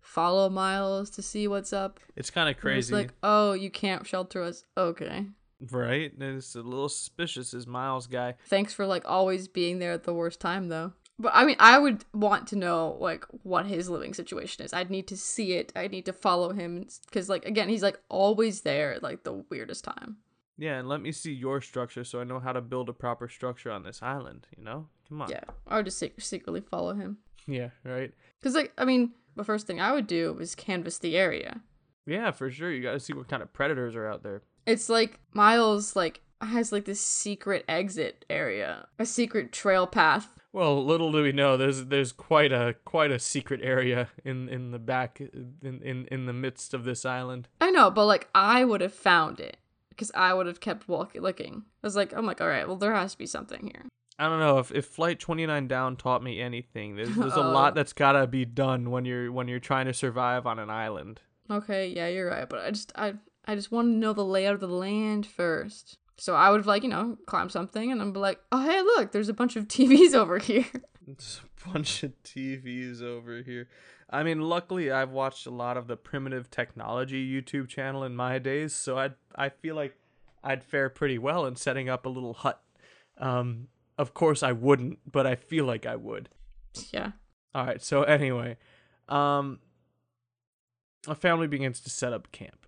follow 0.00 0.48
Miles 0.48 1.10
to 1.10 1.22
see 1.22 1.46
what's 1.46 1.72
up. 1.72 2.00
It's 2.16 2.30
kind 2.30 2.48
of 2.48 2.60
crazy, 2.60 2.92
like, 2.92 3.12
oh, 3.22 3.52
you 3.52 3.70
can't 3.70 4.06
shelter 4.06 4.42
us. 4.42 4.64
Okay. 4.76 5.26
right? 5.70 6.12
It's 6.18 6.56
a 6.56 6.60
little 6.60 6.88
suspicious, 6.88 7.54
is 7.54 7.66
Miles 7.66 8.08
guy. 8.08 8.34
Thanks 8.48 8.74
for 8.74 8.86
like 8.86 9.04
always 9.06 9.46
being 9.46 9.78
there 9.78 9.92
at 9.92 10.04
the 10.04 10.14
worst 10.14 10.40
time, 10.40 10.68
though. 10.68 10.92
But 11.18 11.32
I 11.34 11.44
mean, 11.44 11.56
I 11.60 11.78
would 11.78 12.04
want 12.12 12.48
to 12.48 12.56
know 12.56 12.96
like 13.00 13.24
what 13.42 13.66
his 13.66 13.88
living 13.88 14.14
situation 14.14 14.64
is. 14.64 14.72
I'd 14.72 14.90
need 14.90 15.06
to 15.08 15.16
see 15.16 15.52
it. 15.52 15.72
I'd 15.76 15.92
need 15.92 16.06
to 16.06 16.12
follow 16.12 16.52
him 16.52 16.86
because, 17.06 17.28
like, 17.28 17.44
again, 17.44 17.68
he's 17.68 17.82
like 17.82 18.00
always 18.08 18.62
there 18.62 18.94
at 18.94 19.02
like 19.02 19.22
the 19.22 19.44
weirdest 19.48 19.84
time. 19.84 20.16
Yeah, 20.56 20.78
and 20.78 20.88
let 20.88 21.00
me 21.00 21.12
see 21.12 21.32
your 21.32 21.60
structure 21.60 22.04
so 22.04 22.20
I 22.20 22.24
know 22.24 22.38
how 22.40 22.52
to 22.52 22.60
build 22.60 22.88
a 22.88 22.92
proper 22.92 23.28
structure 23.28 23.70
on 23.70 23.82
this 23.82 24.02
island. 24.02 24.46
You 24.56 24.64
know, 24.64 24.88
come 25.08 25.22
on. 25.22 25.30
Yeah, 25.30 25.44
I 25.66 25.76
would 25.76 25.86
just 25.86 25.98
sec- 25.98 26.20
secretly 26.20 26.60
follow 26.60 26.94
him. 26.94 27.18
Yeah, 27.46 27.70
right. 27.84 28.12
Because, 28.40 28.54
like, 28.54 28.72
I 28.78 28.84
mean, 28.84 29.12
the 29.36 29.44
first 29.44 29.66
thing 29.66 29.80
I 29.80 29.92
would 29.92 30.06
do 30.06 30.36
is 30.40 30.54
canvass 30.54 30.98
the 30.98 31.16
area. 31.16 31.60
Yeah, 32.06 32.30
for 32.30 32.50
sure. 32.50 32.70
You 32.70 32.82
got 32.82 32.92
to 32.92 33.00
see 33.00 33.12
what 33.12 33.28
kind 33.28 33.42
of 33.42 33.52
predators 33.52 33.96
are 33.96 34.06
out 34.06 34.22
there. 34.22 34.42
It's 34.66 34.88
like 34.88 35.18
Miles, 35.32 35.94
like, 35.96 36.20
has 36.40 36.72
like 36.72 36.84
this 36.84 37.00
secret 37.00 37.64
exit 37.68 38.24
area, 38.28 38.86
a 38.98 39.06
secret 39.06 39.52
trail 39.52 39.86
path. 39.86 40.28
Well, 40.54 40.84
little 40.84 41.10
do 41.10 41.20
we 41.24 41.32
know, 41.32 41.56
there's 41.56 41.86
there's 41.86 42.12
quite 42.12 42.52
a 42.52 42.76
quite 42.84 43.10
a 43.10 43.18
secret 43.18 43.60
area 43.62 44.08
in 44.24 44.48
in 44.48 44.70
the 44.70 44.78
back 44.78 45.20
in 45.20 45.80
in, 45.82 46.06
in 46.12 46.26
the 46.26 46.32
midst 46.32 46.72
of 46.74 46.84
this 46.84 47.04
island. 47.04 47.48
I 47.60 47.72
know, 47.72 47.90
but 47.90 48.06
like, 48.06 48.28
I 48.36 48.64
would 48.64 48.80
have 48.80 48.94
found 48.94 49.40
it 49.40 49.56
because 49.88 50.12
I 50.14 50.32
would 50.32 50.46
have 50.46 50.60
kept 50.60 50.86
walking, 50.88 51.22
looking. 51.22 51.64
I 51.82 51.86
was 51.86 51.96
like, 51.96 52.12
I'm 52.12 52.24
like, 52.24 52.40
all 52.40 52.46
right, 52.46 52.68
well, 52.68 52.76
there 52.76 52.94
has 52.94 53.12
to 53.12 53.18
be 53.18 53.26
something 53.26 53.64
here. 53.74 53.86
I 54.16 54.28
don't 54.28 54.38
know 54.38 54.58
if, 54.58 54.70
if 54.70 54.86
Flight 54.86 55.18
29 55.18 55.66
Down 55.66 55.96
taught 55.96 56.22
me 56.22 56.40
anything. 56.40 56.94
There's, 56.94 57.12
there's 57.16 57.32
a 57.34 57.38
Oh. 57.44 57.50
lot 57.50 57.74
that's 57.74 57.92
gotta 57.92 58.28
be 58.28 58.44
done 58.44 58.92
when 58.92 59.04
you're 59.04 59.32
when 59.32 59.48
you're 59.48 59.58
trying 59.58 59.86
to 59.86 59.92
survive 59.92 60.46
on 60.46 60.60
an 60.60 60.70
island. 60.70 61.20
Okay, 61.50 61.88
yeah, 61.88 62.06
you're 62.06 62.30
right, 62.30 62.48
but 62.48 62.60
I 62.60 62.70
just, 62.70 62.92
I, 62.94 63.14
I 63.44 63.56
just 63.56 63.72
want 63.72 63.88
to 63.88 63.92
know 63.92 64.12
the 64.12 64.24
layout 64.24 64.54
of 64.54 64.60
the 64.60 64.68
land 64.68 65.26
first. 65.26 65.98
So 66.16 66.34
I 66.34 66.50
would 66.50 66.66
like, 66.66 66.82
you 66.82 66.88
know, 66.88 67.18
climb 67.26 67.50
something 67.50 67.90
and 67.90 68.12
be 68.12 68.20
like, 68.20 68.40
oh, 68.52 68.62
hey, 68.62 68.80
look, 68.82 69.12
there's 69.12 69.28
a 69.28 69.34
bunch 69.34 69.56
of 69.56 69.68
TVs 69.68 70.14
over 70.14 70.38
here. 70.38 70.66
There's 71.06 71.40
a 71.44 71.70
bunch 71.70 72.02
of 72.02 72.12
TVs 72.22 73.02
over 73.02 73.42
here. 73.42 73.68
I 74.08 74.22
mean, 74.22 74.40
luckily 74.40 74.90
I've 74.90 75.10
watched 75.10 75.46
a 75.46 75.50
lot 75.50 75.76
of 75.76 75.86
the 75.86 75.96
primitive 75.96 76.50
technology 76.50 77.28
YouTube 77.28 77.68
channel 77.68 78.04
in 78.04 78.14
my 78.14 78.38
days, 78.38 78.74
so 78.74 78.98
I 78.98 79.10
I 79.34 79.48
feel 79.48 79.74
like 79.74 79.96
I'd 80.42 80.62
fare 80.62 80.88
pretty 80.88 81.18
well 81.18 81.46
in 81.46 81.56
setting 81.56 81.88
up 81.88 82.06
a 82.06 82.08
little 82.08 82.34
hut. 82.34 82.62
Um, 83.18 83.68
of 83.98 84.14
course 84.14 84.42
I 84.42 84.52
wouldn't, 84.52 84.98
but 85.10 85.26
I 85.26 85.34
feel 85.34 85.64
like 85.64 85.86
I 85.86 85.96
would. 85.96 86.28
Yeah. 86.92 87.12
All 87.54 87.66
right. 87.66 87.82
So 87.82 88.02
anyway, 88.02 88.56
um, 89.08 89.60
a 91.06 91.14
family 91.14 91.46
begins 91.46 91.80
to 91.80 91.90
set 91.90 92.12
up 92.12 92.30
camp. 92.32 92.63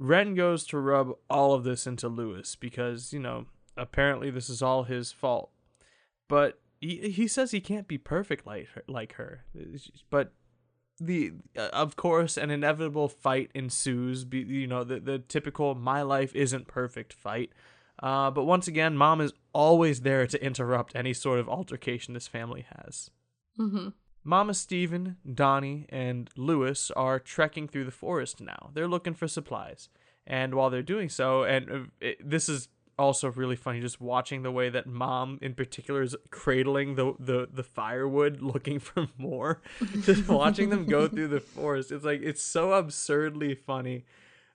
Ren 0.00 0.34
goes 0.34 0.64
to 0.68 0.78
rub 0.78 1.12
all 1.28 1.52
of 1.52 1.62
this 1.62 1.86
into 1.86 2.08
Louis 2.08 2.56
because 2.56 3.12
you 3.12 3.20
know 3.20 3.44
apparently 3.76 4.30
this 4.30 4.48
is 4.48 4.62
all 4.62 4.84
his 4.84 5.12
fault, 5.12 5.50
but 6.26 6.58
he 6.80 7.10
he 7.10 7.28
says 7.28 7.50
he 7.50 7.60
can't 7.60 7.86
be 7.86 7.98
perfect 7.98 8.46
like 8.46 8.68
her, 8.70 8.82
like 8.88 9.12
her. 9.14 9.44
But 10.08 10.32
the 10.98 11.32
uh, 11.54 11.68
of 11.74 11.96
course 11.96 12.38
an 12.38 12.50
inevitable 12.50 13.08
fight 13.08 13.50
ensues. 13.54 14.24
You 14.32 14.66
know 14.66 14.84
the 14.84 15.00
the 15.00 15.18
typical 15.18 15.74
my 15.74 16.00
life 16.00 16.34
isn't 16.34 16.66
perfect 16.66 17.12
fight. 17.12 17.52
Uh, 18.02 18.30
but 18.30 18.44
once 18.44 18.66
again, 18.66 18.96
mom 18.96 19.20
is 19.20 19.34
always 19.52 20.00
there 20.00 20.26
to 20.26 20.42
interrupt 20.42 20.96
any 20.96 21.12
sort 21.12 21.38
of 21.38 21.46
altercation 21.46 22.14
this 22.14 22.26
family 22.26 22.64
has. 22.74 23.10
Mm-hmm. 23.58 23.88
Mama 24.22 24.54
Stephen, 24.54 25.16
Donnie, 25.32 25.86
and 25.88 26.30
Louis 26.36 26.90
are 26.92 27.18
trekking 27.18 27.68
through 27.68 27.84
the 27.84 27.90
forest 27.90 28.40
now. 28.40 28.70
They're 28.74 28.88
looking 28.88 29.14
for 29.14 29.26
supplies. 29.26 29.88
And 30.26 30.54
while 30.54 30.70
they're 30.70 30.82
doing 30.82 31.08
so, 31.08 31.42
and 31.42 31.70
uh, 31.70 31.78
it, 32.00 32.18
this 32.30 32.48
is 32.48 32.68
also 33.00 33.30
really 33.30 33.56
funny 33.56 33.80
just 33.80 34.00
watching 34.00 34.42
the 34.42 34.52
way 34.52 34.68
that 34.68 34.86
mom 34.86 35.38
in 35.40 35.54
particular 35.54 36.02
is 36.02 36.14
cradling 36.30 36.96
the 36.96 37.14
the, 37.18 37.48
the 37.50 37.62
firewood 37.62 38.42
looking 38.42 38.78
for 38.78 39.08
more 39.16 39.62
just 40.02 40.28
watching 40.28 40.68
them 40.68 40.84
go 40.84 41.08
through 41.08 41.26
the 41.26 41.40
forest 41.40 41.90
it's 41.90 42.04
like 42.04 42.20
it's 42.22 42.42
so 42.42 42.74
absurdly 42.74 43.54
funny 43.54 44.04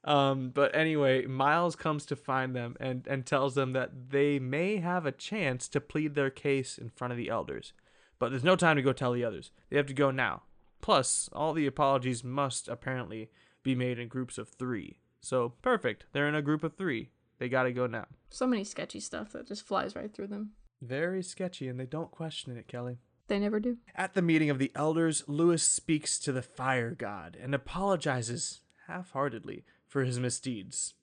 um, 0.03 0.51
but 0.53 0.75
anyway 0.75 1.25
miles 1.25 1.75
comes 1.75 2.05
to 2.05 2.15
find 2.15 2.55
them 2.55 2.77
and 2.79 3.07
and 3.07 3.25
tells 3.25 3.55
them 3.55 3.73
that 3.73 4.11
they 4.11 4.37
may 4.37 4.77
have 4.77 5.07
a 5.07 5.11
chance 5.11 5.67
to 5.67 5.81
plead 5.81 6.13
their 6.13 6.29
case 6.29 6.77
in 6.77 6.87
front 6.87 7.11
of 7.11 7.17
the 7.17 7.29
elders 7.29 7.73
but 8.19 8.29
there's 8.29 8.43
no 8.43 8.55
time 8.55 8.75
to 8.75 8.81
go 8.81 8.93
tell 8.93 9.13
the 9.13 9.25
others 9.25 9.51
they 9.69 9.77
have 9.77 9.85
to 9.85 9.93
go 9.93 10.11
now 10.11 10.43
plus 10.81 11.29
all 11.33 11.53
the 11.53 11.67
apologies 11.67 12.23
must 12.23 12.67
apparently 12.67 13.29
be 13.63 13.75
made 13.75 13.99
in 13.99 14.07
groups 14.07 14.37
of 14.37 14.49
three 14.49 14.99
so 15.21 15.49
perfect 15.61 16.05
they're 16.11 16.27
in 16.27 16.35
a 16.35 16.41
group 16.41 16.63
of 16.63 16.75
three 16.75 17.09
they 17.37 17.49
gotta 17.49 17.71
go 17.71 17.87
now. 17.87 18.07
So 18.29 18.47
many 18.47 18.63
sketchy 18.63 18.99
stuff 18.99 19.31
that 19.33 19.47
just 19.47 19.65
flies 19.65 19.95
right 19.95 20.13
through 20.13 20.27
them. 20.27 20.51
Very 20.81 21.23
sketchy, 21.23 21.67
and 21.67 21.79
they 21.79 21.85
don't 21.85 22.11
question 22.11 22.55
it, 22.55 22.67
Kelly. 22.67 22.99
They 23.27 23.39
never 23.39 23.59
do. 23.59 23.77
At 23.95 24.13
the 24.13 24.21
meeting 24.21 24.49
of 24.49 24.59
the 24.59 24.71
elders, 24.75 25.23
Louis 25.27 25.61
speaks 25.61 26.19
to 26.19 26.31
the 26.31 26.41
fire 26.41 26.91
god 26.91 27.37
and 27.41 27.55
apologizes 27.55 28.61
half 28.87 29.11
heartedly 29.11 29.65
for 29.87 30.03
his 30.03 30.19
misdeeds. 30.19 30.93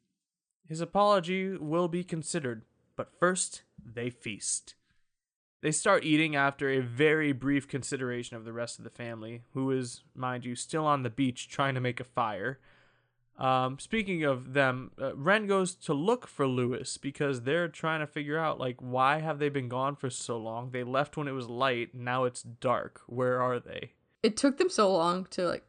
His 0.67 0.81
apology 0.81 1.57
will 1.57 1.89
be 1.89 2.05
considered, 2.05 2.65
but 2.97 3.19
first 3.19 3.63
they 3.85 4.09
feast. 4.09 4.75
They 5.63 5.71
start 5.71 6.05
eating 6.05 6.35
after 6.35 6.69
a 6.69 6.81
very 6.81 7.33
brief 7.33 7.69
consideration 7.69 8.37
of 8.37 8.45
the 8.45 8.53
rest 8.53 8.79
of 8.79 8.85
the 8.85 8.91
family, 8.91 9.43
who 9.55 9.71
is, 9.71 10.03
mind 10.15 10.45
you, 10.45 10.57
still 10.57 10.85
on 10.85 11.05
the 11.05 11.11
beach 11.11 11.49
trying 11.49 11.75
to 11.75 11.81
make 11.81 12.01
a 12.01 12.05
fire. 12.05 12.59
Um, 13.39 13.79
speaking 13.79 14.25
of 14.25 14.55
them, 14.55 14.91
uh, 15.01 15.15
Ren 15.17 15.47
goes 15.47 15.75
to 15.77 15.95
look 15.95 16.27
for 16.27 16.47
Louis 16.47 16.97
because 16.99 17.43
they're 17.43 17.69
trying 17.69 18.01
to 18.01 18.07
figure 18.07 18.39
out 18.39 18.61
like 18.61 18.77
why 18.79 19.21
have 19.21 19.39
they 19.39 19.49
been 19.49 19.69
gone 19.69 19.97
for 19.97 20.11
so 20.11 20.37
long? 20.37 20.71
They 20.71 20.85
left 20.85 21.17
when 21.17 21.29
it 21.29 21.33
was 21.33 21.49
light, 21.49 21.95
now 21.95 22.25
it's 22.25 22.43
dark. 22.43 23.01
Where 23.07 23.41
are 23.41 23.59
they? 23.59 23.93
It 24.23 24.37
took 24.37 24.59
them 24.59 24.69
so 24.69 24.93
long 24.93 25.27
to 25.31 25.47
like 25.47 25.65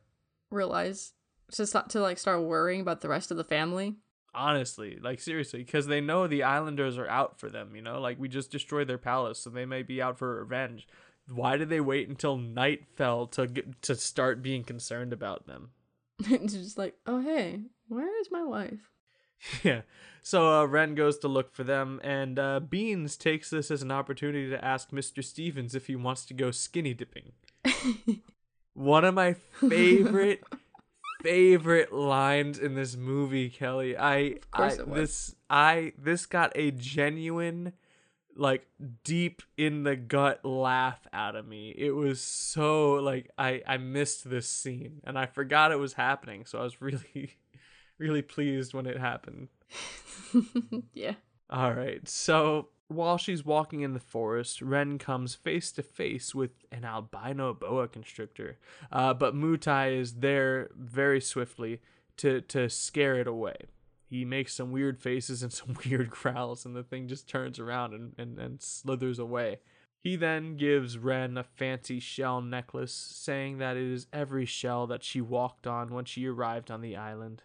realize 0.52 1.14
to 1.52 1.66
start 1.66 1.90
to 1.92 2.02
like 2.02 2.18
start 2.18 2.42
worrying 2.44 2.82
about 2.82 3.02
the 3.02 3.10
rest 3.10 3.32
of 3.32 3.38
the 3.38 3.44
family. 3.44 3.96
Honestly, 4.36 4.98
like 5.02 5.20
seriously, 5.20 5.60
because 5.60 5.88
they 5.88 6.02
know 6.02 6.26
the 6.26 6.44
Islanders 6.44 6.98
are 6.98 7.08
out 7.08 7.40
for 7.40 7.50
them. 7.50 7.76
You 7.76 7.82
know, 7.82 8.00
like 8.00 8.20
we 8.20 8.28
just 8.28 8.52
destroyed 8.52 8.88
their 8.88 8.98
palace, 8.98 9.40
so 9.40 9.50
they 9.50 9.66
may 9.66 9.84
be 9.84 10.02
out 10.02 10.18
for 10.18 10.40
revenge. 10.40 10.88
Why 11.32 11.56
did 11.56 11.70
they 11.70 11.80
wait 11.80 12.10
until 12.10 12.36
night 12.38 12.86
fell 12.96 13.28
to 13.28 13.48
get, 13.48 13.82
to 13.84 13.96
start 13.96 14.42
being 14.42 14.64
concerned 14.64 15.14
about 15.14 15.48
them? 15.48 15.72
it's 16.20 16.54
just 16.54 16.78
like, 16.78 16.96
oh 17.06 17.22
hey, 17.22 17.62
where 17.88 18.20
is 18.20 18.32
my 18.32 18.44
wife? 18.44 18.90
Yeah. 19.64 19.82
So 20.22 20.62
uh, 20.62 20.66
Ren 20.66 20.96
goes 20.96 21.18
to 21.20 21.28
look 21.28 21.54
for 21.54 21.66
them, 21.66 22.00
and 22.02 22.40
uh, 22.40 22.62
Beans 22.62 23.18
takes 23.18 23.50
this 23.50 23.70
as 23.70 23.82
an 23.82 23.92
opportunity 23.92 24.50
to 24.50 24.64
ask 24.64 24.92
Mr. 24.92 25.22
Stevens 25.22 25.76
if 25.76 25.88
he 25.88 25.98
wants 25.98 26.26
to 26.28 26.34
go 26.34 26.50
skinny 26.50 26.94
dipping. 26.94 27.34
One 28.74 29.04
of 29.04 29.14
my 29.14 29.34
favorite, 29.60 30.44
favorite 31.24 31.94
lines 31.94 32.60
in 32.60 32.76
this 32.76 32.96
movie, 32.96 33.50
Kelly. 33.50 33.98
I, 33.98 34.36
I 34.54 34.78
this 34.86 35.34
I 35.50 35.94
this 35.98 36.26
got 36.26 36.52
a 36.56 36.72
genuine, 36.72 37.74
like 38.36 38.68
deep 39.04 39.42
in 39.58 39.84
the 39.84 39.96
gut 39.96 40.46
laugh 40.46 41.08
out 41.14 41.36
of 41.36 41.48
me. 41.48 41.74
It 41.76 41.92
was 41.92 42.22
so 42.22 42.96
like 42.96 43.32
I 43.38 43.64
I 43.66 43.78
missed 43.78 44.30
this 44.30 44.48
scene 44.48 45.02
and 45.06 45.18
I 45.18 45.26
forgot 45.26 45.72
it 45.72 45.80
was 45.80 45.94
happening, 45.94 46.46
so 46.46 46.60
I 46.60 46.64
was 46.64 46.82
really 46.82 47.38
really 47.98 48.22
pleased 48.22 48.74
when 48.74 48.86
it 48.86 49.00
happened. 49.00 49.48
yeah. 50.94 51.16
All 51.50 51.74
right. 51.74 52.08
So 52.08 52.70
while 52.88 53.18
she's 53.18 53.46
walking 53.46 53.82
in 53.82 53.94
the 53.94 54.00
forest, 54.00 54.62
Ren 54.62 54.98
comes 54.98 55.36
face 55.36 55.72
to 55.74 55.84
face 55.84 56.36
with 56.36 56.52
an 56.72 56.86
albino 56.86 57.54
boa 57.54 57.88
constrictor. 57.88 58.58
Uh, 58.92 59.14
but 59.14 59.36
Mutai 59.36 60.00
is 60.00 60.16
there 60.16 60.70
very 60.76 61.22
swiftly 61.22 61.82
to, 62.18 62.42
to 62.42 62.70
scare 62.70 63.16
it 63.16 63.28
away. 63.28 63.56
He 64.10 64.26
makes 64.26 64.54
some 64.54 64.72
weird 64.72 65.00
faces 65.00 65.42
and 65.42 65.52
some 65.54 65.76
weird 65.86 66.10
growls, 66.10 66.66
and 66.66 66.76
the 66.76 66.84
thing 66.84 67.08
just 67.08 67.28
turns 67.28 67.60
around 67.60 67.94
and, 67.94 68.14
and, 68.18 68.38
and 68.40 68.62
slithers 68.62 69.20
away. 69.20 69.60
He 70.00 70.18
then 70.18 70.58
gives 70.58 70.98
Ren 70.98 71.38
a 71.38 71.44
fancy 71.44 72.00
shell 72.02 72.42
necklace, 72.42 72.94
saying 72.94 73.60
that 73.60 73.78
it 73.78 73.90
is 73.90 74.08
every 74.12 74.46
shell 74.46 74.86
that 74.88 75.04
she 75.04 75.22
walked 75.22 75.66
on 75.66 75.94
when 75.94 76.04
she 76.04 76.28
arrived 76.28 76.70
on 76.70 76.82
the 76.82 76.98
island 76.98 77.42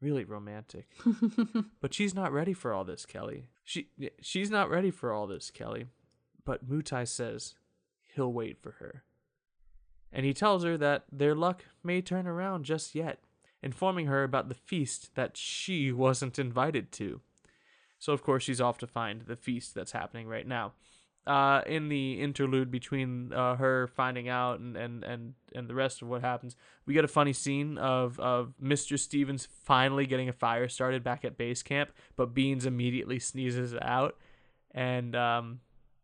really 0.00 0.24
romantic. 0.24 0.88
but 1.80 1.94
she's 1.94 2.14
not 2.14 2.32
ready 2.32 2.52
for 2.52 2.72
all 2.72 2.84
this, 2.84 3.06
Kelly. 3.06 3.48
She 3.64 3.88
she's 4.20 4.50
not 4.50 4.70
ready 4.70 4.90
for 4.90 5.12
all 5.12 5.26
this, 5.26 5.50
Kelly. 5.50 5.86
But 6.44 6.68
Mutai 6.68 7.06
says 7.06 7.54
he'll 8.14 8.32
wait 8.32 8.58
for 8.60 8.72
her. 8.72 9.04
And 10.12 10.26
he 10.26 10.34
tells 10.34 10.64
her 10.64 10.76
that 10.76 11.04
their 11.12 11.34
luck 11.34 11.64
may 11.84 12.00
turn 12.00 12.26
around 12.26 12.64
just 12.64 12.94
yet, 12.94 13.20
informing 13.62 14.06
her 14.06 14.24
about 14.24 14.48
the 14.48 14.54
feast 14.54 15.14
that 15.14 15.36
she 15.36 15.92
wasn't 15.92 16.38
invited 16.38 16.90
to. 16.92 17.20
So 17.98 18.12
of 18.12 18.22
course 18.22 18.42
she's 18.42 18.60
off 18.60 18.78
to 18.78 18.86
find 18.86 19.22
the 19.22 19.36
feast 19.36 19.74
that's 19.74 19.92
happening 19.92 20.26
right 20.26 20.46
now 20.46 20.72
uh, 21.26 21.62
in 21.66 21.88
the 21.88 22.20
interlude 22.20 22.70
between 22.70 23.32
uh, 23.32 23.56
her 23.56 23.88
finding 23.88 24.28
out 24.28 24.58
and, 24.58 24.76
and, 24.76 25.04
and, 25.04 25.34
and 25.54 25.68
the 25.68 25.74
rest 25.74 26.02
of 26.02 26.08
what 26.08 26.22
happens, 26.22 26.56
we 26.86 26.94
get 26.94 27.04
a 27.04 27.08
funny 27.08 27.32
scene 27.32 27.78
of, 27.78 28.18
of 28.18 28.54
Mr. 28.62 28.98
Stevens 28.98 29.46
finally 29.64 30.06
getting 30.06 30.28
a 30.28 30.32
fire 30.32 30.68
started 30.68 31.04
back 31.04 31.24
at 31.24 31.36
base 31.36 31.62
camp, 31.62 31.90
but 32.16 32.34
Beans 32.34 32.66
immediately 32.66 33.18
sneezes 33.18 33.72
it 33.72 33.82
out. 33.82 34.16
And 34.72 35.14
um, 35.14 35.60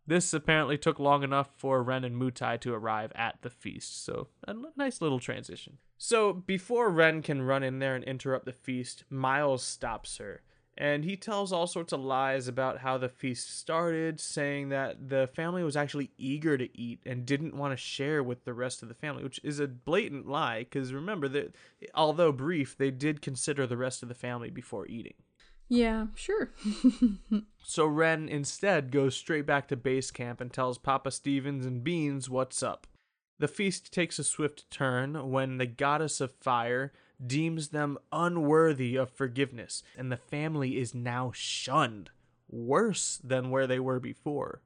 this 0.07 0.33
apparently 0.33 0.77
took 0.77 0.99
long 0.99 1.23
enough 1.23 1.49
for 1.57 1.83
Ren 1.83 2.05
and 2.05 2.21
Mutai 2.21 2.61
to 2.61 2.75
arrive 2.75 3.13
at 3.15 3.39
the 3.43 3.51
feast. 3.51 4.05
So, 4.05 4.29
a 4.47 4.55
nice 4.77 5.01
little 5.01 5.21
transition. 5.21 5.79
So, 5.99 6.33
before 6.33 6.91
Ren 6.91 7.23
can 7.23 7.43
run 7.43 7.63
in 7.63 7.79
there 7.79 7.95
and 7.95 8.05
interrupt 8.05 8.45
the 8.45 8.53
feast, 8.53 9.05
Miles 9.09 9.63
stops 9.63 10.19
her 10.19 10.43
and 10.79 11.05
he 11.05 11.17
tells 11.17 11.53
all 11.53 11.67
sorts 11.67 11.93
of 11.93 12.01
lies 12.01 12.49
about 12.49 12.79
how 12.79 12.99
the 12.99 13.09
feast 13.09 13.57
started, 13.57 14.21
saying 14.21 14.69
that 14.69 15.09
the 15.09 15.29
family 15.35 15.63
was 15.63 15.77
actually 15.77 16.11
eager 16.19 16.59
to 16.59 16.79
eat 16.79 17.01
and 17.07 17.25
didn't 17.25 17.57
want 17.57 17.73
to 17.73 17.77
share 17.77 18.23
with 18.23 18.45
the 18.45 18.53
rest 18.53 18.83
of 18.83 18.89
the 18.89 18.95
family, 18.95 19.23
which 19.23 19.41
is 19.43 19.59
a 19.59 19.67
blatant 19.67 20.29
lie. 20.29 20.61
Because 20.61 20.93
remember 20.93 21.29
that, 21.29 21.55
although 21.95 22.31
brief, 22.31 22.77
they 22.77 22.91
did 22.91 23.23
consider 23.23 23.67
the 23.67 23.77
rest 23.77 24.03
of 24.03 24.09
the 24.11 24.15
family 24.15 24.51
before 24.51 24.87
eating. 24.87 25.15
Yeah, 25.69 26.09
sure. 26.15 26.53
so 27.65 27.87
Ren 27.87 28.29
instead 28.29 28.93
goes 28.93 29.17
straight 29.17 29.47
back 29.47 29.69
to 29.69 29.77
base 29.77 30.11
camp 30.11 30.41
and 30.41 30.53
tells 30.53 30.79
Papa 30.79 31.11
Stevens 31.11 31.67
and 31.67 31.83
Beans 31.83 32.29
what's 32.29 32.63
up. 32.63 32.87
The 33.39 33.49
feast 33.49 33.93
takes 33.93 34.19
a 34.19 34.25
swift 34.25 34.71
turn 34.71 35.31
when 35.31 35.59
the 35.59 35.67
goddess 35.67 36.21
of 36.21 36.33
fire 36.33 36.93
deems 37.25 37.69
them 37.69 37.99
unworthy 38.13 38.97
of 38.97 39.11
forgiveness, 39.11 39.83
and 39.97 40.11
the 40.11 40.17
family 40.17 40.79
is 40.79 40.95
now 40.95 41.33
shunned 41.35 42.11
worse 42.49 43.19
than 43.23 43.51
where 43.51 43.67
they 43.67 43.79
were 43.79 44.01
before. 44.01 44.63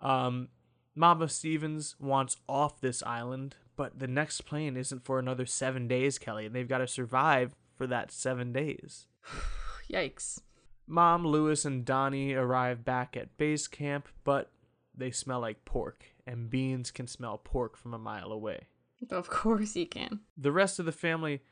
Um, 0.00 0.48
Mama 0.94 1.28
Stevens 1.28 1.96
wants 1.98 2.36
off 2.48 2.80
this 2.80 3.02
island, 3.04 3.56
but 3.76 3.98
the 3.98 4.06
next 4.06 4.42
plane 4.42 4.76
isn't 4.76 5.04
for 5.04 5.18
another 5.18 5.46
seven 5.46 5.88
days, 5.88 6.18
Kelly, 6.18 6.46
and 6.46 6.54
they've 6.54 6.68
got 6.68 6.78
to 6.78 6.86
survive 6.86 7.54
for 7.76 7.86
that 7.86 8.10
seven 8.10 8.52
days. 8.52 9.06
Yikes. 9.90 10.40
Mom, 10.86 11.26
Louis, 11.26 11.64
and 11.64 11.84
Donnie 11.84 12.34
arrive 12.34 12.84
back 12.84 13.16
at 13.16 13.36
base 13.38 13.68
camp, 13.68 14.08
but 14.24 14.50
they 14.94 15.10
smell 15.10 15.40
like 15.40 15.64
pork, 15.64 16.06
and 16.26 16.50
Beans 16.50 16.90
can 16.90 17.06
smell 17.06 17.38
pork 17.38 17.76
from 17.76 17.94
a 17.94 17.98
mile 17.98 18.32
away. 18.32 18.66
Of 19.10 19.28
course 19.30 19.74
you 19.74 19.86
can. 19.86 20.20
The 20.36 20.52
rest 20.52 20.78
of 20.78 20.84
the 20.84 20.92
family 20.92 21.42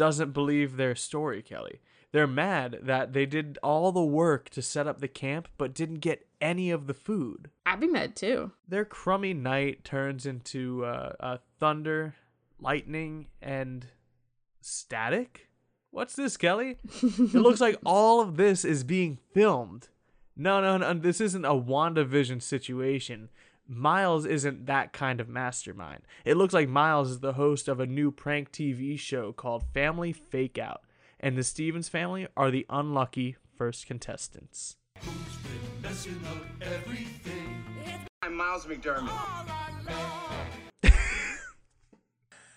doesn't 0.00 0.32
believe 0.32 0.78
their 0.78 0.94
story, 0.94 1.42
Kelly. 1.42 1.78
They're 2.10 2.26
mad 2.26 2.78
that 2.80 3.12
they 3.12 3.26
did 3.26 3.58
all 3.62 3.92
the 3.92 4.02
work 4.02 4.48
to 4.48 4.62
set 4.62 4.86
up 4.86 4.98
the 4.98 5.08
camp 5.08 5.46
but 5.58 5.74
didn't 5.74 5.98
get 5.98 6.26
any 6.40 6.70
of 6.70 6.86
the 6.86 6.94
food. 6.94 7.50
I'd 7.66 7.80
be 7.80 7.86
mad 7.86 8.16
too. 8.16 8.52
Their 8.66 8.86
crummy 8.86 9.34
night 9.34 9.84
turns 9.84 10.24
into 10.24 10.86
uh, 10.86 11.12
uh, 11.20 11.36
thunder, 11.58 12.14
lightning, 12.58 13.26
and 13.42 13.88
static. 14.62 15.50
What's 15.90 16.16
this, 16.16 16.38
Kelly? 16.38 16.78
it 17.02 17.34
looks 17.34 17.60
like 17.60 17.76
all 17.84 18.22
of 18.22 18.38
this 18.38 18.64
is 18.64 18.84
being 18.84 19.18
filmed. 19.34 19.88
No, 20.34 20.62
no, 20.62 20.78
no. 20.78 20.94
This 20.94 21.20
isn't 21.20 21.44
a 21.44 21.50
WandaVision 21.50 22.40
situation. 22.40 23.28
Miles 23.72 24.26
isn't 24.26 24.66
that 24.66 24.92
kind 24.92 25.20
of 25.20 25.28
mastermind. 25.28 26.02
It 26.24 26.36
looks 26.36 26.52
like 26.52 26.68
Miles 26.68 27.08
is 27.08 27.20
the 27.20 27.34
host 27.34 27.68
of 27.68 27.78
a 27.78 27.86
new 27.86 28.10
prank 28.10 28.50
TV 28.50 28.98
show 28.98 29.32
called 29.32 29.62
Family 29.72 30.12
Fake 30.12 30.58
Out, 30.58 30.80
and 31.20 31.38
the 31.38 31.44
Stevens 31.44 31.88
family 31.88 32.26
are 32.36 32.50
the 32.50 32.66
unlucky 32.68 33.36
first 33.56 33.86
contestants. 33.86 34.74
I'm 38.22 38.34
Miles 38.34 38.66
McDermott. 38.66 39.12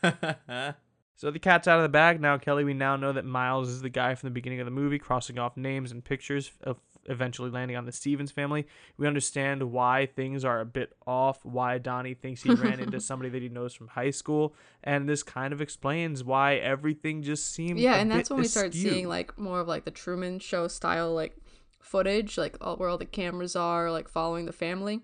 so 1.16 1.30
the 1.30 1.38
cat's 1.38 1.68
out 1.68 1.78
of 1.78 1.84
the 1.84 1.90
bag 1.90 2.22
now, 2.22 2.40
Kelly. 2.40 2.64
We 2.64 2.74
now 2.74 2.96
know 2.96 3.14
that 3.14 3.24
Miles 3.24 3.70
is 3.70 3.84
the 3.84 3.90
guy 3.90 4.16
from 4.16 4.30
the 4.30 4.34
beginning 4.34 4.62
of 4.62 4.66
the 4.66 4.72
movie, 4.72 4.98
crossing 4.98 5.38
off 5.38 5.56
names 5.58 5.92
and 5.92 6.04
pictures 6.04 6.54
of 6.64 6.80
eventually 7.06 7.50
landing 7.50 7.78
on 7.78 7.86
the 7.86 7.92
Stevens 7.92 8.32
family. 8.32 8.68
We 8.98 9.08
understand 9.08 9.72
why 9.72 10.06
things 10.06 10.46
are 10.46 10.60
a 10.60 10.66
bit 10.66 10.94
off, 11.06 11.44
why 11.44 11.78
Donnie 11.78 12.14
thinks 12.14 12.44
he 12.44 12.54
ran 12.54 12.80
into 12.80 13.00
somebody 13.02 13.30
that 13.30 13.42
he 13.42 13.50
knows 13.50 13.74
from 13.74 13.90
high 13.90 14.12
school, 14.12 14.56
and 14.84 15.08
this 15.08 15.24
kind 15.24 15.54
of 15.54 15.62
explains 15.62 16.24
why 16.24 16.56
everything 16.56 17.22
just 17.24 17.54
seems 17.54 17.80
Yeah, 17.80 17.96
a 17.96 17.98
and 17.98 18.12
that's 18.12 18.30
when 18.30 18.40
we 18.40 18.48
start 18.48 18.74
seeing 18.74 19.08
like 19.08 19.38
more 19.38 19.60
of 19.60 19.68
like 19.68 19.86
the 19.86 19.92
Truman 19.92 20.40
Show 20.40 20.68
style 20.68 21.14
like 21.14 21.36
footage, 21.80 22.38
like 22.38 22.58
all, 22.62 22.78
where 22.78 22.90
all 22.90 22.98
the 22.98 23.06
cameras 23.06 23.56
are, 23.56 23.92
like 23.92 24.08
following 24.08 24.46
the 24.46 24.54
family. 24.54 25.02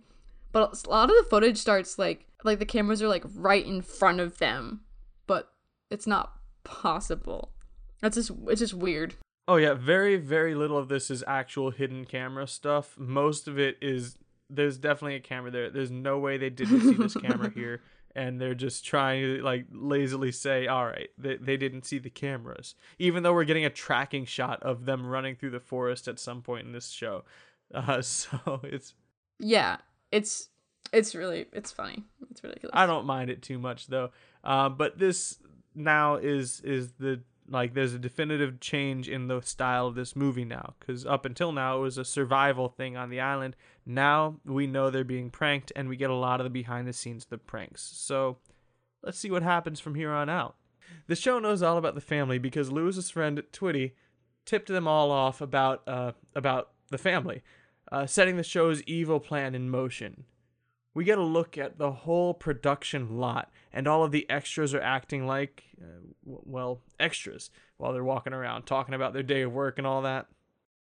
But 0.51 0.85
a 0.85 0.89
lot 0.89 1.09
of 1.09 1.15
the 1.17 1.29
footage 1.29 1.57
starts 1.57 1.99
like 1.99 2.25
like 2.43 2.59
the 2.59 2.65
cameras 2.65 3.01
are 3.01 3.07
like 3.07 3.23
right 3.35 3.65
in 3.65 3.81
front 3.81 4.19
of 4.19 4.37
them, 4.39 4.81
but 5.27 5.51
it's 5.91 6.07
not 6.07 6.33
possible. 6.63 7.51
That's 8.01 8.15
just 8.15 8.31
it's 8.47 8.59
just 8.59 8.73
weird. 8.73 9.15
Oh 9.49 9.55
yeah, 9.55 9.73
very 9.73 10.15
very 10.15 10.53
little 10.53 10.77
of 10.77 10.89
this 10.89 11.09
is 11.09 11.23
actual 11.25 11.71
hidden 11.71 12.05
camera 12.05 12.45
stuff. 12.45 12.95
Most 12.99 13.47
of 13.47 13.57
it 13.57 13.77
is 13.81 14.15
there's 14.47 14.77
definitely 14.77 15.15
a 15.15 15.19
camera 15.19 15.49
there. 15.49 15.71
There's 15.71 15.89
no 15.89 16.19
way 16.19 16.37
they 16.37 16.51
didn't 16.51 16.81
see 16.81 16.93
this 16.93 17.15
camera 17.15 17.49
here 17.55 17.81
and 18.15 18.39
they're 18.39 18.53
just 18.53 18.85
trying 18.85 19.21
to 19.21 19.41
like 19.41 19.65
lazily 19.71 20.31
say, 20.31 20.67
"All 20.67 20.85
right, 20.85 21.09
they 21.17 21.37
they 21.37 21.57
didn't 21.57 21.85
see 21.85 21.97
the 21.97 22.11
cameras." 22.11 22.75
Even 22.99 23.23
though 23.23 23.33
we're 23.33 23.43
getting 23.43 23.65
a 23.65 23.71
tracking 23.71 24.25
shot 24.25 24.61
of 24.61 24.85
them 24.85 25.03
running 25.03 25.35
through 25.35 25.51
the 25.51 25.59
forest 25.59 26.07
at 26.07 26.19
some 26.19 26.43
point 26.43 26.67
in 26.67 26.71
this 26.71 26.89
show. 26.89 27.23
Uh 27.73 28.01
so 28.03 28.61
it's 28.63 28.93
Yeah, 29.39 29.77
it's 30.11 30.49
it's 30.93 31.15
really 31.15 31.47
it's 31.53 31.71
funny. 31.71 32.03
It's 32.29 32.43
ridiculous. 32.43 32.71
I 32.75 32.85
don't 32.85 33.05
mind 33.05 33.31
it 33.31 33.41
too 33.41 33.57
much 33.57 33.87
though. 33.87 34.11
Uh, 34.43 34.69
but 34.69 34.99
this 34.99 35.39
now 35.75 36.15
is 36.15 36.61
is 36.61 36.91
the 36.99 37.21
like 37.49 37.73
there's 37.73 37.93
a 37.93 37.99
definitive 37.99 38.59
change 38.59 39.09
in 39.09 39.27
the 39.27 39.41
style 39.41 39.87
of 39.87 39.95
this 39.95 40.15
movie 40.15 40.45
now 40.45 40.75
because 40.79 41.05
up 41.05 41.25
until 41.25 41.51
now 41.51 41.77
it 41.77 41.81
was 41.81 41.97
a 41.97 42.05
survival 42.05 42.69
thing 42.69 42.95
on 42.95 43.09
the 43.09 43.19
island. 43.19 43.55
Now 43.85 44.39
we 44.45 44.67
know 44.67 44.89
they're 44.89 45.03
being 45.03 45.29
pranked 45.29 45.71
and 45.75 45.89
we 45.89 45.95
get 45.95 46.09
a 46.09 46.15
lot 46.15 46.39
of 46.39 46.43
the 46.45 46.49
behind 46.49 46.87
the 46.87 46.93
scenes 46.93 47.23
of 47.23 47.29
the 47.29 47.37
pranks. 47.37 47.81
So 47.81 48.37
let's 49.03 49.17
see 49.17 49.31
what 49.31 49.43
happens 49.43 49.79
from 49.79 49.95
here 49.95 50.11
on 50.11 50.29
out. 50.29 50.55
The 51.07 51.15
show 51.15 51.39
knows 51.39 51.61
all 51.61 51.77
about 51.77 51.95
the 51.95 52.01
family 52.01 52.37
because 52.37 52.71
Louis's 52.71 53.09
friend 53.09 53.41
Twitty 53.51 53.93
tipped 54.45 54.67
them 54.67 54.87
all 54.87 55.11
off 55.11 55.41
about 55.41 55.87
uh, 55.87 56.13
about 56.35 56.71
the 56.89 56.97
family, 56.97 57.43
uh, 57.91 58.05
setting 58.05 58.37
the 58.37 58.43
show's 58.43 58.81
evil 58.83 59.19
plan 59.19 59.55
in 59.55 59.69
motion. 59.69 60.25
We 60.93 61.03
get 61.03 61.17
a 61.17 61.23
look 61.23 61.57
at 61.57 61.77
the 61.77 61.91
whole 61.91 62.33
production 62.33 63.17
lot, 63.19 63.51
and 63.71 63.87
all 63.87 64.03
of 64.03 64.11
the 64.11 64.29
extras 64.29 64.73
are 64.73 64.81
acting 64.81 65.27
like, 65.27 65.63
uh, 65.81 65.85
w- 66.25 66.41
well, 66.45 66.81
extras 66.99 67.51
while 67.77 67.93
they're 67.93 68.03
walking 68.03 68.33
around 68.33 68.63
talking 68.63 68.93
about 68.95 69.13
their 69.13 69.23
day 69.23 69.41
of 69.41 69.53
work 69.53 69.77
and 69.77 69.85
all 69.87 70.01
that. 70.01 70.27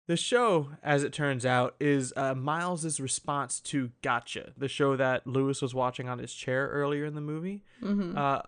The 0.06 0.16
show, 0.16 0.70
as 0.82 1.04
it 1.04 1.12
turns 1.12 1.46
out, 1.46 1.76
is 1.78 2.12
uh, 2.16 2.34
Miles's 2.34 2.98
response 2.98 3.60
to 3.60 3.92
Gotcha, 4.02 4.52
the 4.56 4.66
show 4.68 4.96
that 4.96 5.26
Louis 5.26 5.60
was 5.62 5.74
watching 5.74 6.08
on 6.08 6.18
his 6.18 6.34
chair 6.34 6.66
earlier 6.68 7.04
in 7.04 7.14
the 7.14 7.20
movie. 7.20 7.62
Mhm. 7.80 8.16
Uh, 8.16 8.42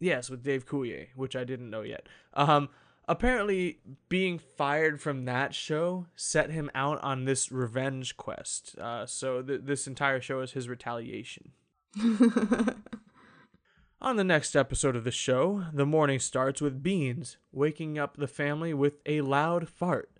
yes, 0.00 0.30
with 0.30 0.42
Dave 0.42 0.64
Coulier, 0.66 1.08
which 1.16 1.36
I 1.36 1.44
didn't 1.44 1.68
know 1.68 1.82
yet. 1.82 2.08
Um, 2.32 2.70
apparently, 3.08 3.78
being 4.08 4.38
fired 4.38 5.00
from 5.00 5.24
that 5.24 5.54
show 5.54 6.06
set 6.16 6.50
him 6.50 6.70
out 6.74 7.02
on 7.02 7.24
this 7.24 7.50
revenge 7.52 8.16
quest. 8.16 8.76
Uh, 8.78 9.06
so 9.06 9.42
th- 9.42 9.62
this 9.64 9.86
entire 9.86 10.20
show 10.20 10.40
is 10.40 10.52
his 10.52 10.68
retaliation. 10.68 11.52
On 14.00 14.16
the 14.16 14.24
next 14.24 14.54
episode 14.54 14.96
of 14.96 15.04
the 15.04 15.10
show, 15.10 15.64
the 15.72 15.86
morning 15.86 16.18
starts 16.18 16.60
with 16.60 16.82
Beans 16.82 17.38
waking 17.52 17.98
up 17.98 18.16
the 18.16 18.26
family 18.26 18.74
with 18.74 18.98
a 19.06 19.22
loud 19.22 19.66
fart. 19.68 20.10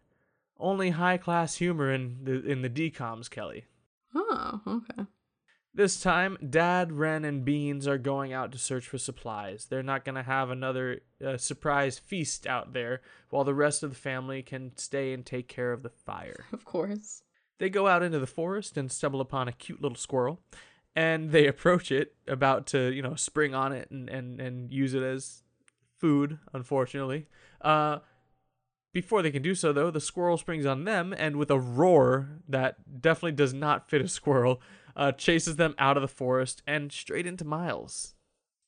Only 0.59 0.91
high 0.91 1.18
class 1.18 1.57
humor 1.57 1.93
in 1.93 2.20
the 2.22 2.43
in 2.47 2.62
the 2.62 2.70
DCOMs, 2.70 3.28
Kelly. 3.28 3.64
oh, 4.14 4.61
okay. 4.66 5.05
This 5.77 6.01
time, 6.01 6.39
Dad, 6.49 6.93
Ren, 6.93 7.25
and 7.25 7.45
Beans 7.45 7.89
are 7.89 7.99
going 7.99 8.33
out 8.33 8.53
to 8.53 8.59
search 8.59 8.87
for 8.87 8.97
supplies. 8.97 9.66
They're 9.68 9.83
not 9.83 10.05
going 10.05 10.14
to 10.14 10.22
have 10.22 10.51
another 10.51 11.01
uh, 11.25 11.37
surprise 11.37 11.99
feast 11.99 12.47
out 12.47 12.75
there 12.75 13.01
while 13.31 13.43
the 13.43 13.55
rest 13.55 13.83
of 13.83 13.91
the 13.91 13.97
family 13.97 14.41
can 14.41 14.70
stay 14.77 15.12
and 15.12 15.27
take 15.27 15.49
care 15.49 15.72
of 15.72 15.83
the 15.83 15.91
fire. 15.91 16.45
Of 16.53 16.64
course. 16.64 17.22
They 17.59 17.70
go 17.70 17.89
out 17.89 18.05
into 18.05 18.20
the 18.20 18.27
forest 18.27 18.77
and 18.77 18.91
stumble 18.91 19.20
upon 19.20 19.49
a 19.49 19.53
cute 19.53 19.83
little 19.83 19.97
squirrel, 19.97 20.41
and 20.95 21.31
they 21.31 21.47
approach 21.49 21.91
it, 21.91 22.14
about 22.29 22.68
to, 22.68 22.93
you 22.93 23.03
know, 23.03 23.16
spring 23.16 23.53
on 23.53 23.72
it 23.72 23.91
and, 23.91 24.09
and, 24.09 24.41
and 24.41 24.72
use 24.72 24.95
it 24.95 25.03
as 25.03 25.43
food, 25.99 26.39
unfortunately. 26.53 27.27
Uh, 27.61 27.99
before 28.95 29.20
they 29.22 29.32
can 29.32 29.42
do 29.42 29.55
so, 29.55 29.72
though, 29.72 29.90
the 29.90 30.01
squirrel 30.01 30.38
springs 30.38 30.64
on 30.64 30.84
them, 30.84 31.12
and 31.18 31.36
with 31.36 31.51
a 31.51 31.59
roar 31.59 32.38
that 32.49 33.03
definitely 33.03 33.32
does 33.32 33.53
not 33.53 33.90
fit 33.90 34.01
a 34.01 34.09
squirrel, 34.09 34.62
uh, 34.97 35.11
chases 35.12 35.57
them 35.57 35.74
out 35.78 35.97
of 35.97 36.01
the 36.01 36.09
forest 36.09 36.62
and 36.66 36.92
straight 36.92 37.26
into 37.26 37.45
Miles. 37.45 38.14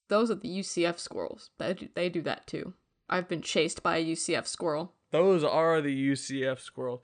Those 0.08 0.30
are 0.30 0.34
the 0.34 0.58
UCF 0.58 0.98
squirrels. 0.98 1.50
They 1.58 1.74
do, 1.74 1.88
they 1.94 2.08
do 2.08 2.22
that 2.22 2.46
too. 2.46 2.74
I've 3.08 3.28
been 3.28 3.40
chased 3.40 3.84
by 3.84 3.98
a 3.98 4.04
UCF 4.04 4.46
squirrel. 4.46 4.94
Those 5.12 5.44
are 5.44 5.80
the 5.80 6.10
UCF 6.12 6.58
squirrels. 6.58 7.02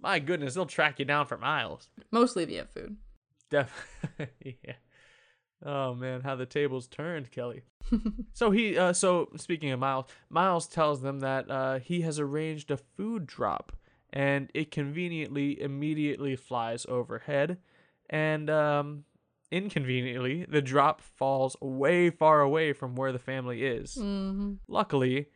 My 0.00 0.20
goodness, 0.20 0.54
they'll 0.54 0.64
track 0.66 1.00
you 1.00 1.04
down 1.04 1.26
for 1.26 1.36
miles. 1.36 1.88
Mostly 2.12 2.44
if 2.44 2.50
you 2.50 2.58
have 2.58 2.70
food. 2.70 2.96
Def- 3.50 4.06
yeah. 4.44 4.74
Oh 5.64 5.94
man, 5.94 6.22
how 6.22 6.36
the 6.36 6.46
tables 6.46 6.86
turned, 6.86 7.30
Kelly. 7.30 7.62
so 8.32 8.50
he, 8.50 8.78
uh, 8.78 8.92
so 8.92 9.28
speaking 9.36 9.70
of 9.70 9.80
Miles, 9.80 10.06
Miles 10.28 10.66
tells 10.66 11.02
them 11.02 11.20
that 11.20 11.50
uh, 11.50 11.78
he 11.78 12.00
has 12.02 12.18
arranged 12.18 12.70
a 12.70 12.76
food 12.76 13.26
drop, 13.26 13.72
and 14.12 14.50
it 14.54 14.70
conveniently 14.70 15.60
immediately 15.60 16.36
flies 16.36 16.86
overhead, 16.88 17.58
and 18.08 18.48
um, 18.48 19.04
inconveniently 19.50 20.46
the 20.48 20.62
drop 20.62 21.02
falls 21.02 21.56
way 21.60 22.08
far 22.10 22.40
away 22.40 22.72
from 22.72 22.94
where 22.94 23.12
the 23.12 23.18
family 23.18 23.64
is. 23.64 23.96
Mm-hmm. 23.96 24.54
Luckily, 24.66 25.28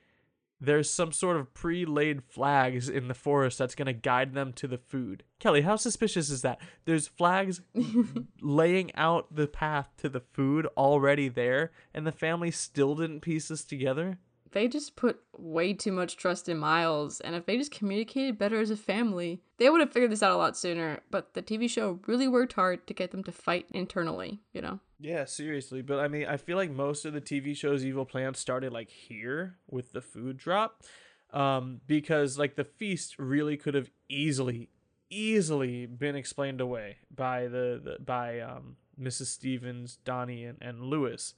there's 0.60 0.88
some 0.88 1.12
sort 1.12 1.36
of 1.36 1.52
pre-laid 1.54 2.22
flags 2.22 2.88
in 2.88 3.08
the 3.08 3.14
forest 3.14 3.58
that's 3.58 3.74
going 3.74 3.86
to 3.86 3.92
guide 3.92 4.34
them 4.34 4.52
to 4.54 4.66
the 4.66 4.78
food. 4.78 5.24
Kelly, 5.38 5.62
how 5.62 5.76
suspicious 5.76 6.30
is 6.30 6.42
that? 6.42 6.60
There's 6.84 7.08
flags 7.08 7.60
laying 8.40 8.94
out 8.94 9.34
the 9.34 9.46
path 9.46 9.90
to 9.98 10.08
the 10.08 10.20
food 10.20 10.66
already 10.76 11.28
there, 11.28 11.72
and 11.92 12.06
the 12.06 12.12
family 12.12 12.50
still 12.50 12.94
didn't 12.94 13.20
piece 13.20 13.48
this 13.48 13.64
together. 13.64 14.18
They 14.52 14.68
just 14.68 14.94
put 14.94 15.20
way 15.36 15.72
too 15.72 15.90
much 15.90 16.16
trust 16.16 16.48
in 16.48 16.58
Miles, 16.58 17.20
and 17.20 17.34
if 17.34 17.44
they 17.44 17.58
just 17.58 17.72
communicated 17.72 18.38
better 18.38 18.60
as 18.60 18.70
a 18.70 18.76
family, 18.76 19.42
they 19.58 19.68
would 19.68 19.80
have 19.80 19.92
figured 19.92 20.12
this 20.12 20.22
out 20.22 20.30
a 20.30 20.36
lot 20.36 20.56
sooner. 20.56 21.00
But 21.10 21.34
the 21.34 21.42
TV 21.42 21.68
show 21.68 21.98
really 22.06 22.28
worked 22.28 22.52
hard 22.52 22.86
to 22.86 22.94
get 22.94 23.10
them 23.10 23.24
to 23.24 23.32
fight 23.32 23.66
internally, 23.72 24.40
you 24.52 24.62
know? 24.62 24.78
Yeah, 25.04 25.26
seriously. 25.26 25.82
But 25.82 26.00
I 26.00 26.08
mean, 26.08 26.24
I 26.24 26.38
feel 26.38 26.56
like 26.56 26.70
most 26.70 27.04
of 27.04 27.12
the 27.12 27.20
TV 27.20 27.54
show's 27.54 27.84
evil 27.84 28.06
plans 28.06 28.38
started 28.38 28.72
like 28.72 28.88
here 28.88 29.56
with 29.70 29.92
the 29.92 30.00
food 30.00 30.38
drop. 30.38 30.82
Um, 31.30 31.82
because 31.86 32.38
like 32.38 32.54
the 32.54 32.64
feast 32.64 33.18
really 33.18 33.58
could 33.58 33.74
have 33.74 33.90
easily, 34.08 34.70
easily 35.10 35.84
been 35.84 36.16
explained 36.16 36.62
away 36.62 36.96
by 37.14 37.48
the, 37.48 37.80
the 37.84 37.96
by 38.02 38.40
um 38.40 38.76
Mrs. 38.98 39.26
Stevens, 39.26 39.98
Donnie, 40.06 40.44
and, 40.44 40.56
and 40.62 40.80
Louis. 40.80 41.34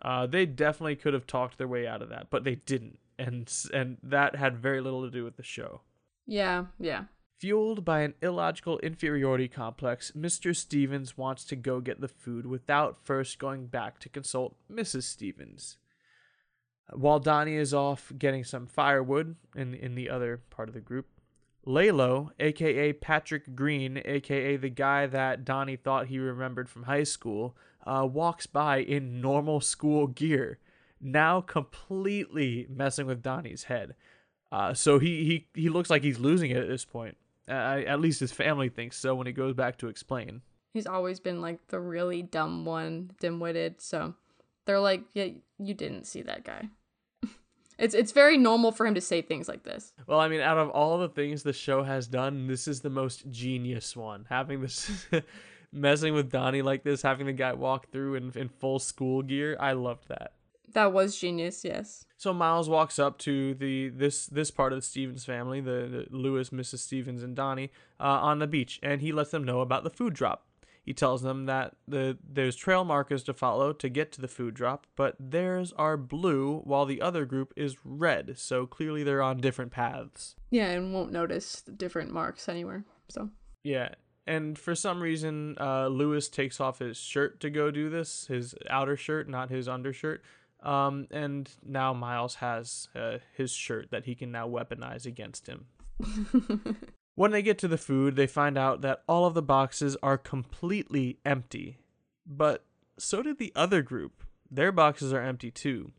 Uh, 0.00 0.26
they 0.26 0.46
definitely 0.46 0.96
could 0.96 1.12
have 1.12 1.26
talked 1.26 1.58
their 1.58 1.68
way 1.68 1.86
out 1.86 2.00
of 2.00 2.08
that, 2.08 2.28
but 2.30 2.44
they 2.44 2.54
didn't, 2.54 3.00
and 3.18 3.52
and 3.74 3.98
that 4.02 4.36
had 4.36 4.56
very 4.56 4.80
little 4.80 5.02
to 5.02 5.10
do 5.10 5.24
with 5.24 5.36
the 5.36 5.42
show. 5.42 5.82
Yeah, 6.26 6.66
yeah. 6.78 7.04
Fueled 7.40 7.86
by 7.86 8.00
an 8.00 8.12
illogical 8.20 8.78
inferiority 8.80 9.48
complex, 9.48 10.10
Mr. 10.10 10.54
Stevens 10.54 11.16
wants 11.16 11.42
to 11.44 11.56
go 11.56 11.80
get 11.80 12.02
the 12.02 12.06
food 12.06 12.44
without 12.44 12.98
first 13.02 13.38
going 13.38 13.66
back 13.66 13.98
to 14.00 14.10
consult 14.10 14.56
Mrs. 14.70 15.04
Stevens. 15.04 15.78
While 16.92 17.18
Donnie 17.18 17.56
is 17.56 17.72
off 17.72 18.12
getting 18.18 18.44
some 18.44 18.66
firewood 18.66 19.36
in, 19.56 19.72
in 19.72 19.94
the 19.94 20.10
other 20.10 20.42
part 20.50 20.68
of 20.68 20.74
the 20.74 20.82
group, 20.82 21.06
Lalo, 21.64 22.30
aka 22.38 22.92
Patrick 22.92 23.54
Green, 23.56 24.02
aka 24.04 24.58
the 24.58 24.68
guy 24.68 25.06
that 25.06 25.42
Donnie 25.42 25.76
thought 25.76 26.08
he 26.08 26.18
remembered 26.18 26.68
from 26.68 26.82
high 26.82 27.04
school, 27.04 27.56
uh, 27.86 28.06
walks 28.10 28.46
by 28.46 28.82
in 28.82 29.22
normal 29.22 29.62
school 29.62 30.08
gear, 30.08 30.58
now 31.00 31.40
completely 31.40 32.66
messing 32.68 33.06
with 33.06 33.22
Donnie's 33.22 33.64
head. 33.64 33.94
Uh, 34.52 34.74
so 34.74 34.98
he, 34.98 35.24
he, 35.24 35.62
he 35.62 35.68
looks 35.70 35.88
like 35.88 36.02
he's 36.02 36.18
losing 36.18 36.50
it 36.50 36.58
at 36.58 36.68
this 36.68 36.84
point. 36.84 37.16
Uh, 37.50 37.82
at 37.86 38.00
least 38.00 38.20
his 38.20 38.32
family 38.32 38.68
thinks 38.68 38.96
so 38.96 39.14
when 39.14 39.26
he 39.26 39.32
goes 39.32 39.54
back 39.54 39.78
to 39.78 39.88
explain. 39.88 40.42
He's 40.72 40.86
always 40.86 41.18
been 41.18 41.40
like 41.40 41.66
the 41.68 41.80
really 41.80 42.22
dumb 42.22 42.64
one, 42.64 43.10
dim-witted. 43.18 43.80
So 43.80 44.14
they're 44.66 44.78
like, 44.78 45.02
yeah, 45.14 45.28
you 45.58 45.74
didn't 45.74 46.06
see 46.06 46.22
that 46.22 46.44
guy. 46.44 46.68
it's 47.78 47.94
it's 47.94 48.12
very 48.12 48.38
normal 48.38 48.70
for 48.70 48.86
him 48.86 48.94
to 48.94 49.00
say 49.00 49.20
things 49.20 49.48
like 49.48 49.64
this. 49.64 49.92
Well, 50.06 50.20
I 50.20 50.28
mean, 50.28 50.40
out 50.40 50.58
of 50.58 50.70
all 50.70 50.98
the 50.98 51.08
things 51.08 51.42
the 51.42 51.52
show 51.52 51.82
has 51.82 52.06
done, 52.06 52.46
this 52.46 52.68
is 52.68 52.80
the 52.80 52.90
most 52.90 53.28
genius 53.30 53.96
one. 53.96 54.26
Having 54.28 54.60
this, 54.60 55.06
messing 55.72 56.14
with 56.14 56.30
Donnie 56.30 56.62
like 56.62 56.84
this, 56.84 57.02
having 57.02 57.26
the 57.26 57.32
guy 57.32 57.52
walk 57.52 57.90
through 57.90 58.14
in, 58.14 58.30
in 58.36 58.48
full 58.48 58.78
school 58.78 59.22
gear, 59.22 59.56
I 59.58 59.72
loved 59.72 60.08
that. 60.08 60.34
That 60.72 60.92
was 60.92 61.16
genius, 61.16 61.64
yes. 61.64 62.04
So 62.16 62.32
Miles 62.32 62.68
walks 62.68 62.98
up 62.98 63.18
to 63.20 63.54
the 63.54 63.88
this 63.88 64.26
this 64.26 64.50
part 64.50 64.72
of 64.72 64.78
the 64.78 64.84
Stevens 64.84 65.24
family, 65.24 65.60
the, 65.60 66.06
the 66.10 66.16
Louis, 66.16 66.50
Mrs. 66.50 66.78
Stevens, 66.78 67.22
and 67.22 67.34
Donnie, 67.34 67.70
uh, 67.98 68.04
on 68.04 68.38
the 68.38 68.46
beach, 68.46 68.78
and 68.82 69.00
he 69.00 69.12
lets 69.12 69.30
them 69.30 69.44
know 69.44 69.60
about 69.60 69.84
the 69.84 69.90
food 69.90 70.14
drop. 70.14 70.46
He 70.82 70.94
tells 70.94 71.22
them 71.22 71.46
that 71.46 71.76
the 71.86 72.18
there's 72.22 72.56
trail 72.56 72.84
markers 72.84 73.22
to 73.24 73.34
follow 73.34 73.72
to 73.72 73.88
get 73.88 74.12
to 74.12 74.20
the 74.20 74.28
food 74.28 74.54
drop, 74.54 74.86
but 74.96 75.14
theirs 75.18 75.72
are 75.76 75.96
blue 75.96 76.60
while 76.64 76.86
the 76.86 77.00
other 77.00 77.24
group 77.24 77.52
is 77.56 77.76
red. 77.84 78.38
So 78.38 78.66
clearly 78.66 79.02
they're 79.02 79.22
on 79.22 79.38
different 79.38 79.72
paths. 79.72 80.36
Yeah, 80.50 80.66
and 80.70 80.92
won't 80.92 81.12
notice 81.12 81.60
the 81.60 81.72
different 81.72 82.12
marks 82.12 82.48
anywhere. 82.48 82.84
So 83.08 83.30
Yeah, 83.62 83.90
and 84.26 84.58
for 84.58 84.74
some 84.74 85.02
reason, 85.02 85.56
uh, 85.60 85.88
Louis 85.88 86.28
takes 86.28 86.60
off 86.60 86.78
his 86.78 86.96
shirt 86.96 87.40
to 87.40 87.50
go 87.50 87.70
do 87.70 87.90
this, 87.90 88.26
his 88.26 88.54
outer 88.68 88.96
shirt, 88.96 89.28
not 89.28 89.50
his 89.50 89.68
undershirt. 89.68 90.22
Um, 90.62 91.06
and 91.10 91.50
now 91.64 91.92
Miles 91.94 92.36
has 92.36 92.88
uh, 92.94 93.18
his 93.34 93.50
shirt 93.50 93.90
that 93.90 94.04
he 94.04 94.14
can 94.14 94.30
now 94.30 94.48
weaponize 94.48 95.06
against 95.06 95.46
him. 95.46 95.66
when 97.14 97.30
they 97.30 97.42
get 97.42 97.58
to 97.58 97.68
the 97.68 97.78
food, 97.78 98.16
they 98.16 98.26
find 98.26 98.58
out 98.58 98.82
that 98.82 99.02
all 99.08 99.26
of 99.26 99.34
the 99.34 99.42
boxes 99.42 99.96
are 100.02 100.18
completely 100.18 101.18
empty. 101.24 101.78
But 102.26 102.64
so 102.98 103.22
did 103.22 103.38
the 103.38 103.52
other 103.56 103.82
group. 103.82 104.22
Their 104.50 104.72
boxes 104.72 105.12
are 105.12 105.22
empty 105.22 105.50
too. 105.50 105.92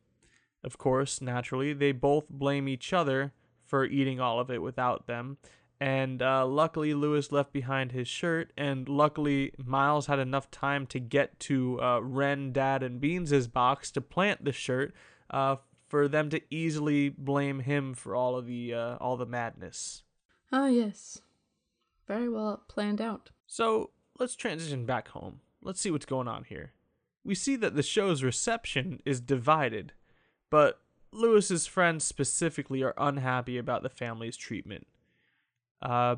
Of 0.64 0.78
course, 0.78 1.22
naturally, 1.22 1.74
they 1.74 1.92
both 1.92 2.30
blame 2.30 2.68
each 2.68 2.94
other 2.94 3.34
for 3.66 3.86
eating 3.86 4.20
all 4.20 4.40
of 4.40 4.52
it 4.52 4.62
without 4.62 5.08
them. 5.08 5.38
And 5.82 6.22
uh, 6.22 6.46
luckily, 6.46 6.94
Louis 6.94 7.32
left 7.32 7.52
behind 7.52 7.92
his 7.92 8.08
shirt, 8.08 8.54
and 8.56 8.88
luckily, 8.88 9.52
Miles 9.58 10.06
had 10.06 10.20
enough 10.20 10.52
time 10.52 10.86
to 10.86 11.00
get 11.00 11.40
to 11.40 11.82
uh, 11.82 12.00
Ren, 12.02 12.54
Dad, 12.54 12.84
and 12.84 13.02
Beans' 13.02 13.48
box 13.48 13.90
to 13.94 14.02
plant 14.02 14.46
the 14.46 14.52
shirt 14.52 14.94
uh, 15.32 15.56
for 15.88 16.08
them 16.08 16.30
to 16.30 16.42
easily 16.54 17.10
blame 17.10 17.62
him 17.62 17.96
for 17.96 18.16
all 18.16 18.38
of 18.38 18.46
the 18.46 18.76
uh, 18.76 18.98
all 18.98 19.18
the 19.18 19.26
madness. 19.26 20.04
Ah, 20.52 20.68
yes. 20.68 21.20
Very 22.08 22.30
well 22.30 22.62
planned 22.68 23.02
out. 23.02 23.32
So 23.48 23.90
let's 24.20 24.36
transition 24.36 24.86
back 24.86 25.08
home. 25.08 25.40
Let's 25.64 25.82
see 25.82 25.90
what's 25.90 26.06
going 26.06 26.28
on 26.28 26.44
here. 26.44 26.74
We 27.24 27.34
see 27.34 27.56
that 27.56 27.76
the 27.76 27.82
show's 27.82 28.22
reception 28.22 29.02
is 29.04 29.20
divided, 29.20 29.94
but 30.52 30.80
Louis's 31.12 31.66
friends 31.66 32.04
specifically 32.04 32.84
are 32.84 32.94
unhappy 33.00 33.58
about 33.58 33.82
the 33.82 33.90
family's 33.90 34.38
treatment. 34.38 34.86
Uh, 35.82 36.18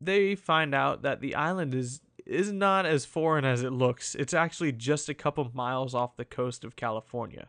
they 0.00 0.34
find 0.34 0.74
out 0.74 1.02
that 1.02 1.20
the 1.20 1.34
island 1.34 1.74
is 1.74 2.00
is 2.26 2.52
not 2.52 2.86
as 2.86 3.04
foreign 3.04 3.44
as 3.44 3.62
it 3.62 3.72
looks. 3.72 4.14
It's 4.14 4.32
actually 4.34 4.72
just 4.72 5.08
a 5.08 5.14
couple 5.14 5.50
miles 5.54 5.94
off 5.94 6.16
the 6.16 6.24
coast 6.24 6.64
of 6.64 6.76
California. 6.76 7.48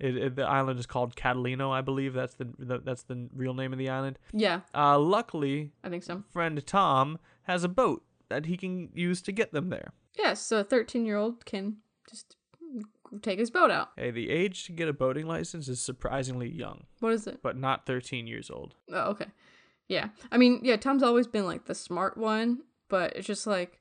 It, 0.00 0.16
it, 0.16 0.36
the 0.36 0.42
island 0.42 0.80
is 0.80 0.86
called 0.86 1.14
Catalino, 1.14 1.70
I 1.70 1.80
believe. 1.80 2.12
That's 2.14 2.34
the, 2.34 2.48
the 2.58 2.78
that's 2.80 3.04
the 3.04 3.28
real 3.34 3.54
name 3.54 3.72
of 3.72 3.78
the 3.78 3.88
island. 3.88 4.18
Yeah, 4.32 4.60
Uh, 4.74 4.98
luckily, 4.98 5.70
I 5.84 5.88
think 5.88 6.02
so. 6.02 6.24
friend 6.32 6.64
Tom 6.66 7.18
has 7.42 7.62
a 7.62 7.68
boat 7.68 8.02
that 8.28 8.46
he 8.46 8.56
can 8.56 8.88
use 8.94 9.22
to 9.22 9.32
get 9.32 9.52
them 9.52 9.68
there. 9.70 9.92
Yes, 10.18 10.40
so 10.44 10.58
a 10.58 10.64
13 10.64 11.06
year 11.06 11.16
old 11.16 11.44
can 11.46 11.76
just 12.10 12.36
take 13.22 13.38
his 13.38 13.50
boat 13.50 13.70
out. 13.70 13.90
Hey, 13.96 14.10
the 14.10 14.30
age 14.30 14.64
to 14.66 14.72
get 14.72 14.88
a 14.88 14.92
boating 14.92 15.26
license 15.28 15.68
is 15.68 15.80
surprisingly 15.80 16.50
young, 16.50 16.84
What 16.98 17.12
is 17.12 17.26
it? 17.28 17.40
but 17.42 17.56
not 17.56 17.86
13 17.86 18.26
years 18.26 18.50
old. 18.50 18.74
Oh, 18.92 19.10
okay. 19.10 19.26
Yeah. 19.88 20.08
I 20.32 20.38
mean, 20.38 20.60
yeah, 20.62 20.76
Tom's 20.76 21.02
always 21.02 21.26
been 21.26 21.44
like 21.44 21.66
the 21.66 21.74
smart 21.74 22.16
one, 22.16 22.60
but 22.88 23.16
it's 23.16 23.26
just 23.26 23.46
like, 23.46 23.80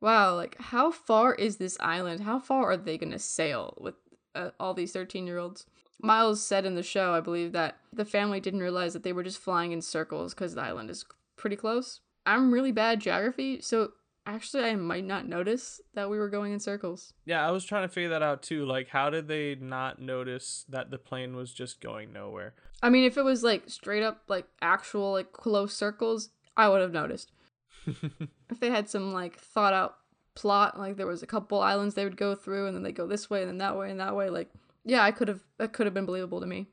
wow, 0.00 0.34
like 0.34 0.56
how 0.60 0.90
far 0.90 1.34
is 1.34 1.56
this 1.56 1.76
island? 1.80 2.22
How 2.22 2.38
far 2.38 2.70
are 2.70 2.76
they 2.76 2.98
going 2.98 3.12
to 3.12 3.18
sail 3.18 3.74
with 3.80 3.94
uh, 4.34 4.50
all 4.58 4.74
these 4.74 4.92
13 4.92 5.26
year 5.26 5.38
olds? 5.38 5.66
Miles 6.02 6.44
said 6.44 6.66
in 6.66 6.74
the 6.74 6.82
show, 6.82 7.14
I 7.14 7.20
believe, 7.20 7.52
that 7.52 7.78
the 7.92 8.04
family 8.04 8.40
didn't 8.40 8.60
realize 8.60 8.92
that 8.92 9.02
they 9.02 9.12
were 9.12 9.22
just 9.22 9.38
flying 9.38 9.72
in 9.72 9.80
circles 9.80 10.34
because 10.34 10.54
the 10.54 10.62
island 10.62 10.90
is 10.90 11.04
pretty 11.36 11.56
close. 11.56 12.00
I'm 12.26 12.52
really 12.52 12.72
bad 12.72 12.98
at 12.98 13.04
geography, 13.04 13.60
so 13.60 13.92
actually, 14.26 14.64
I 14.64 14.74
might 14.76 15.04
not 15.04 15.28
notice 15.28 15.80
that 15.94 16.10
we 16.10 16.18
were 16.18 16.28
going 16.28 16.52
in 16.52 16.60
circles. 16.60 17.12
Yeah, 17.24 17.46
I 17.46 17.50
was 17.50 17.64
trying 17.64 17.86
to 17.86 17.92
figure 17.92 18.10
that 18.10 18.22
out 18.22 18.42
too. 18.42 18.64
Like, 18.64 18.88
how 18.88 19.10
did 19.10 19.28
they 19.28 19.54
not 19.54 20.00
notice 20.00 20.64
that 20.68 20.90
the 20.90 20.98
plane 20.98 21.36
was 21.36 21.52
just 21.52 21.80
going 21.80 22.12
nowhere? 22.12 22.54
I 22.82 22.90
mean, 22.90 23.04
if 23.04 23.16
it 23.16 23.24
was 23.24 23.42
like 23.42 23.68
straight 23.68 24.02
up, 24.02 24.22
like 24.28 24.46
actual, 24.60 25.12
like 25.12 25.32
close 25.32 25.74
circles, 25.74 26.30
I 26.56 26.68
would 26.68 26.80
have 26.80 26.92
noticed. 26.92 27.32
if 27.86 28.60
they 28.60 28.70
had 28.70 28.88
some 28.88 29.12
like 29.12 29.38
thought 29.38 29.72
out 29.74 29.96
plot, 30.34 30.78
like 30.78 30.96
there 30.96 31.06
was 31.06 31.22
a 31.22 31.26
couple 31.26 31.60
islands 31.60 31.94
they 31.94 32.04
would 32.04 32.16
go 32.16 32.34
through, 32.34 32.66
and 32.66 32.76
then 32.76 32.82
they 32.82 32.92
go 32.92 33.06
this 33.06 33.28
way 33.28 33.40
and 33.40 33.48
then 33.48 33.58
that 33.58 33.76
way 33.76 33.90
and 33.90 34.00
that 34.00 34.16
way, 34.16 34.30
like 34.30 34.50
yeah, 34.84 35.02
I 35.02 35.10
could 35.10 35.28
have 35.28 35.40
that 35.58 35.72
could 35.72 35.86
have 35.86 35.94
been 35.94 36.06
believable 36.06 36.40
to 36.40 36.46
me. 36.46 36.68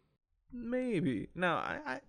Maybe. 0.54 1.30
Now, 1.34 1.58
I, 1.58 1.80
I 1.86 2.00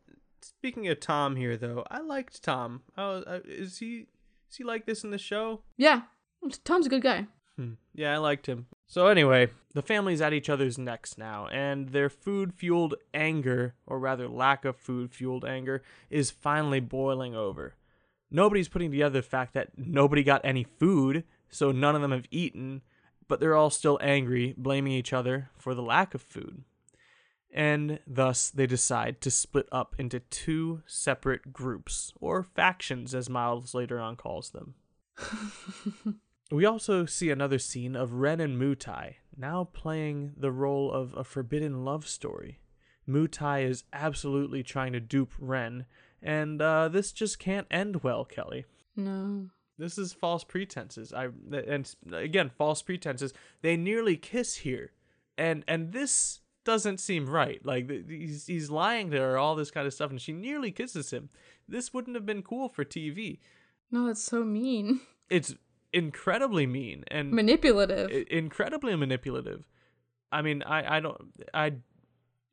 speaking 0.40 0.88
of 0.88 1.00
Tom 1.00 1.36
here 1.36 1.56
though, 1.56 1.84
I 1.90 2.00
liked 2.00 2.42
Tom. 2.42 2.82
I, 2.96 3.40
is 3.44 3.78
he 3.78 4.06
is 4.52 4.58
he 4.58 4.64
like 4.64 4.84
this 4.84 5.02
in 5.02 5.10
the 5.10 5.18
show? 5.18 5.62
Yeah, 5.78 6.02
Tom's 6.62 6.86
a 6.86 6.90
good 6.90 7.02
guy. 7.02 7.26
Hmm. 7.56 7.72
Yeah, 7.94 8.12
I 8.12 8.18
liked 8.18 8.46
him. 8.46 8.66
So 8.86 9.06
anyway, 9.06 9.48
the 9.72 9.80
family's 9.80 10.20
at 10.20 10.34
each 10.34 10.50
other's 10.50 10.76
necks 10.76 11.16
now, 11.16 11.46
and 11.46 11.88
their 11.88 12.10
food-fueled 12.10 12.94
anger, 13.14 13.74
or 13.86 13.98
rather 13.98 14.28
lack 14.28 14.66
of 14.66 14.76
food-fueled 14.76 15.46
anger, 15.46 15.82
is 16.10 16.30
finally 16.30 16.80
boiling 16.80 17.34
over. 17.34 17.76
Nobody's 18.30 18.68
putting 18.68 18.90
together 18.90 19.20
the 19.20 19.26
fact 19.26 19.54
that 19.54 19.70
nobody 19.78 20.22
got 20.22 20.42
any 20.44 20.64
food, 20.64 21.24
so 21.48 21.72
none 21.72 21.94
of 21.94 22.02
them 22.02 22.12
have 22.12 22.26
eaten, 22.30 22.82
but 23.28 23.40
they're 23.40 23.56
all 23.56 23.70
still 23.70 23.98
angry, 24.02 24.54
blaming 24.58 24.92
each 24.92 25.14
other 25.14 25.48
for 25.56 25.74
the 25.74 25.82
lack 25.82 26.14
of 26.14 26.20
food. 26.20 26.64
And 27.52 28.00
thus 28.06 28.48
they 28.48 28.66
decide 28.66 29.20
to 29.20 29.30
split 29.30 29.68
up 29.70 29.94
into 29.98 30.20
two 30.20 30.82
separate 30.86 31.52
groups, 31.52 32.12
or 32.18 32.42
factions 32.42 33.14
as 33.14 33.28
Miles 33.28 33.74
later 33.74 34.00
on 34.00 34.16
calls 34.16 34.50
them. 34.50 34.74
We 36.52 36.66
also 36.66 37.06
see 37.06 37.30
another 37.30 37.58
scene 37.58 37.96
of 37.96 38.12
Ren 38.12 38.38
and 38.38 38.60
Mutai, 38.60 39.14
now 39.34 39.70
playing 39.72 40.34
the 40.36 40.52
role 40.52 40.92
of 40.92 41.14
a 41.16 41.24
forbidden 41.24 41.82
love 41.82 42.06
story. 42.06 42.60
Mutai 43.08 43.64
is 43.64 43.84
absolutely 43.90 44.62
trying 44.62 44.92
to 44.92 45.00
dupe 45.00 45.32
Ren, 45.38 45.86
and 46.22 46.60
uh, 46.60 46.88
this 46.88 47.10
just 47.10 47.38
can't 47.38 47.66
end 47.70 48.02
well, 48.02 48.26
Kelly. 48.26 48.66
No. 48.94 49.48
This 49.78 49.96
is 49.96 50.12
false 50.12 50.44
pretenses. 50.44 51.14
I 51.14 51.28
and 51.50 51.90
again 52.12 52.50
false 52.50 52.82
pretenses. 52.82 53.32
They 53.62 53.78
nearly 53.78 54.18
kiss 54.18 54.56
here, 54.56 54.92
and 55.38 55.64
and 55.66 55.92
this 55.92 56.40
doesn't 56.64 56.98
seem 57.00 57.28
right. 57.28 57.64
Like 57.64 57.90
he's 58.08 58.46
he's 58.46 58.70
lying 58.70 59.10
to 59.10 59.18
her, 59.18 59.38
all 59.38 59.54
this 59.54 59.70
kind 59.70 59.86
of 59.86 59.94
stuff, 59.94 60.10
and 60.10 60.20
she 60.20 60.32
nearly 60.32 60.70
kisses 60.70 61.10
him. 61.12 61.28
This 61.68 61.92
wouldn't 61.94 62.16
have 62.16 62.26
been 62.26 62.42
cool 62.42 62.68
for 62.68 62.84
TV. 62.84 63.38
No, 63.90 64.08
it's 64.08 64.22
so 64.22 64.44
mean. 64.44 65.00
It's 65.30 65.54
incredibly 65.92 66.66
mean 66.66 67.04
and 67.08 67.30
Manipulative. 67.30 68.10
incredibly 68.30 68.96
manipulative. 68.96 69.66
I 70.30 70.40
mean, 70.42 70.62
I 70.62 70.96
I 70.96 71.00
don't 71.00 71.18
I 71.52 71.72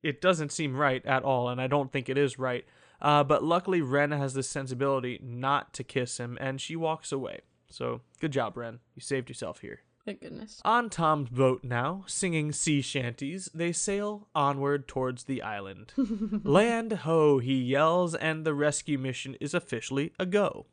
it 0.04 0.22
doesn't 0.22 0.52
seem 0.52 0.76
right 0.76 1.06
at 1.06 1.24
all, 1.24 1.50
and 1.50 1.60
I 1.62 1.68
don't 1.68 1.92
think 1.92 2.10
it 2.10 2.18
is 2.18 2.40
right. 2.40 2.66
Uh, 3.02 3.24
but 3.24 3.44
luckily, 3.44 3.82
Ren 3.82 4.12
has 4.12 4.34
the 4.34 4.44
sensibility 4.44 5.20
not 5.24 5.74
to 5.74 5.84
kiss 5.84 6.18
him, 6.20 6.38
and 6.42 6.60
she 6.60 6.76
walks 6.76 7.12
away. 7.12 7.40
So 7.70 8.02
good 8.20 8.32
job, 8.32 8.58
Ren. 8.58 8.80
You 8.96 9.02
saved 9.02 9.30
yourself 9.30 9.60
here. 9.60 9.82
Thank 10.06 10.22
goodness. 10.22 10.62
On 10.66 10.90
Tom's 10.90 11.30
boat 11.30 11.64
now, 11.64 12.04
singing 12.08 12.52
sea 12.52 12.82
shanties, 12.82 13.50
they 13.54 13.72
sail 13.72 14.28
onward 14.34 14.88
towards 14.88 15.26
the 15.26 15.42
island. 15.42 15.94
Land 16.44 16.94
ho, 16.94 17.38
he 17.40 17.62
yells, 17.62 18.16
and 18.16 18.46
the 18.46 18.54
rescue 18.54 18.98
mission 18.98 19.36
is 19.40 19.54
officially 19.54 20.14
a 20.20 20.26
go. 20.26 20.66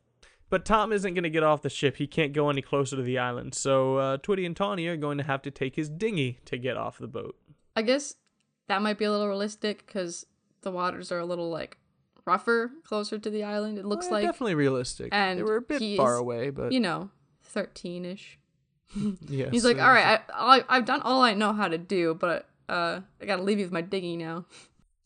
But 0.49 0.63
Tom 0.65 0.93
isn't 0.93 1.13
going 1.13 1.23
to 1.23 1.29
get 1.29 1.43
off 1.43 1.61
the 1.61 1.69
ship. 1.69 1.97
He 1.97 2.07
can't 2.07 2.31
go 2.31 2.49
any 2.49 2.61
closer 2.61 2.95
to 2.95 3.01
the 3.01 3.17
island, 3.19 3.53
so 3.53 3.97
uh, 3.97 4.17
Twitty 4.17 4.45
and 4.45 4.55
Tawny 4.55 4.87
are 4.87 4.95
going 4.95 5.17
to 5.17 5.23
have 5.25 5.41
to 5.41 5.51
take 5.51 5.75
his 5.75 5.89
dinghy 5.89 6.39
to 6.45 6.57
get 6.57 6.77
off 6.77 6.97
the 6.97 7.07
boat. 7.07 7.35
I 7.75 7.81
guess 7.81 8.15
that 8.67 8.81
might 8.81 8.97
be 8.97 9.05
a 9.05 9.11
little 9.11 9.27
realistic 9.27 9.85
because 9.85 10.25
the 10.61 10.71
waters 10.71 11.11
are 11.11 11.19
a 11.19 11.25
little 11.25 11.49
like 11.49 11.77
rougher 12.25 12.71
closer 12.83 13.19
to 13.19 13.29
the 13.29 13.43
island. 13.43 13.77
It 13.77 13.85
looks 13.85 14.05
Well, 14.05 14.13
like 14.13 14.23
definitely 14.25 14.55
realistic. 14.55 15.09
and 15.11 15.37
they 15.37 15.43
were 15.43 15.57
a 15.57 15.61
bit 15.61 15.97
far 15.97 16.13
is, 16.15 16.19
away, 16.21 16.49
but 16.49 16.71
you 16.71 16.79
know, 16.79 17.09
thirteen 17.43 18.05
ish. 18.05 18.39
Yeah. 18.95 19.49
He's 19.51 19.65
like, 19.65 19.79
all 19.79 19.91
right, 19.91 20.21
I, 20.33 20.57
I 20.59 20.63
I've 20.69 20.85
done 20.85 21.01
all 21.01 21.21
I 21.21 21.33
know 21.33 21.53
how 21.53 21.67
to 21.67 21.77
do, 21.77 22.13
but 22.15 22.47
uh, 22.69 23.01
I 23.21 23.25
gotta 23.25 23.43
leave 23.43 23.59
you 23.59 23.65
with 23.65 23.73
my 23.73 23.81
dinghy 23.81 24.17
now. 24.17 24.45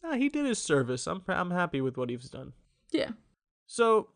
Nah, 0.04 0.14
he 0.14 0.30
did 0.30 0.46
his 0.46 0.60
service. 0.60 1.08
I'm 1.08 1.22
I'm 1.28 1.52
happy 1.52 1.82
with 1.82 1.98
what 1.98 2.10
he's 2.10 2.30
done. 2.30 2.54
Yeah. 2.92 3.12
So, 3.68 4.10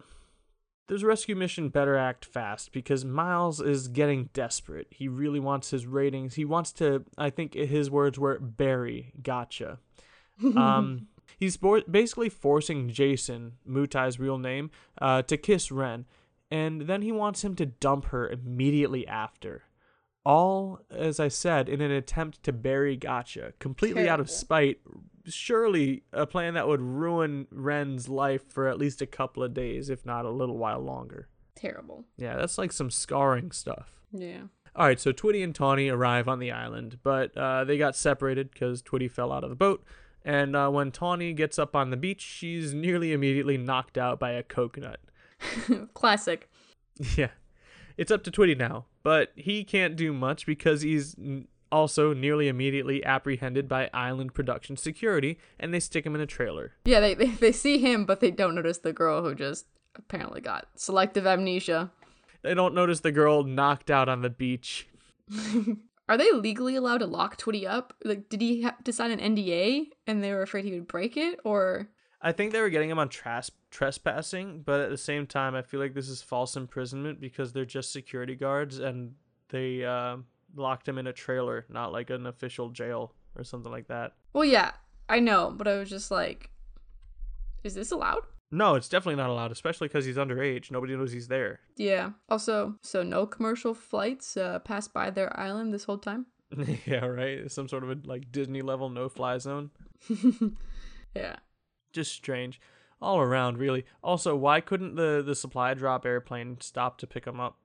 there's 0.87 1.03
a 1.03 1.07
rescue 1.07 1.35
mission 1.35 1.69
better 1.69 1.95
act 1.95 2.25
fast 2.25 2.71
because 2.71 3.05
Miles 3.05 3.61
is 3.61 3.87
getting 3.87 4.29
desperate. 4.33 4.87
He 4.91 5.07
really 5.07 5.39
wants 5.39 5.71
his 5.71 5.85
ratings. 5.85 6.35
He 6.35 6.45
wants 6.45 6.71
to, 6.73 7.05
I 7.17 7.29
think 7.29 7.53
his 7.53 7.89
words 7.89 8.19
were, 8.19 8.37
bury 8.39 9.13
Gotcha. 9.21 9.79
Um, 10.57 11.07
he's 11.37 11.55
bo- 11.55 11.83
basically 11.89 12.27
forcing 12.27 12.89
Jason, 12.89 13.53
Mutai's 13.65 14.19
real 14.19 14.37
name, 14.37 14.69
uh, 15.01 15.21
to 15.23 15.37
kiss 15.37 15.71
Ren, 15.71 16.05
and 16.51 16.81
then 16.81 17.01
he 17.01 17.11
wants 17.11 17.43
him 17.43 17.55
to 17.55 17.65
dump 17.65 18.05
her 18.05 18.29
immediately 18.29 19.07
after. 19.07 19.63
All, 20.25 20.79
as 20.89 21.19
I 21.19 21.27
said, 21.27 21.69
in 21.69 21.81
an 21.81 21.91
attempt 21.91 22.41
to 22.43 22.51
bury 22.51 22.95
Gotcha, 22.95 23.53
completely 23.59 24.09
out 24.09 24.19
of 24.19 24.29
spite. 24.29 24.79
Surely 25.27 26.03
a 26.11 26.25
plan 26.25 26.55
that 26.55 26.67
would 26.67 26.81
ruin 26.81 27.47
Ren's 27.51 28.09
life 28.09 28.47
for 28.47 28.67
at 28.67 28.79
least 28.79 29.01
a 29.01 29.07
couple 29.07 29.43
of 29.43 29.53
days, 29.53 29.89
if 29.89 30.05
not 30.05 30.25
a 30.25 30.31
little 30.31 30.57
while 30.57 30.79
longer. 30.79 31.29
Terrible. 31.55 32.05
Yeah, 32.17 32.37
that's 32.37 32.57
like 32.57 32.71
some 32.71 32.89
scarring 32.89 33.51
stuff. 33.51 33.93
Yeah. 34.11 34.43
All 34.75 34.85
right, 34.85 34.99
so 34.99 35.11
Twitty 35.11 35.43
and 35.43 35.55
Tawny 35.55 35.89
arrive 35.89 36.27
on 36.27 36.39
the 36.39 36.51
island, 36.51 36.99
but 37.01 37.35
uh, 37.37 37.63
they 37.63 37.77
got 37.77 37.95
separated 37.95 38.51
because 38.51 38.81
Twitty 38.81 39.09
fell 39.09 39.31
out 39.31 39.43
of 39.43 39.49
the 39.49 39.55
boat. 39.55 39.83
And 40.23 40.55
uh, 40.55 40.69
when 40.69 40.91
Tawny 40.91 41.33
gets 41.33 41.59
up 41.59 41.75
on 41.75 41.91
the 41.91 41.97
beach, 41.97 42.21
she's 42.21 42.73
nearly 42.73 43.13
immediately 43.13 43.57
knocked 43.57 43.97
out 43.97 44.19
by 44.19 44.31
a 44.31 44.43
coconut. 44.43 44.99
Classic. 45.93 46.49
yeah, 47.15 47.29
it's 47.97 48.11
up 48.11 48.23
to 48.23 48.31
Twitty 48.31 48.57
now, 48.57 48.85
but 49.03 49.31
he 49.35 49.63
can't 49.63 49.95
do 49.95 50.13
much 50.13 50.45
because 50.45 50.81
he's 50.81 51.15
also 51.71 52.13
nearly 52.13 52.47
immediately 52.47 53.03
apprehended 53.03 53.67
by 53.67 53.89
island 53.93 54.33
production 54.33 54.77
security, 54.77 55.37
and 55.59 55.73
they 55.73 55.79
stick 55.79 56.05
him 56.05 56.15
in 56.15 56.21
a 56.21 56.25
trailer. 56.25 56.73
Yeah, 56.85 56.99
they, 56.99 57.13
they 57.13 57.27
they 57.27 57.51
see 57.51 57.79
him, 57.79 58.05
but 58.05 58.19
they 58.19 58.31
don't 58.31 58.55
notice 58.55 58.79
the 58.79 58.93
girl 58.93 59.23
who 59.23 59.35
just 59.35 59.65
apparently 59.95 60.41
got 60.41 60.67
selective 60.75 61.25
amnesia. 61.25 61.91
They 62.41 62.53
don't 62.53 62.75
notice 62.75 62.99
the 62.99 63.11
girl 63.11 63.43
knocked 63.43 63.89
out 63.89 64.07
on 64.07 64.21
the 64.21 64.29
beach. 64.29 64.87
Are 66.07 66.17
they 66.17 66.31
legally 66.31 66.75
allowed 66.75 66.99
to 66.99 67.07
lock 67.07 67.37
Twitty 67.37 67.67
up? 67.67 67.95
Like, 68.03 68.29
did 68.29 68.39
he 68.39 68.61
have 68.61 68.83
to 68.83 68.93
sign 68.93 69.09
an 69.09 69.35
NDA 69.35 69.87
and 70.05 70.23
they 70.23 70.31
were 70.31 70.43
afraid 70.43 70.63
he 70.65 70.73
would 70.73 70.87
break 70.87 71.17
it, 71.17 71.39
or 71.43 71.89
I 72.25 72.31
think 72.31 72.53
they 72.53 72.59
were 72.59 72.71
getting 72.71 72.89
him 72.89 72.97
on 72.97 73.07
tras- 73.09 73.51
trespassing, 73.69 74.63
but 74.63 74.81
at 74.81 74.89
the 74.89 74.97
same 74.97 75.27
time, 75.27 75.53
I 75.53 75.61
feel 75.61 75.79
like 75.79 75.93
this 75.93 76.09
is 76.09 76.23
false 76.23 76.55
imprisonment 76.55 77.21
because 77.21 77.53
they're 77.53 77.65
just 77.65 77.93
security 77.93 78.33
guards 78.33 78.79
and 78.79 79.13
they 79.49 79.85
uh, 79.85 80.17
locked 80.55 80.87
him 80.87 80.97
in 80.97 81.05
a 81.05 81.13
trailer, 81.13 81.67
not 81.69 81.93
like 81.93 82.09
an 82.09 82.25
official 82.25 82.69
jail 82.69 83.13
or 83.37 83.43
something 83.43 83.71
like 83.71 83.89
that. 83.89 84.13
Well, 84.33 84.43
yeah, 84.43 84.71
I 85.07 85.19
know, 85.19 85.53
but 85.55 85.67
I 85.67 85.77
was 85.77 85.87
just 85.87 86.09
like, 86.09 86.49
is 87.63 87.75
this 87.75 87.91
allowed? 87.91 88.23
No, 88.49 88.73
it's 88.73 88.89
definitely 88.89 89.21
not 89.21 89.29
allowed, 89.29 89.51
especially 89.51 89.87
because 89.87 90.05
he's 90.05 90.17
underage. 90.17 90.71
Nobody 90.71 90.95
knows 90.95 91.11
he's 91.11 91.27
there. 91.27 91.59
Yeah. 91.77 92.11
Also, 92.27 92.73
so 92.81 93.03
no 93.03 93.27
commercial 93.27 93.75
flights 93.75 94.35
uh, 94.35 94.57
passed 94.59 94.93
by 94.93 95.11
their 95.11 95.39
island 95.39 95.71
this 95.75 95.83
whole 95.83 95.99
time. 95.99 96.25
yeah, 96.87 97.05
right. 97.05 97.51
Some 97.51 97.67
sort 97.67 97.83
of 97.83 97.91
a 97.91 97.97
like 98.03 98.31
Disney 98.31 98.63
level 98.63 98.89
no 98.89 99.09
fly 99.09 99.37
zone. 99.37 99.69
Yeah. 101.15 101.37
Just 101.95 102.11
strange, 102.13 102.59
all 103.01 103.19
around, 103.19 103.57
really. 103.57 103.85
Also, 104.03 104.35
why 104.35 104.61
couldn't 104.61 104.95
the 104.95 105.23
the 105.25 105.33
supply 105.35 105.73
drop 105.73 106.05
airplane 106.05 106.57
stop 106.61 106.97
to 106.99 107.07
pick 107.07 107.25
them 107.25 107.39
up? 107.39 107.57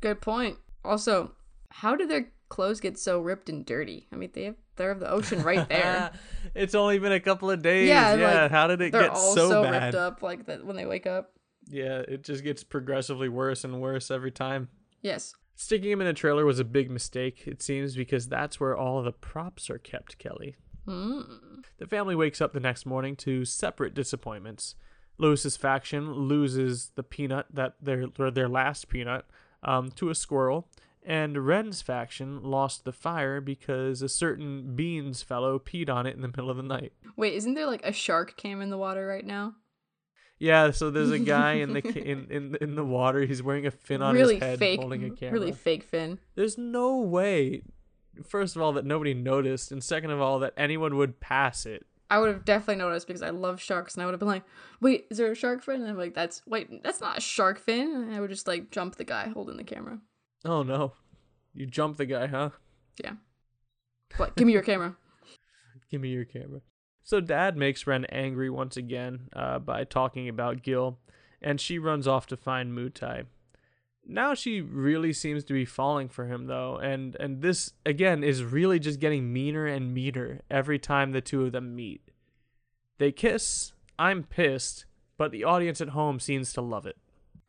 Good 0.00 0.20
point. 0.20 0.58
Also, 0.84 1.32
how 1.70 1.96
did 1.96 2.10
their 2.10 2.30
clothes 2.50 2.80
get 2.80 2.98
so 2.98 3.20
ripped 3.20 3.48
and 3.48 3.64
dirty? 3.64 4.06
I 4.12 4.16
mean, 4.16 4.30
they 4.34 4.44
have 4.44 4.56
they're 4.76 4.90
of 4.90 5.00
the 5.00 5.08
ocean 5.10 5.42
right 5.42 5.66
there. 5.70 6.10
it's 6.54 6.74
only 6.74 6.98
been 6.98 7.12
a 7.12 7.20
couple 7.20 7.50
of 7.50 7.62
days. 7.62 7.88
Yeah, 7.88 8.14
Yeah, 8.16 8.42
like, 8.42 8.50
how 8.50 8.66
did 8.66 8.80
it 8.82 8.90
get 8.90 9.16
so, 9.16 9.34
so, 9.48 9.62
bad? 9.62 9.84
ripped 9.84 9.94
up 9.94 10.22
like 10.22 10.46
that 10.46 10.64
when 10.66 10.76
they 10.76 10.84
wake 10.84 11.06
up. 11.06 11.30
Yeah, 11.68 12.00
it 12.00 12.24
just 12.24 12.44
gets 12.44 12.62
progressively 12.64 13.28
worse 13.28 13.64
and 13.64 13.80
worse 13.80 14.10
every 14.10 14.32
time. 14.32 14.68
Yes. 15.00 15.32
Sticking 15.54 15.92
him 15.92 16.00
in 16.00 16.08
a 16.08 16.12
trailer 16.12 16.44
was 16.44 16.58
a 16.58 16.64
big 16.64 16.90
mistake, 16.90 17.44
it 17.46 17.62
seems, 17.62 17.94
because 17.94 18.26
that's 18.28 18.58
where 18.58 18.76
all 18.76 18.98
of 18.98 19.04
the 19.04 19.12
props 19.12 19.70
are 19.70 19.78
kept, 19.78 20.18
Kelly. 20.18 20.56
Mm. 20.86 21.64
The 21.78 21.86
family 21.86 22.14
wakes 22.14 22.40
up 22.40 22.52
the 22.52 22.60
next 22.60 22.86
morning 22.86 23.16
to 23.16 23.44
separate 23.44 23.94
disappointments. 23.94 24.74
Louis's 25.18 25.56
faction 25.56 26.12
loses 26.12 26.90
the 26.94 27.02
peanut 27.02 27.46
that 27.52 27.74
their 27.80 28.06
or 28.18 28.30
their 28.30 28.48
last 28.48 28.88
peanut 28.88 29.24
um, 29.62 29.90
to 29.92 30.10
a 30.10 30.14
squirrel, 30.14 30.68
and 31.04 31.46
Ren's 31.46 31.82
faction 31.82 32.42
lost 32.42 32.84
the 32.84 32.92
fire 32.92 33.40
because 33.40 34.02
a 34.02 34.08
certain 34.08 34.74
beans 34.74 35.22
fellow 35.22 35.58
peed 35.58 35.88
on 35.88 36.06
it 36.06 36.16
in 36.16 36.22
the 36.22 36.28
middle 36.28 36.50
of 36.50 36.56
the 36.56 36.62
night. 36.62 36.92
Wait, 37.16 37.34
isn't 37.34 37.54
there 37.54 37.66
like 37.66 37.84
a 37.84 37.92
shark 37.92 38.36
cam 38.36 38.60
in 38.60 38.70
the 38.70 38.78
water 38.78 39.06
right 39.06 39.24
now? 39.24 39.54
Yeah, 40.38 40.72
so 40.72 40.90
there's 40.90 41.12
a 41.12 41.18
guy 41.18 41.54
in 41.54 41.74
the 41.74 41.80
in, 42.10 42.26
in 42.30 42.56
in 42.60 42.74
the 42.74 42.84
water. 42.84 43.20
He's 43.22 43.42
wearing 43.42 43.66
a 43.66 43.70
fin 43.70 44.02
on 44.02 44.14
really 44.14 44.34
his 44.34 44.42
head, 44.42 44.58
fake, 44.58 44.80
holding 44.80 45.04
a 45.04 45.10
camera. 45.10 45.38
really 45.38 45.52
fake 45.52 45.84
fin. 45.84 46.18
There's 46.34 46.58
no 46.58 46.98
way, 46.98 47.62
first 48.26 48.56
of 48.56 48.62
all, 48.62 48.72
that 48.74 48.84
nobody 48.84 49.14
noticed, 49.14 49.72
and 49.72 49.82
second 49.82 50.10
of 50.10 50.20
all, 50.20 50.38
that 50.40 50.54
anyone 50.56 50.96
would 50.96 51.20
pass 51.20 51.66
it. 51.66 51.86
I 52.10 52.18
would 52.18 52.28
have 52.28 52.44
definitely 52.44 52.76
noticed 52.76 53.06
because 53.06 53.22
I 53.22 53.30
love 53.30 53.60
sharks, 53.60 53.94
and 53.94 54.02
I 54.02 54.06
would 54.06 54.12
have 54.12 54.20
been 54.20 54.28
like, 54.28 54.44
"Wait, 54.80 55.06
is 55.10 55.18
there 55.18 55.32
a 55.32 55.34
shark 55.34 55.62
fin?" 55.62 55.80
And 55.80 55.88
I'm 55.88 55.96
like, 55.96 56.14
"That's 56.14 56.42
wait, 56.46 56.82
that's 56.82 57.00
not 57.00 57.18
a 57.18 57.20
shark 57.20 57.58
fin." 57.58 57.94
And 57.94 58.14
I 58.14 58.20
would 58.20 58.30
just 58.30 58.46
like 58.46 58.70
jump 58.70 58.96
the 58.96 59.04
guy 59.04 59.28
holding 59.28 59.56
the 59.56 59.64
camera. 59.64 60.00
Oh 60.44 60.62
no, 60.62 60.92
you 61.54 61.66
jump 61.66 61.96
the 61.96 62.06
guy, 62.06 62.26
huh? 62.26 62.50
Yeah. 63.02 63.14
What? 64.16 64.36
Give 64.36 64.46
me 64.46 64.52
your 64.52 64.62
camera. 64.62 64.96
Give 65.90 66.00
me 66.00 66.10
your 66.10 66.24
camera. 66.24 66.60
So 67.02 67.20
Dad 67.20 67.56
makes 67.56 67.86
Ren 67.86 68.06
angry 68.06 68.48
once 68.48 68.76
again 68.76 69.28
uh, 69.34 69.58
by 69.58 69.84
talking 69.84 70.28
about 70.28 70.62
Gil, 70.62 70.98
and 71.42 71.60
she 71.60 71.78
runs 71.78 72.08
off 72.08 72.26
to 72.28 72.36
find 72.36 72.72
Mutai. 72.72 73.26
Now 74.06 74.34
she 74.34 74.60
really 74.60 75.12
seems 75.12 75.44
to 75.44 75.52
be 75.52 75.64
falling 75.64 76.08
for 76.08 76.26
him 76.26 76.46
though, 76.46 76.76
and 76.76 77.16
and 77.16 77.40
this 77.42 77.72
again 77.86 78.22
is 78.22 78.44
really 78.44 78.78
just 78.78 79.00
getting 79.00 79.32
meaner 79.32 79.66
and 79.66 79.94
meaner 79.94 80.42
every 80.50 80.78
time 80.78 81.12
the 81.12 81.20
two 81.20 81.44
of 81.46 81.52
them 81.52 81.74
meet. 81.74 82.10
They 82.98 83.12
kiss. 83.12 83.72
I'm 83.98 84.24
pissed, 84.24 84.86
but 85.16 85.30
the 85.30 85.44
audience 85.44 85.80
at 85.80 85.90
home 85.90 86.20
seems 86.20 86.52
to 86.54 86.60
love 86.60 86.86
it. 86.86 86.96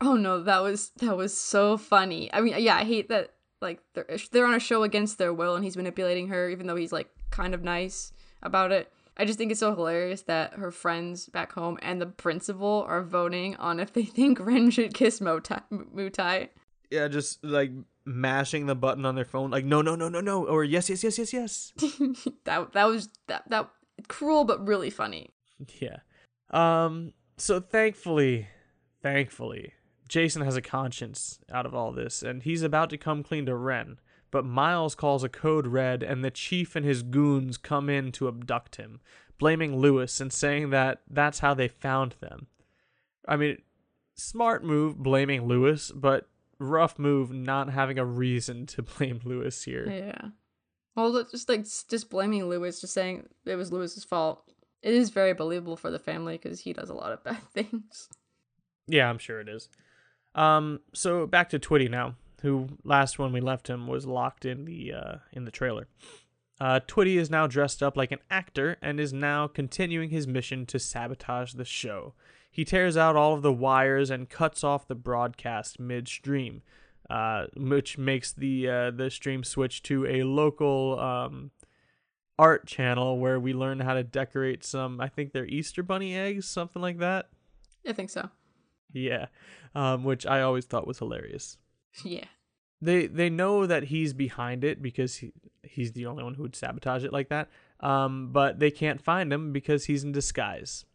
Oh 0.01 0.15
no, 0.15 0.41
that 0.43 0.61
was 0.61 0.91
that 0.97 1.17
was 1.17 1.37
so 1.37 1.77
funny. 1.77 2.31
I 2.33 2.41
mean, 2.41 2.55
yeah, 2.57 2.77
I 2.77 2.83
hate 2.83 3.09
that 3.09 3.31
like 3.61 3.81
they're 3.93 4.17
they're 4.31 4.45
on 4.45 4.53
a 4.53 4.59
show 4.59 4.83
against 4.83 5.17
their 5.17 5.33
will, 5.33 5.55
and 5.55 5.63
he's 5.63 5.77
manipulating 5.77 6.27
her, 6.29 6.49
even 6.49 6.67
though 6.67 6.75
he's 6.75 6.93
like 6.93 7.09
kind 7.31 7.53
of 7.53 7.63
nice 7.63 8.11
about 8.41 8.71
it. 8.71 8.91
I 9.17 9.25
just 9.25 9.37
think 9.37 9.51
it's 9.51 9.59
so 9.59 9.73
hilarious 9.73 10.23
that 10.23 10.53
her 10.53 10.71
friends 10.71 11.27
back 11.27 11.53
home 11.53 11.79
and 11.81 12.01
the 12.01 12.05
principal 12.05 12.85
are 12.87 13.01
voting 13.01 13.55
on 13.57 13.79
if 13.79 13.93
they 13.93 14.03
think 14.03 14.39
Ren 14.39 14.69
should 14.69 14.93
kiss 14.93 15.19
Motai. 15.19 15.61
Mutai. 15.71 16.49
Yeah, 16.91 17.07
just 17.07 17.43
like 17.43 17.71
mashing 18.05 18.67
the 18.67 18.75
button 18.75 19.05
on 19.05 19.15
their 19.15 19.25
phone, 19.25 19.49
like 19.49 19.65
no, 19.65 19.81
no, 19.81 19.95
no, 19.95 20.09
no, 20.09 20.21
no, 20.21 20.45
or 20.45 20.63
yes, 20.63 20.89
yes, 20.89 21.03
yes, 21.03 21.17
yes, 21.17 21.33
yes. 21.33 21.73
that 22.43 22.73
that 22.73 22.85
was 22.85 23.09
that 23.27 23.43
that 23.49 23.69
cruel 24.07 24.43
but 24.43 24.65
really 24.65 24.89
funny. 24.89 25.31
Yeah. 25.79 25.97
Um. 26.51 27.13
So 27.37 27.59
thankfully, 27.59 28.47
thankfully, 29.01 29.73
Jason 30.07 30.43
has 30.43 30.55
a 30.55 30.61
conscience 30.61 31.39
out 31.51 31.65
of 31.65 31.73
all 31.73 31.91
this, 31.91 32.21
and 32.21 32.43
he's 32.43 32.61
about 32.61 32.89
to 32.91 32.97
come 32.97 33.23
clean 33.23 33.45
to 33.47 33.55
Ren. 33.55 33.97
But 34.35 34.43
Miles 34.43 34.95
calls 34.95 35.23
a 35.23 35.29
code 35.29 35.65
red, 35.65 36.03
and 36.03 36.21
the 36.21 36.29
chief 36.29 36.75
and 36.75 36.85
his 36.85 37.03
goons 37.03 37.55
come 37.55 37.89
in 37.89 38.11
to 38.11 38.27
abduct 38.27 38.75
him, 38.75 38.99
blaming 39.39 39.77
Louis 39.77 40.19
and 40.19 40.33
saying 40.33 40.71
that 40.71 41.03
that's 41.09 41.39
how 41.39 41.53
they 41.53 41.69
found 41.69 42.15
them. 42.19 42.47
I 43.25 43.37
mean, 43.37 43.61
smart 44.15 44.61
move 44.61 44.97
blaming 44.97 45.47
Louis, 45.47 45.89
but 45.95 46.27
rough 46.59 46.99
move 46.99 47.31
not 47.31 47.69
having 47.69 47.97
a 47.97 48.03
reason 48.03 48.65
to 48.65 48.81
blame 48.97 49.21
Louis 49.23 49.63
here. 49.63 49.89
Yeah. 49.89 50.31
Well, 50.97 51.23
just 51.31 51.47
like 51.47 51.63
just 51.63 52.09
blaming 52.09 52.49
Louis, 52.49 52.81
just 52.81 52.93
saying 52.93 53.29
it 53.45 53.55
was 53.55 53.71
Lewis's 53.71 54.03
fault. 54.03 54.43
It 54.81 54.93
is 54.93 55.11
very 55.11 55.31
believable 55.31 55.77
for 55.77 55.91
the 55.91 55.97
family 55.97 56.37
because 56.37 56.59
he 56.59 56.73
does 56.73 56.89
a 56.89 56.93
lot 56.93 57.13
of 57.13 57.23
bad 57.23 57.39
things. 57.53 58.09
Yeah, 58.85 59.09
I'm 59.09 59.17
sure 59.17 59.39
it 59.39 59.47
is. 59.47 59.69
Um, 60.35 60.81
so 60.93 61.25
back 61.25 61.51
to 61.51 61.57
Twitty 61.57 61.89
now, 61.89 62.15
who 62.45 62.67
last 62.83 63.17
when 63.17 63.33
we 63.33 63.41
left 63.41 63.69
him 63.69 63.87
was 63.87 64.05
locked 64.05 64.45
in 64.45 64.65
the 64.65 64.93
uh, 64.93 65.15
in 65.33 65.45
the 65.45 65.51
trailer. 65.51 65.87
Uh, 66.61 66.79
Twitty 66.87 67.17
is 67.17 67.29
now 67.29 67.47
dressed 67.47 67.83
up 67.83 67.97
like 67.97 68.11
an 68.11 68.19
actor 68.29 68.77
and 68.81 68.99
is 68.99 69.11
now 69.11 69.47
continuing 69.47 70.09
his 70.11 70.25
mission 70.25 70.65
to 70.67 70.79
sabotage 70.79 71.53
the 71.53 71.65
show. 71.65 72.13
He 72.49 72.63
tears 72.63 72.95
out 72.95 73.17
all 73.17 73.33
of 73.33 73.41
the 73.41 73.51
wires 73.51 74.09
and 74.09 74.29
cuts 74.29 74.63
off 74.63 74.87
the 74.87 74.95
broadcast 74.95 75.79
midstream, 75.79 76.61
uh, 77.09 77.47
which 77.57 77.97
makes 77.97 78.31
the 78.31 78.69
uh, 78.69 78.91
the 78.91 79.09
stream 79.09 79.43
switch 79.43 79.83
to 79.83 80.05
a 80.05 80.23
local 80.23 80.97
um, 80.99 81.51
art 82.37 82.67
channel 82.67 83.17
where 83.17 83.39
we 83.39 83.53
learn 83.53 83.79
how 83.79 83.95
to 83.95 84.03
decorate 84.03 84.63
some. 84.63 85.01
I 85.01 85.09
think 85.09 85.33
they're 85.33 85.47
Easter 85.47 85.83
bunny 85.83 86.15
eggs, 86.15 86.47
something 86.47 86.81
like 86.81 86.99
that. 86.99 87.27
I 87.87 87.91
think 87.91 88.11
so. 88.11 88.29
Yeah, 88.93 89.25
um, 89.73 90.03
which 90.03 90.25
I 90.27 90.41
always 90.41 90.65
thought 90.65 90.87
was 90.87 90.99
hilarious. 90.99 91.57
Yeah. 92.03 92.25
They 92.85 93.07
they 93.07 93.29
know 93.29 93.65
that 93.65 93.85
he's 93.85 94.13
behind 94.13 94.63
it 94.63 94.81
because 94.81 95.17
he 95.17 95.33
he's 95.63 95.91
the 95.93 96.05
only 96.05 96.23
one 96.23 96.35
who 96.35 96.43
would 96.43 96.55
sabotage 96.55 97.03
it 97.03 97.13
like 97.13 97.29
that. 97.29 97.49
Um, 97.79 98.29
but 98.31 98.59
they 98.59 98.71
can't 98.71 99.01
find 99.01 99.31
him 99.31 99.51
because 99.51 99.85
he's 99.85 100.03
in 100.03 100.11
disguise. 100.11 100.85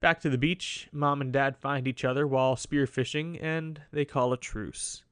Back 0.00 0.20
to 0.20 0.30
the 0.30 0.38
beach, 0.38 0.88
mom 0.92 1.20
and 1.20 1.32
dad 1.32 1.56
find 1.56 1.86
each 1.86 2.04
other 2.04 2.26
while 2.26 2.56
spearfishing 2.56 3.42
and 3.42 3.80
they 3.92 4.04
call 4.04 4.32
a 4.32 4.36
truce. 4.36 5.04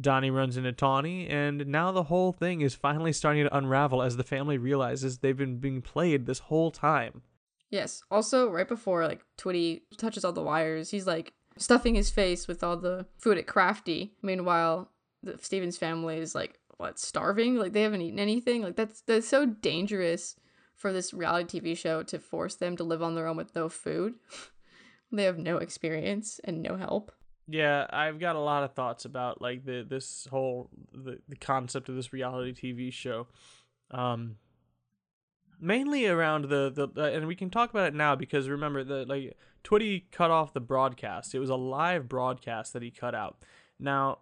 Donnie 0.00 0.30
runs 0.30 0.56
into 0.56 0.72
Tawny, 0.72 1.28
and 1.28 1.68
now 1.68 1.92
the 1.92 2.04
whole 2.04 2.32
thing 2.32 2.60
is 2.60 2.74
finally 2.74 3.12
starting 3.12 3.44
to 3.44 3.56
unravel 3.56 4.02
as 4.02 4.16
the 4.16 4.24
family 4.24 4.58
realizes 4.58 5.18
they've 5.18 5.36
been 5.36 5.58
being 5.58 5.82
played 5.82 6.26
this 6.26 6.40
whole 6.40 6.72
time. 6.72 7.22
Yes. 7.70 8.02
Also, 8.10 8.50
right 8.50 8.66
before 8.66 9.06
like 9.06 9.24
Twitty 9.38 9.82
touches 9.96 10.24
all 10.24 10.32
the 10.32 10.42
wires, 10.42 10.90
he's 10.90 11.06
like 11.06 11.32
stuffing 11.56 11.94
his 11.94 12.10
face 12.10 12.48
with 12.48 12.64
all 12.64 12.76
the 12.76 13.06
food 13.18 13.38
at 13.38 13.46
Crafty. 13.46 14.14
Meanwhile, 14.20 14.90
the 15.24 15.38
Steven's 15.40 15.76
family 15.76 16.18
is 16.18 16.34
like 16.34 16.58
what 16.76 16.98
starving? 16.98 17.56
Like 17.56 17.72
they 17.72 17.82
haven't 17.82 18.02
eaten 18.02 18.18
anything. 18.18 18.62
Like 18.62 18.76
that's 18.76 19.00
that's 19.02 19.28
so 19.28 19.46
dangerous 19.46 20.36
for 20.74 20.92
this 20.92 21.14
reality 21.14 21.60
TV 21.60 21.76
show 21.76 22.02
to 22.04 22.18
force 22.18 22.56
them 22.56 22.76
to 22.76 22.84
live 22.84 23.02
on 23.02 23.14
their 23.14 23.26
own 23.26 23.36
with 23.36 23.54
no 23.54 23.68
food. 23.68 24.14
they 25.12 25.24
have 25.24 25.38
no 25.38 25.58
experience 25.58 26.40
and 26.44 26.62
no 26.62 26.76
help. 26.76 27.12
Yeah, 27.46 27.86
I've 27.90 28.18
got 28.18 28.36
a 28.36 28.40
lot 28.40 28.64
of 28.64 28.72
thoughts 28.74 29.04
about 29.04 29.40
like 29.40 29.64
the 29.64 29.86
this 29.88 30.26
whole 30.30 30.70
the, 30.92 31.18
the 31.28 31.36
concept 31.36 31.88
of 31.88 31.94
this 31.94 32.12
reality 32.12 32.52
TV 32.52 32.92
show. 32.92 33.28
Um 33.90 34.36
mainly 35.60 36.06
around 36.06 36.46
the 36.48 36.70
the 36.70 36.88
uh, 37.00 37.06
and 37.06 37.26
we 37.26 37.36
can 37.36 37.50
talk 37.50 37.70
about 37.70 37.88
it 37.88 37.94
now 37.94 38.16
because 38.16 38.48
remember 38.48 38.82
the 38.82 39.04
like 39.06 39.36
Twitty 39.64 40.04
cut 40.12 40.30
off 40.30 40.52
the 40.52 40.60
broadcast. 40.60 41.34
It 41.34 41.38
was 41.38 41.50
a 41.50 41.56
live 41.56 42.08
broadcast 42.08 42.74
that 42.74 42.82
he 42.82 42.90
cut 42.90 43.14
out. 43.14 43.42
Now, 43.80 44.18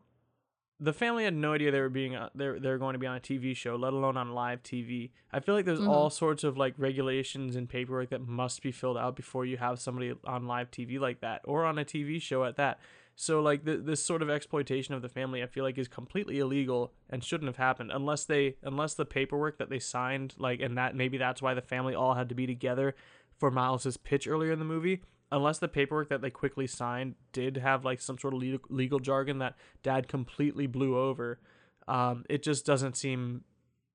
the 0.82 0.92
family 0.92 1.22
had 1.24 1.34
no 1.34 1.52
idea 1.52 1.70
they 1.70 1.80
were 1.80 1.88
being 1.88 2.16
uh, 2.16 2.28
they're 2.34 2.58
they're 2.58 2.78
going 2.78 2.94
to 2.94 2.98
be 2.98 3.06
on 3.06 3.16
a 3.16 3.20
TV 3.20 3.54
show, 3.56 3.76
let 3.76 3.92
alone 3.92 4.16
on 4.16 4.32
live 4.32 4.62
TV. 4.62 5.10
I 5.32 5.38
feel 5.40 5.54
like 5.54 5.64
there's 5.64 5.80
Mhm. 5.80 5.88
all 5.88 6.10
sorts 6.10 6.42
of 6.44 6.56
like 6.58 6.74
regulations 6.76 7.54
and 7.56 7.68
paperwork 7.68 8.10
that 8.10 8.26
must 8.26 8.62
be 8.62 8.72
filled 8.72 8.98
out 8.98 9.14
before 9.14 9.44
you 9.46 9.56
have 9.58 9.78
somebody 9.78 10.12
on 10.24 10.46
live 10.46 10.70
TV 10.70 10.98
like 10.98 11.20
that 11.20 11.40
or 11.44 11.64
on 11.64 11.78
a 11.78 11.84
TV 11.84 12.20
show 12.20 12.44
at 12.44 12.56
that. 12.56 12.80
So 13.14 13.40
like 13.40 13.64
th- 13.64 13.80
this 13.84 14.02
sort 14.04 14.22
of 14.22 14.30
exploitation 14.30 14.94
of 14.94 15.02
the 15.02 15.08
family, 15.08 15.42
I 15.42 15.46
feel 15.46 15.62
like 15.64 15.78
is 15.78 15.86
completely 15.88 16.38
illegal 16.40 16.92
and 17.10 17.22
shouldn't 17.22 17.48
have 17.48 17.58
happened 17.58 17.90
unless 17.92 18.24
they 18.24 18.56
unless 18.62 18.94
the 18.94 19.04
paperwork 19.04 19.58
that 19.58 19.70
they 19.70 19.78
signed 19.78 20.34
like 20.38 20.60
and 20.60 20.76
that 20.78 20.96
maybe 20.96 21.16
that's 21.18 21.40
why 21.42 21.54
the 21.54 21.62
family 21.62 21.94
all 21.94 22.14
had 22.14 22.28
to 22.30 22.34
be 22.34 22.46
together 22.46 22.94
for 23.38 23.50
Miles's 23.50 23.96
pitch 23.96 24.26
earlier 24.26 24.50
in 24.52 24.58
the 24.58 24.64
movie. 24.64 25.02
Unless 25.32 25.58
the 25.58 25.68
paperwork 25.68 26.10
that 26.10 26.20
they 26.20 26.30
quickly 26.30 26.66
signed 26.66 27.14
did 27.32 27.56
have 27.56 27.84
like 27.84 28.00
some 28.00 28.18
sort 28.18 28.34
of 28.34 28.40
legal, 28.40 28.60
legal 28.68 29.00
jargon 29.00 29.38
that 29.38 29.56
Dad 29.82 30.06
completely 30.06 30.66
blew 30.66 30.96
over, 30.96 31.40
um, 31.88 32.24
it 32.28 32.42
just 32.42 32.66
doesn't 32.66 32.96
seem 32.96 33.42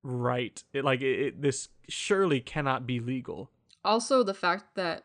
right. 0.02 0.62
It 0.72 0.84
like 0.84 1.00
it, 1.00 1.20
it 1.20 1.42
this 1.42 1.68
surely 1.88 2.40
cannot 2.40 2.86
be 2.86 2.98
legal. 2.98 3.50
Also, 3.84 4.24
the 4.24 4.34
fact 4.34 4.74
that 4.74 5.04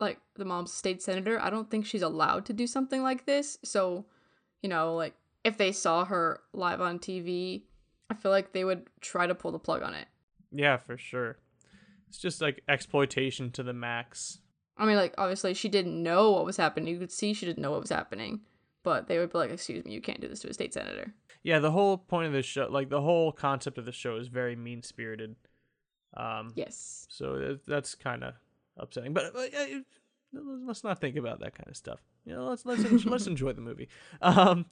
like 0.00 0.20
the 0.36 0.44
mom's 0.44 0.72
state 0.72 1.02
senator, 1.02 1.40
I 1.40 1.50
don't 1.50 1.68
think 1.70 1.84
she's 1.84 2.02
allowed 2.02 2.46
to 2.46 2.52
do 2.52 2.66
something 2.66 3.02
like 3.02 3.26
this. 3.26 3.58
So, 3.64 4.06
you 4.62 4.68
know, 4.68 4.94
like 4.94 5.14
if 5.44 5.58
they 5.58 5.72
saw 5.72 6.04
her 6.04 6.40
live 6.52 6.80
on 6.80 6.98
TV, 7.00 7.62
I 8.10 8.14
feel 8.14 8.30
like 8.30 8.52
they 8.52 8.64
would 8.64 8.86
try 9.00 9.26
to 9.26 9.34
pull 9.34 9.52
the 9.52 9.58
plug 9.58 9.82
on 9.82 9.94
it. 9.94 10.06
Yeah, 10.52 10.76
for 10.76 10.96
sure. 10.96 11.38
It's 12.08 12.18
just 12.18 12.40
like 12.40 12.62
exploitation 12.68 13.50
to 13.52 13.62
the 13.62 13.72
max. 13.72 14.38
I 14.78 14.86
mean, 14.86 14.96
like 14.96 15.14
obviously 15.18 15.54
she 15.54 15.68
didn't 15.68 16.00
know 16.02 16.30
what 16.32 16.44
was 16.44 16.56
happening. 16.56 16.92
You 16.92 16.98
could 17.00 17.12
see 17.12 17.34
she 17.34 17.46
didn't 17.46 17.62
know 17.62 17.70
what 17.72 17.80
was 17.80 17.90
happening, 17.90 18.40
but 18.84 19.08
they 19.08 19.18
would 19.18 19.32
be 19.32 19.38
like, 19.38 19.50
"Excuse 19.50 19.84
me, 19.84 19.92
you 19.92 20.00
can't 20.00 20.20
do 20.20 20.28
this 20.28 20.40
to 20.40 20.48
a 20.48 20.54
state 20.54 20.72
senator." 20.72 21.12
Yeah, 21.42 21.58
the 21.58 21.70
whole 21.70 21.98
point 21.98 22.26
of 22.26 22.32
this 22.32 22.46
show, 22.46 22.68
like 22.70 22.88
the 22.88 23.00
whole 23.00 23.32
concept 23.32 23.78
of 23.78 23.84
the 23.84 23.92
show, 23.92 24.16
is 24.16 24.28
very 24.28 24.56
mean 24.56 24.82
spirited. 24.82 25.36
Um, 26.16 26.52
Yes. 26.54 27.06
So 27.10 27.58
that's 27.66 27.94
kind 27.94 28.24
of 28.24 28.34
upsetting. 28.76 29.12
But 29.14 29.34
uh, 29.36 29.66
let's 30.32 30.84
not 30.84 31.00
think 31.00 31.16
about 31.16 31.40
that 31.40 31.54
kind 31.54 31.68
of 31.68 31.76
stuff. 31.76 32.00
You 32.24 32.34
know, 32.34 32.46
let's 32.46 32.64
let's 32.66 32.84
en- 33.06 33.10
let's 33.10 33.26
enjoy 33.26 33.52
the 33.52 33.60
movie. 33.60 33.88
Um, 34.20 34.66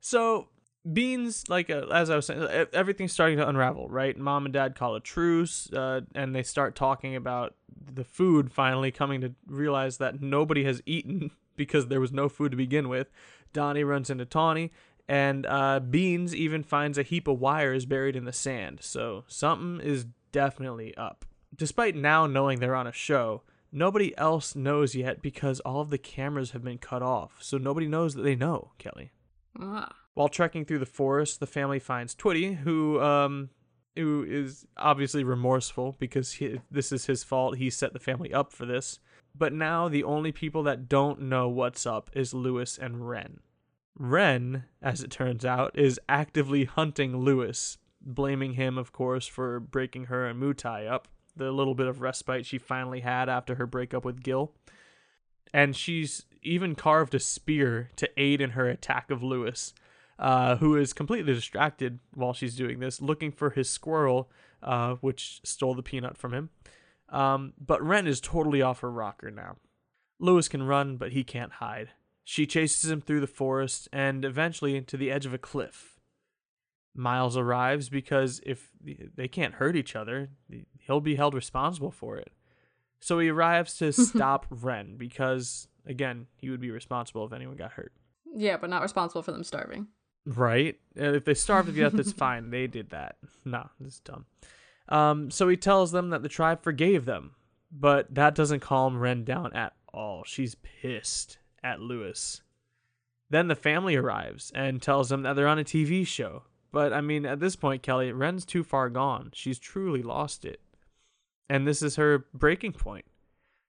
so 0.00 0.48
Beans, 0.90 1.48
like 1.48 1.68
uh, 1.68 1.86
as 1.92 2.08
I 2.08 2.16
was 2.16 2.26
saying, 2.26 2.42
everything's 2.72 3.12
starting 3.12 3.36
to 3.38 3.48
unravel. 3.48 3.88
Right, 3.88 4.16
mom 4.16 4.46
and 4.46 4.52
dad 4.52 4.74
call 4.74 4.94
a 4.94 5.00
truce, 5.00 5.70
uh, 5.72 6.02
and 6.14 6.34
they 6.34 6.42
start 6.42 6.74
talking 6.74 7.14
about 7.16 7.54
the 7.92 8.04
food. 8.04 8.52
Finally, 8.52 8.90
coming 8.90 9.20
to 9.20 9.34
realize 9.46 9.98
that 9.98 10.22
nobody 10.22 10.64
has 10.64 10.82
eaten 10.86 11.30
because 11.56 11.88
there 11.88 12.00
was 12.00 12.12
no 12.12 12.28
food 12.28 12.50
to 12.52 12.56
begin 12.56 12.88
with. 12.88 13.10
Donnie 13.52 13.84
runs 13.84 14.10
into 14.10 14.24
Tawny. 14.24 14.70
And 15.08 15.44
uh, 15.46 15.80
Beans 15.80 16.36
even 16.36 16.62
finds 16.62 16.96
a 16.96 17.02
heap 17.02 17.26
of 17.26 17.40
wires 17.40 17.84
buried 17.84 18.14
in 18.14 18.26
the 18.26 18.32
sand. 18.32 18.78
So 18.80 19.24
something 19.26 19.84
is 19.84 20.06
definitely 20.30 20.96
up. 20.96 21.24
Despite 21.56 21.96
now 21.96 22.28
knowing 22.28 22.60
they're 22.60 22.76
on 22.76 22.86
a 22.86 22.92
show, 22.92 23.42
nobody 23.72 24.16
else 24.16 24.54
knows 24.54 24.94
yet 24.94 25.20
because 25.20 25.58
all 25.60 25.80
of 25.80 25.90
the 25.90 25.98
cameras 25.98 26.52
have 26.52 26.62
been 26.62 26.78
cut 26.78 27.02
off. 27.02 27.38
So 27.40 27.58
nobody 27.58 27.88
knows 27.88 28.14
that 28.14 28.22
they 28.22 28.36
know, 28.36 28.70
Kelly. 28.78 29.10
Ah. 29.60 29.88
While 30.14 30.28
trekking 30.28 30.64
through 30.64 30.80
the 30.80 30.86
forest, 30.86 31.40
the 31.40 31.46
family 31.46 31.78
finds 31.78 32.14
Twitty, 32.14 32.58
who 32.58 33.00
um 33.00 33.50
who 33.96 34.24
is 34.28 34.66
obviously 34.76 35.24
remorseful 35.24 35.96
because 35.98 36.32
he, 36.34 36.60
this 36.70 36.92
is 36.92 37.06
his 37.06 37.24
fault. 37.24 37.56
He 37.58 37.70
set 37.70 37.92
the 37.92 37.98
family 37.98 38.32
up 38.32 38.52
for 38.52 38.64
this. 38.64 38.98
But 39.36 39.52
now 39.52 39.88
the 39.88 40.04
only 40.04 40.32
people 40.32 40.62
that 40.64 40.88
don't 40.88 41.22
know 41.22 41.48
what's 41.48 41.86
up 41.86 42.10
is 42.14 42.34
Louis 42.34 42.78
and 42.78 43.08
Ren. 43.08 43.40
Ren, 43.98 44.64
as 44.80 45.02
it 45.02 45.10
turns 45.10 45.44
out, 45.44 45.78
is 45.78 46.00
actively 46.08 46.64
hunting 46.64 47.18
Louis, 47.18 47.76
blaming 48.00 48.54
him, 48.54 48.78
of 48.78 48.92
course, 48.92 49.26
for 49.26 49.60
breaking 49.60 50.06
her 50.06 50.26
and 50.26 50.40
Mutai 50.40 50.90
up, 50.90 51.08
the 51.36 51.52
little 51.52 51.74
bit 51.74 51.86
of 51.86 52.00
respite 52.00 52.46
she 52.46 52.58
finally 52.58 53.00
had 53.00 53.28
after 53.28 53.56
her 53.56 53.66
breakup 53.66 54.04
with 54.04 54.22
Gil. 54.22 54.52
And 55.52 55.76
she's 55.76 56.24
even 56.42 56.74
carved 56.74 57.14
a 57.14 57.20
spear 57.20 57.90
to 57.96 58.08
aid 58.16 58.40
in 58.40 58.50
her 58.50 58.68
attack 58.68 59.10
of 59.10 59.22
Louis, 59.22 59.74
uh, 60.20 60.56
who 60.56 60.76
is 60.76 60.92
completely 60.92 61.32
distracted 61.32 61.98
while 62.14 62.34
she's 62.34 62.54
doing 62.54 62.78
this, 62.78 63.00
looking 63.00 63.32
for 63.32 63.50
his 63.50 63.70
squirrel, 63.70 64.30
uh, 64.62 64.94
which 64.96 65.40
stole 65.42 65.74
the 65.74 65.82
peanut 65.82 66.18
from 66.18 66.34
him. 66.34 66.50
Um, 67.08 67.54
but 67.58 67.82
Ren 67.82 68.06
is 68.06 68.20
totally 68.20 68.60
off 68.60 68.80
her 68.80 68.90
rocker 68.90 69.30
now. 69.30 69.56
Louis 70.20 70.46
can 70.46 70.62
run, 70.62 70.98
but 70.98 71.12
he 71.12 71.24
can't 71.24 71.52
hide. 71.52 71.88
She 72.22 72.46
chases 72.46 72.90
him 72.90 73.00
through 73.00 73.20
the 73.20 73.26
forest 73.26 73.88
and 73.92 74.24
eventually 74.24 74.80
to 74.82 74.96
the 74.98 75.10
edge 75.10 75.24
of 75.24 75.32
a 75.32 75.38
cliff. 75.38 75.98
Miles 76.94 77.36
arrives 77.36 77.88
because 77.88 78.42
if 78.44 78.72
they 79.16 79.26
can't 79.26 79.54
hurt 79.54 79.74
each 79.74 79.96
other, 79.96 80.28
he'll 80.80 81.00
be 81.00 81.16
held 81.16 81.34
responsible 81.34 81.90
for 81.90 82.18
it. 82.18 82.30
So 83.00 83.18
he 83.18 83.30
arrives 83.30 83.78
to 83.78 83.90
stop 83.92 84.46
Ren 84.50 84.96
because, 84.98 85.68
again, 85.86 86.26
he 86.36 86.50
would 86.50 86.60
be 86.60 86.70
responsible 86.70 87.24
if 87.24 87.32
anyone 87.32 87.56
got 87.56 87.72
hurt. 87.72 87.92
Yeah, 88.34 88.58
but 88.58 88.68
not 88.68 88.82
responsible 88.82 89.22
for 89.22 89.32
them 89.32 89.44
starving. 89.44 89.88
Right? 90.26 90.78
If 90.94 91.24
they 91.24 91.34
starve 91.34 91.66
to 91.66 91.72
death, 91.72 91.94
it's 91.94 92.12
fine. 92.12 92.50
They 92.50 92.66
did 92.66 92.90
that. 92.90 93.16
Nah, 93.42 93.68
this 93.80 93.94
is 93.94 94.00
dumb. 94.00 94.26
Um, 94.90 95.30
so 95.30 95.48
he 95.48 95.56
tells 95.56 95.92
them 95.92 96.10
that 96.10 96.22
the 96.22 96.28
tribe 96.28 96.62
forgave 96.62 97.06
them, 97.06 97.30
but 97.72 98.14
that 98.14 98.34
doesn't 98.34 98.60
calm 98.60 98.98
Ren 98.98 99.24
down 99.24 99.54
at 99.54 99.72
all. 99.94 100.24
She's 100.26 100.56
pissed 100.56 101.38
at 101.64 101.80
Louis. 101.80 102.42
Then 103.30 103.48
the 103.48 103.54
family 103.54 103.96
arrives 103.96 104.52
and 104.54 104.82
tells 104.82 105.08
them 105.08 105.22
that 105.22 105.36
they're 105.36 105.48
on 105.48 105.58
a 105.58 105.64
TV 105.64 106.06
show. 106.06 106.42
But 106.72 106.92
I 106.92 107.00
mean, 107.00 107.24
at 107.24 107.40
this 107.40 107.56
point, 107.56 107.82
Kelly, 107.82 108.12
Ren's 108.12 108.44
too 108.44 108.62
far 108.62 108.90
gone. 108.90 109.30
She's 109.32 109.58
truly 109.58 110.02
lost 110.02 110.44
it. 110.44 110.60
And 111.48 111.66
this 111.66 111.82
is 111.82 111.96
her 111.96 112.26
breaking 112.34 112.72
point. 112.72 113.06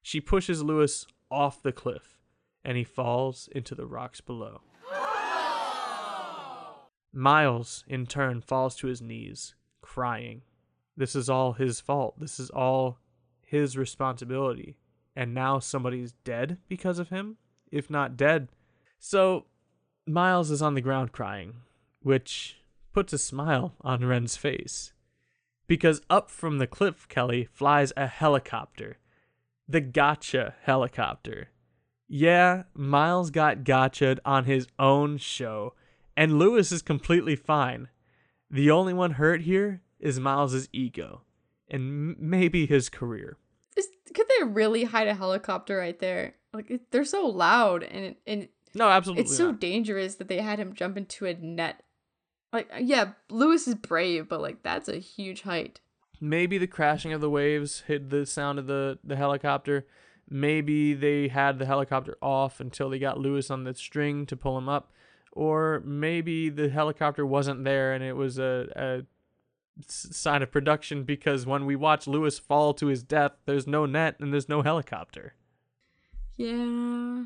She 0.02 0.20
pushes 0.20 0.64
Louis 0.64 1.06
off 1.30 1.64
the 1.64 1.72
cliff, 1.72 2.20
and 2.64 2.78
he 2.78 2.84
falls 2.84 3.50
into 3.54 3.74
the 3.74 3.86
rocks 3.86 4.22
below. 4.22 4.62
Miles, 7.14 7.84
in 7.88 8.06
turn, 8.06 8.42
falls 8.42 8.76
to 8.78 8.88
his 8.88 9.02
knees, 9.02 9.56
crying. 9.82 10.42
This 10.96 11.16
is 11.16 11.30
all 11.30 11.54
his 11.54 11.80
fault. 11.80 12.20
This 12.20 12.40
is 12.40 12.50
all 12.50 13.00
his 13.42 13.78
responsibility. 13.78 14.78
And 15.16 15.34
now 15.34 15.60
somebody's 15.60 16.14
dead 16.24 16.58
because 16.68 17.00
of 17.00 17.10
him? 17.10 17.38
If 17.72 17.90
not 17.90 18.16
dead. 18.18 18.50
So, 19.00 19.46
Miles 20.08 20.52
is 20.52 20.62
on 20.62 20.74
the 20.74 20.82
ground 20.82 21.12
crying. 21.12 21.56
which 22.02 22.58
puts 22.94 23.14
a 23.14 23.18
smile 23.18 23.76
on 23.82 24.06
Ren's 24.06 24.36
face. 24.36 24.94
Because 25.68 26.02
up 26.10 26.30
from 26.30 26.58
the 26.58 26.68
cliff, 26.68 27.08
Kelly, 27.08 27.48
flies 27.52 27.94
a 27.96 28.08
helicopter. 28.08 28.98
The 29.68 29.82
gotcha 29.82 30.56
helicopter. 30.64 31.50
Yeah, 32.08 32.64
Miles 32.74 33.30
got 33.32 33.64
gotcha'd 33.64 34.20
on 34.26 34.44
his 34.44 34.68
own 34.78 35.18
show, 35.18 35.74
and 36.18 36.38
Louis 36.40 36.72
is 36.72 36.82
completely 36.82 37.36
fine. 37.36 37.88
The 38.50 38.70
only 38.72 38.94
one 38.94 39.12
hurt 39.12 39.42
here 39.42 39.82
is 40.00 40.20
Miles's 40.20 40.68
ego, 40.74 41.22
and 41.70 41.82
m- 41.82 42.16
maybe 42.20 42.66
his 42.66 42.90
career. 42.90 43.38
Is, 43.78 43.88
could 44.14 44.28
they 44.38 44.44
really 44.46 44.84
hide 44.86 45.08
a 45.08 45.14
helicopter 45.16 45.78
right 45.78 45.98
there? 46.00 46.36
Like 46.54 46.70
it, 46.70 46.92
they're 46.92 47.06
so 47.06 47.26
loud, 47.28 47.84
and 47.84 48.16
and 48.28 48.50
No, 48.76 48.90
absolutely. 48.90 49.24
it's 49.24 49.38
so 49.38 49.52
not. 49.52 49.60
dangerous 49.62 50.16
that 50.16 50.28
they 50.28 50.40
had 50.40 50.60
him 50.60 50.74
jump 50.74 50.98
into 50.98 51.26
a 51.26 51.34
net. 51.34 51.82
Like 52.52 52.70
uh, 52.76 52.80
yeah, 52.82 53.14
Louis 53.30 53.66
is 53.68 53.76
brave, 53.76 54.28
but 54.28 54.42
like 54.42 54.64
that's 54.64 54.90
a 54.90 54.98
huge 54.98 55.44
height. 55.44 55.80
maybe 56.20 56.58
the 56.58 56.68
crashing 56.68 57.14
of 57.14 57.22
the 57.22 57.30
waves 57.30 57.84
hid 57.88 58.10
the 58.10 58.26
sound 58.26 58.60
of 58.60 58.68
the, 58.68 59.00
the 59.04 59.16
helicopter. 59.16 59.88
Maybe 60.30 60.94
they 60.94 61.28
had 61.30 61.58
the 61.60 61.66
helicopter 61.66 62.18
off 62.22 62.60
until 62.60 62.90
they 62.90 63.00
got 63.00 63.18
Louis 63.20 63.50
on 63.50 63.64
the 63.64 63.74
string 63.74 64.26
to 64.28 64.36
pull 64.38 64.58
him 64.58 64.70
up. 64.70 64.92
Or 65.32 65.82
maybe 65.86 66.50
the 66.50 66.70
helicopter 66.70 67.26
wasn't 67.26 67.64
there 67.64 67.94
and 67.94 68.04
it 68.04 68.16
was 68.16 68.38
a, 68.38 68.68
a 68.76 69.02
sign 69.88 70.42
of 70.42 70.52
production 70.52 71.04
because 71.04 71.46
when 71.46 71.66
we 71.66 71.76
watch 71.76 72.08
Louis 72.08 72.38
fall 72.38 72.74
to 72.76 72.88
his 72.88 73.04
death, 73.04 73.34
there's 73.46 73.68
no 73.68 73.86
net 73.86 74.16
and 74.20 74.34
there's 74.34 74.50
no 74.50 74.62
helicopter. 74.62 75.36
Yeah. 76.38 77.26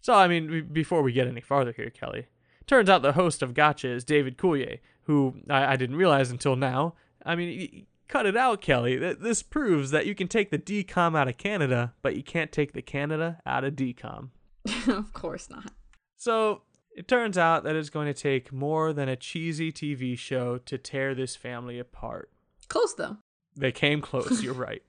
So, 0.00 0.14
I 0.14 0.28
mean, 0.28 0.68
before 0.72 1.02
we 1.02 1.12
get 1.12 1.26
any 1.26 1.40
farther 1.40 1.72
here, 1.72 1.90
Kelly, 1.90 2.26
turns 2.66 2.88
out 2.88 3.02
the 3.02 3.12
host 3.12 3.42
of 3.42 3.54
Gotcha 3.54 3.88
is 3.88 4.04
David 4.04 4.38
Coulier, 4.38 4.78
who 5.02 5.40
I, 5.50 5.72
I 5.72 5.76
didn't 5.76 5.96
realize 5.96 6.30
until 6.30 6.54
now. 6.54 6.94
I 7.24 7.34
mean, 7.34 7.86
cut 8.08 8.26
it 8.26 8.36
out, 8.36 8.60
Kelly. 8.60 8.96
This 8.96 9.42
proves 9.42 9.90
that 9.90 10.06
you 10.06 10.14
can 10.14 10.28
take 10.28 10.50
the 10.50 10.58
DCOM 10.58 11.18
out 11.18 11.28
of 11.28 11.38
Canada, 11.38 11.94
but 12.02 12.16
you 12.16 12.22
can't 12.22 12.52
take 12.52 12.72
the 12.72 12.82
Canada 12.82 13.40
out 13.44 13.64
of 13.64 13.74
DCOM. 13.74 14.28
of 14.88 15.12
course 15.12 15.50
not. 15.50 15.72
So, 16.16 16.62
it 16.96 17.06
turns 17.06 17.36
out 17.38 17.62
that 17.64 17.76
it's 17.76 17.90
going 17.90 18.06
to 18.06 18.14
take 18.14 18.52
more 18.52 18.92
than 18.92 19.08
a 19.08 19.16
cheesy 19.16 19.70
TV 19.70 20.18
show 20.18 20.58
to 20.58 20.78
tear 20.78 21.14
this 21.14 21.36
family 21.36 21.78
apart. 21.78 22.30
Close 22.68 22.94
though. 22.94 23.18
They 23.54 23.70
came 23.72 24.00
close, 24.00 24.42
you're 24.44 24.52
right. 24.54 24.82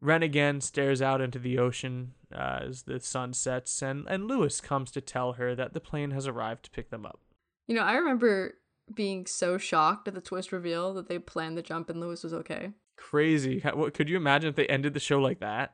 Ren 0.00 0.22
again 0.22 0.60
stares 0.60 1.00
out 1.00 1.20
into 1.20 1.38
the 1.38 1.58
ocean 1.58 2.12
uh, 2.34 2.60
as 2.68 2.82
the 2.82 3.00
sun 3.00 3.32
sets, 3.32 3.80
and, 3.82 4.06
and 4.06 4.28
Louis 4.28 4.60
comes 4.60 4.90
to 4.92 5.00
tell 5.00 5.32
her 5.34 5.54
that 5.54 5.72
the 5.72 5.80
plane 5.80 6.10
has 6.10 6.26
arrived 6.26 6.66
to 6.66 6.70
pick 6.70 6.90
them 6.90 7.06
up. 7.06 7.20
You 7.66 7.74
know, 7.74 7.82
I 7.82 7.94
remember 7.94 8.58
being 8.94 9.24
so 9.24 9.56
shocked 9.56 10.06
at 10.08 10.14
the 10.14 10.20
twist 10.20 10.52
reveal 10.52 10.92
that 10.94 11.08
they 11.08 11.18
planned 11.18 11.56
the 11.56 11.62
jump 11.62 11.88
and 11.88 12.00
Louis 12.00 12.22
was 12.22 12.34
okay. 12.34 12.72
Crazy. 12.98 13.60
How- 13.60 13.76
What, 13.76 13.94
could 13.94 14.10
you 14.10 14.16
imagine 14.18 14.50
if 14.50 14.56
they 14.56 14.66
ended 14.66 14.92
the 14.92 15.00
show 15.00 15.18
like 15.20 15.40
that? 15.40 15.72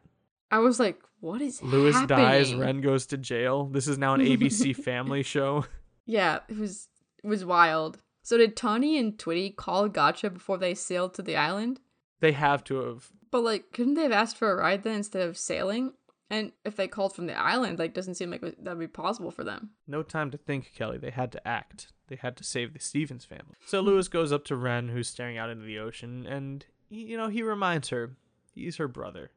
I 0.51 0.59
was 0.59 0.81
like, 0.81 1.01
what 1.21 1.41
is 1.41 1.61
it? 1.61 1.65
Louis 1.65 1.93
dies, 2.07 2.49
happening? 2.49 2.61
Ren 2.61 2.81
goes 2.81 3.07
to 3.07 3.19
jail. 3.19 3.67
This 3.67 3.87
is 3.87 3.99
now 3.99 4.15
an 4.15 4.21
ABC 4.21 4.75
family 4.85 5.23
show. 5.23 5.67
Yeah, 6.07 6.41
it 6.49 6.59
was 6.59 6.89
it 7.23 7.29
was 7.29 7.45
wild. 7.45 7.99
So 8.23 8.37
did 8.37 8.57
Tawny 8.57 8.99
and 8.99 9.17
Twitty 9.17 9.55
call 9.55 9.89
Gotcha 9.89 10.31
before 10.31 10.59
they 10.59 10.75
sailed 10.75 11.15
to 11.15 11.23
the 11.23 11.37
island? 11.37 11.81
They 12.21 12.33
have 12.33 12.65
to 12.65 12.77
have. 12.77 13.09
But 13.31 13.43
like, 13.43 13.73
couldn't 13.73 13.95
they 13.95 14.03
have 14.03 14.13
asked 14.13 14.37
for 14.37 14.51
a 14.51 14.57
ride 14.57 14.83
then 14.83 14.97
instead 14.97 15.23
of 15.23 15.39
sailing? 15.39 15.95
And 16.31 16.53
if 16.65 16.77
they 16.77 16.87
called 16.87 17.15
from 17.15 17.27
the 17.27 17.35
island, 17.35 17.81
like, 17.81 17.93
doesn't 17.93 18.15
seem 18.15 18.31
like 18.31 18.41
that'd 18.41 18.79
be 18.79 18.87
possible 18.87 19.33
for 19.33 19.43
them. 19.43 19.71
No 19.89 20.05
time 20.05 20.31
to 20.31 20.39
think, 20.39 20.73
Kelly. 20.77 20.97
They 20.97 21.11
had 21.11 21.33
to 21.33 21.47
act. 21.47 21.89
They 22.07 22.15
had 22.15 22.37
to 22.37 22.45
save 22.45 22.73
the 22.73 22.79
Stevens 22.79 23.25
family. 23.25 23.57
So 23.67 23.81
Louis 23.81 24.07
hmm. 24.07 24.13
goes 24.13 24.33
up 24.33 24.45
to 24.47 24.57
Ren, 24.57 24.89
who's 24.89 25.09
staring 25.09 25.39
out 25.39 25.51
into 25.51 25.65
the 25.65 25.81
ocean, 25.81 26.27
and, 26.27 26.65
you 26.89 27.17
know, 27.17 27.29
he 27.29 27.43
reminds 27.43 27.89
her 27.89 28.13
he's 28.55 28.77
her 28.77 28.87
brother. 28.87 29.33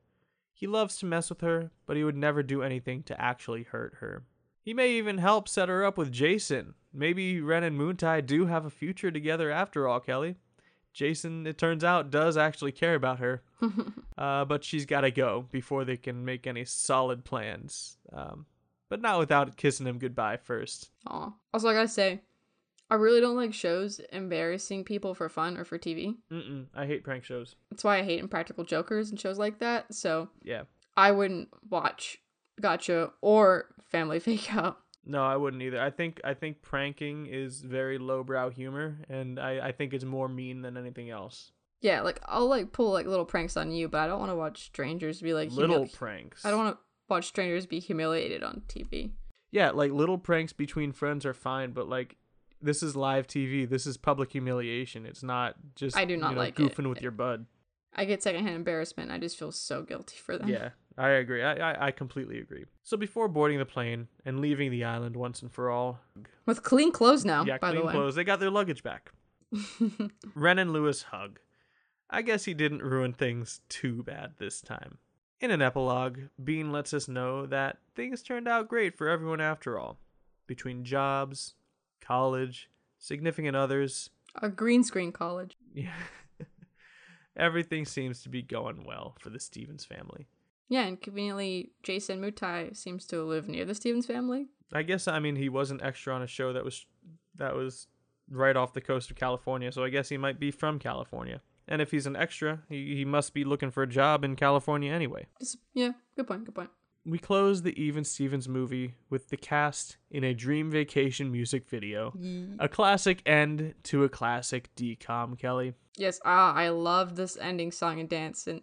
He 0.63 0.67
loves 0.67 0.95
to 0.99 1.05
mess 1.05 1.27
with 1.27 1.41
her, 1.41 1.71
but 1.85 1.97
he 1.97 2.05
would 2.05 2.15
never 2.15 2.41
do 2.41 2.63
anything 2.63 3.03
to 3.03 3.21
actually 3.21 3.63
hurt 3.63 3.95
her. 3.99 4.23
He 4.61 4.73
may 4.73 4.91
even 4.91 5.17
help 5.17 5.49
set 5.49 5.67
her 5.67 5.83
up 5.83 5.97
with 5.97 6.09
Jason. 6.09 6.75
Maybe 6.93 7.41
Ren 7.41 7.65
and 7.65 7.77
Moontie 7.77 8.25
do 8.25 8.45
have 8.45 8.63
a 8.63 8.69
future 8.69 9.11
together 9.11 9.51
after 9.51 9.89
all, 9.89 9.99
Kelly. 9.99 10.37
Jason, 10.93 11.45
it 11.45 11.57
turns 11.57 11.83
out, 11.83 12.11
does 12.11 12.37
actually 12.37 12.71
care 12.71 12.95
about 12.95 13.19
her. 13.19 13.43
uh, 14.17 14.45
but 14.45 14.63
she's 14.63 14.85
got 14.85 15.01
to 15.01 15.11
go 15.11 15.45
before 15.51 15.83
they 15.83 15.97
can 15.97 16.23
make 16.23 16.47
any 16.47 16.63
solid 16.63 17.25
plans. 17.25 17.97
Um, 18.13 18.45
but 18.87 19.01
not 19.01 19.19
without 19.19 19.57
kissing 19.57 19.85
him 19.85 19.99
goodbye 19.99 20.37
first. 20.37 20.91
Aw. 21.07 21.33
Also, 21.53 21.67
I 21.67 21.73
gotta 21.73 21.89
say, 21.89 22.21
I 22.93 22.95
really 22.97 23.21
don't 23.21 23.35
like 23.35 23.55
shows 23.55 23.99
embarrassing 24.11 24.83
people 24.83 25.15
for 25.15 25.27
fun 25.29 25.57
or 25.57 25.65
for 25.65 25.79
TV. 25.79 26.15
Mm-mm, 26.31 26.67
I 26.75 26.85
hate 26.85 27.03
prank 27.03 27.23
shows. 27.23 27.55
That's 27.71 27.83
why 27.83 27.97
I 27.97 28.03
hate 28.03 28.19
Impractical 28.19 28.63
Jokers 28.63 29.09
and 29.09 29.19
shows 29.19 29.39
like 29.39 29.57
that. 29.59 29.91
So 29.91 30.29
Yeah. 30.43 30.63
I 30.95 31.11
wouldn't 31.11 31.49
watch 31.71 32.19
Gotcha 32.61 33.11
or 33.21 33.65
Family 33.89 34.19
Fake 34.27 34.53
Out. 34.53 34.77
No, 35.03 35.23
I 35.23 35.37
wouldn't 35.37 35.63
either. 35.63 35.81
I 35.81 35.89
think 35.89 36.21
I 36.23 36.35
think 36.35 36.61
pranking 36.61 37.25
is 37.25 37.61
very 37.61 37.97
lowbrow 37.97 38.51
humor, 38.51 38.99
and 39.09 39.39
I, 39.39 39.69
I 39.69 39.71
think 39.71 39.91
it's 39.95 40.05
more 40.05 40.29
mean 40.29 40.61
than 40.61 40.77
anything 40.77 41.09
else. 41.09 41.51
Yeah, 41.81 42.01
like 42.01 42.19
I'll 42.25 42.47
like 42.47 42.71
pull 42.73 42.91
like 42.93 43.07
little 43.07 43.25
pranks 43.25 43.57
on 43.57 43.71
you, 43.71 43.89
but 43.89 44.01
I 44.01 44.07
don't 44.07 44.19
want 44.19 44.31
to 44.31 44.35
watch 44.35 44.65
strangers 44.65 45.19
be 45.19 45.33
like 45.33 45.51
little 45.51 45.85
humili- 45.85 45.93
pranks. 45.93 46.45
I 46.45 46.51
don't 46.51 46.63
want 46.63 46.75
to 46.77 46.81
watch 47.09 47.25
strangers 47.25 47.65
be 47.65 47.79
humiliated 47.79 48.43
on 48.43 48.61
TV. 48.69 49.11
Yeah, 49.51 49.71
like 49.71 49.91
little 49.91 50.19
pranks 50.19 50.53
between 50.53 50.91
friends 50.91 51.25
are 51.25 51.33
fine, 51.33 51.71
but 51.71 51.89
like 51.89 52.15
this 52.63 52.81
is 52.81 52.95
live 52.95 53.27
TV. 53.27 53.69
This 53.69 53.85
is 53.85 53.97
public 53.97 54.31
humiliation. 54.31 55.05
It's 55.05 55.21
not 55.23 55.55
just 55.75 55.95
I 55.97 56.05
do 56.05 56.17
not 56.17 56.29
you 56.29 56.35
know, 56.35 56.41
like 56.41 56.59
it. 56.59 56.63
goofing 56.75 56.89
with 56.89 57.01
your 57.01 57.11
bud. 57.11 57.45
I 57.95 58.05
get 58.05 58.23
secondhand 58.23 58.55
embarrassment. 58.55 59.11
I 59.11 59.19
just 59.19 59.37
feel 59.37 59.51
so 59.51 59.83
guilty 59.83 60.17
for 60.17 60.37
them. 60.37 60.49
Yeah, 60.49 60.69
I 60.97 61.09
agree. 61.09 61.43
I, 61.43 61.53
I 61.73 61.87
I 61.87 61.91
completely 61.91 62.39
agree. 62.39 62.65
So 62.81 62.97
before 62.97 63.27
boarding 63.27 63.59
the 63.59 63.65
plane 63.65 64.07
and 64.25 64.39
leaving 64.39 64.71
the 64.71 64.83
island 64.83 65.15
once 65.15 65.41
and 65.43 65.51
for 65.51 65.69
all, 65.69 65.99
With 66.47 66.63
clean 66.63 66.91
clothes 66.91 67.23
now, 67.23 67.43
yeah, 67.45 67.57
by 67.59 67.69
clean 67.71 67.81
the 67.81 67.87
way. 67.87 67.93
clothes. 67.93 68.15
They 68.15 68.23
got 68.23 68.39
their 68.39 68.49
luggage 68.49 68.81
back. 68.81 69.11
Ren 70.35 70.57
and 70.59 70.73
Louis 70.73 71.03
hug. 71.03 71.39
I 72.09 72.21
guess 72.21 72.45
he 72.45 72.53
didn't 72.53 72.81
ruin 72.83 73.13
things 73.13 73.61
too 73.69 74.03
bad 74.03 74.33
this 74.37 74.61
time. 74.61 74.97
In 75.39 75.51
an 75.51 75.61
epilogue, 75.61 76.19
Bean 76.43 76.71
lets 76.71 76.93
us 76.93 77.07
know 77.07 77.45
that 77.47 77.77
things 77.95 78.21
turned 78.23 78.47
out 78.47 78.67
great 78.69 78.95
for 78.97 79.09
everyone 79.09 79.41
after 79.41 79.77
all. 79.77 79.97
Between 80.47 80.83
jobs, 80.83 81.55
college, 82.05 82.69
significant 82.99 83.55
others, 83.55 84.09
A 84.41 84.49
green 84.49 84.83
screen 84.83 85.11
college. 85.11 85.55
yeah. 85.73 85.93
Everything 87.35 87.85
seems 87.85 88.21
to 88.23 88.29
be 88.29 88.41
going 88.43 88.83
well 88.85 89.15
for 89.19 89.29
the 89.31 89.39
Stevens 89.39 89.85
family. 89.85 90.27
Yeah, 90.69 90.83
and 90.83 91.01
conveniently, 91.01 91.71
Jason 91.81 92.21
Mutai 92.21 92.75
seems 92.75 93.05
to 93.07 93.23
live 93.23 93.47
near 93.47 93.65
the 93.65 93.73
Stevens 93.75 94.05
family. 94.05 94.47
I 94.71 94.83
guess 94.83 95.07
I 95.07 95.19
mean 95.19 95.35
he 95.35 95.49
was 95.49 95.71
an 95.71 95.81
extra 95.81 96.13
on 96.15 96.21
a 96.21 96.27
show 96.27 96.53
that 96.53 96.63
was 96.63 96.85
that 97.35 97.55
was 97.55 97.87
right 98.29 98.55
off 98.55 98.73
the 98.73 98.81
coast 98.81 99.09
of 99.11 99.15
California, 99.17 99.71
so 99.71 99.83
I 99.83 99.89
guess 99.89 100.09
he 100.09 100.17
might 100.17 100.39
be 100.39 100.51
from 100.51 100.79
California. 100.79 101.41
And 101.67 101.81
if 101.81 101.91
he's 101.91 102.05
an 102.05 102.15
extra, 102.15 102.59
he, 102.69 102.95
he 102.95 103.05
must 103.05 103.33
be 103.33 103.43
looking 103.43 103.71
for 103.71 103.83
a 103.83 103.87
job 103.87 104.23
in 104.25 104.35
California 104.35 104.91
anyway. 104.91 105.27
Yeah, 105.73 105.91
good 106.15 106.27
point, 106.27 106.45
good 106.45 106.55
point. 106.55 106.69
We 107.05 107.17
close 107.17 107.61
the 107.61 107.79
Even 107.81 108.05
Stevens 108.05 108.47
movie 108.47 108.95
with 109.09 109.29
the 109.29 109.37
cast 109.37 109.97
in 110.09 110.23
a 110.23 110.33
dream 110.33 110.71
vacation 110.71 111.31
music 111.31 111.67
video. 111.67 112.13
A 112.59 112.69
classic 112.69 113.21
end 113.25 113.73
to 113.83 114.03
a 114.05 114.09
classic 114.09 114.69
DCOM, 114.75 115.37
Kelly. 115.37 115.73
Yes, 115.97 116.19
ah, 116.23 116.53
I 116.53 116.69
love 116.69 117.15
this 117.15 117.37
ending 117.39 117.71
song 117.71 117.99
and 117.99 118.09
dance, 118.09 118.47
and, 118.47 118.61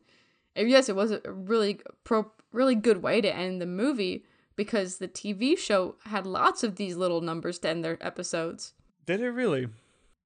and 0.57 0.71
yes, 0.71 0.89
it 0.89 0.97
was 0.97 1.11
a 1.13 1.21
really 1.27 1.81
pro, 2.03 2.33
really 2.53 2.75
good 2.75 3.03
way 3.03 3.21
to 3.21 3.35
end 3.35 3.61
the 3.61 3.67
movie 3.67 4.25
because 4.57 4.99
the 4.99 5.09
TV 5.09 5.57
show 5.57 5.97
had 6.07 6.27
lots 6.27 6.65
of 6.65 6.77
these 6.77 6.97
little 6.97 7.21
numbers 7.21 7.59
to 7.61 7.69
end 7.69 7.85
their 7.85 7.99
episodes. 8.05 8.73
Did 9.07 9.21
it 9.21 9.31
really? 9.31 9.69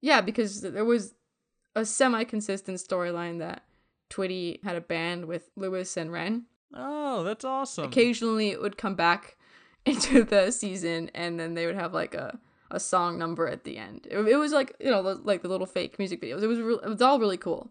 Yeah, 0.00 0.20
because 0.20 0.60
there 0.60 0.84
was 0.84 1.14
a 1.76 1.84
semi-consistent 1.84 2.78
storyline 2.78 3.38
that 3.40 3.64
Twitty 4.10 4.62
had 4.62 4.76
a 4.76 4.80
band 4.80 5.26
with 5.26 5.50
Louis 5.56 5.96
and 5.96 6.12
Ren. 6.12 6.46
Oh, 6.74 7.22
that's 7.22 7.44
awesome. 7.44 7.84
Occasionally, 7.84 8.50
it 8.50 8.60
would 8.60 8.76
come 8.76 8.94
back 8.94 9.36
into 9.86 10.24
the 10.24 10.50
season, 10.50 11.10
and 11.14 11.38
then 11.38 11.54
they 11.54 11.66
would 11.66 11.76
have 11.76 11.94
like 11.94 12.14
a, 12.14 12.38
a 12.70 12.80
song 12.80 13.18
number 13.18 13.46
at 13.46 13.64
the 13.64 13.78
end. 13.78 14.06
It, 14.10 14.18
it 14.18 14.36
was 14.36 14.52
like 14.52 14.74
you 14.80 14.90
know 14.90 15.00
like 15.00 15.42
the 15.42 15.48
little 15.48 15.66
fake 15.66 15.98
music 15.98 16.20
videos. 16.20 16.42
It 16.42 16.46
was 16.48 16.60
re- 16.60 16.80
it 16.82 16.88
was 16.88 17.02
all 17.02 17.18
really 17.18 17.36
cool. 17.36 17.70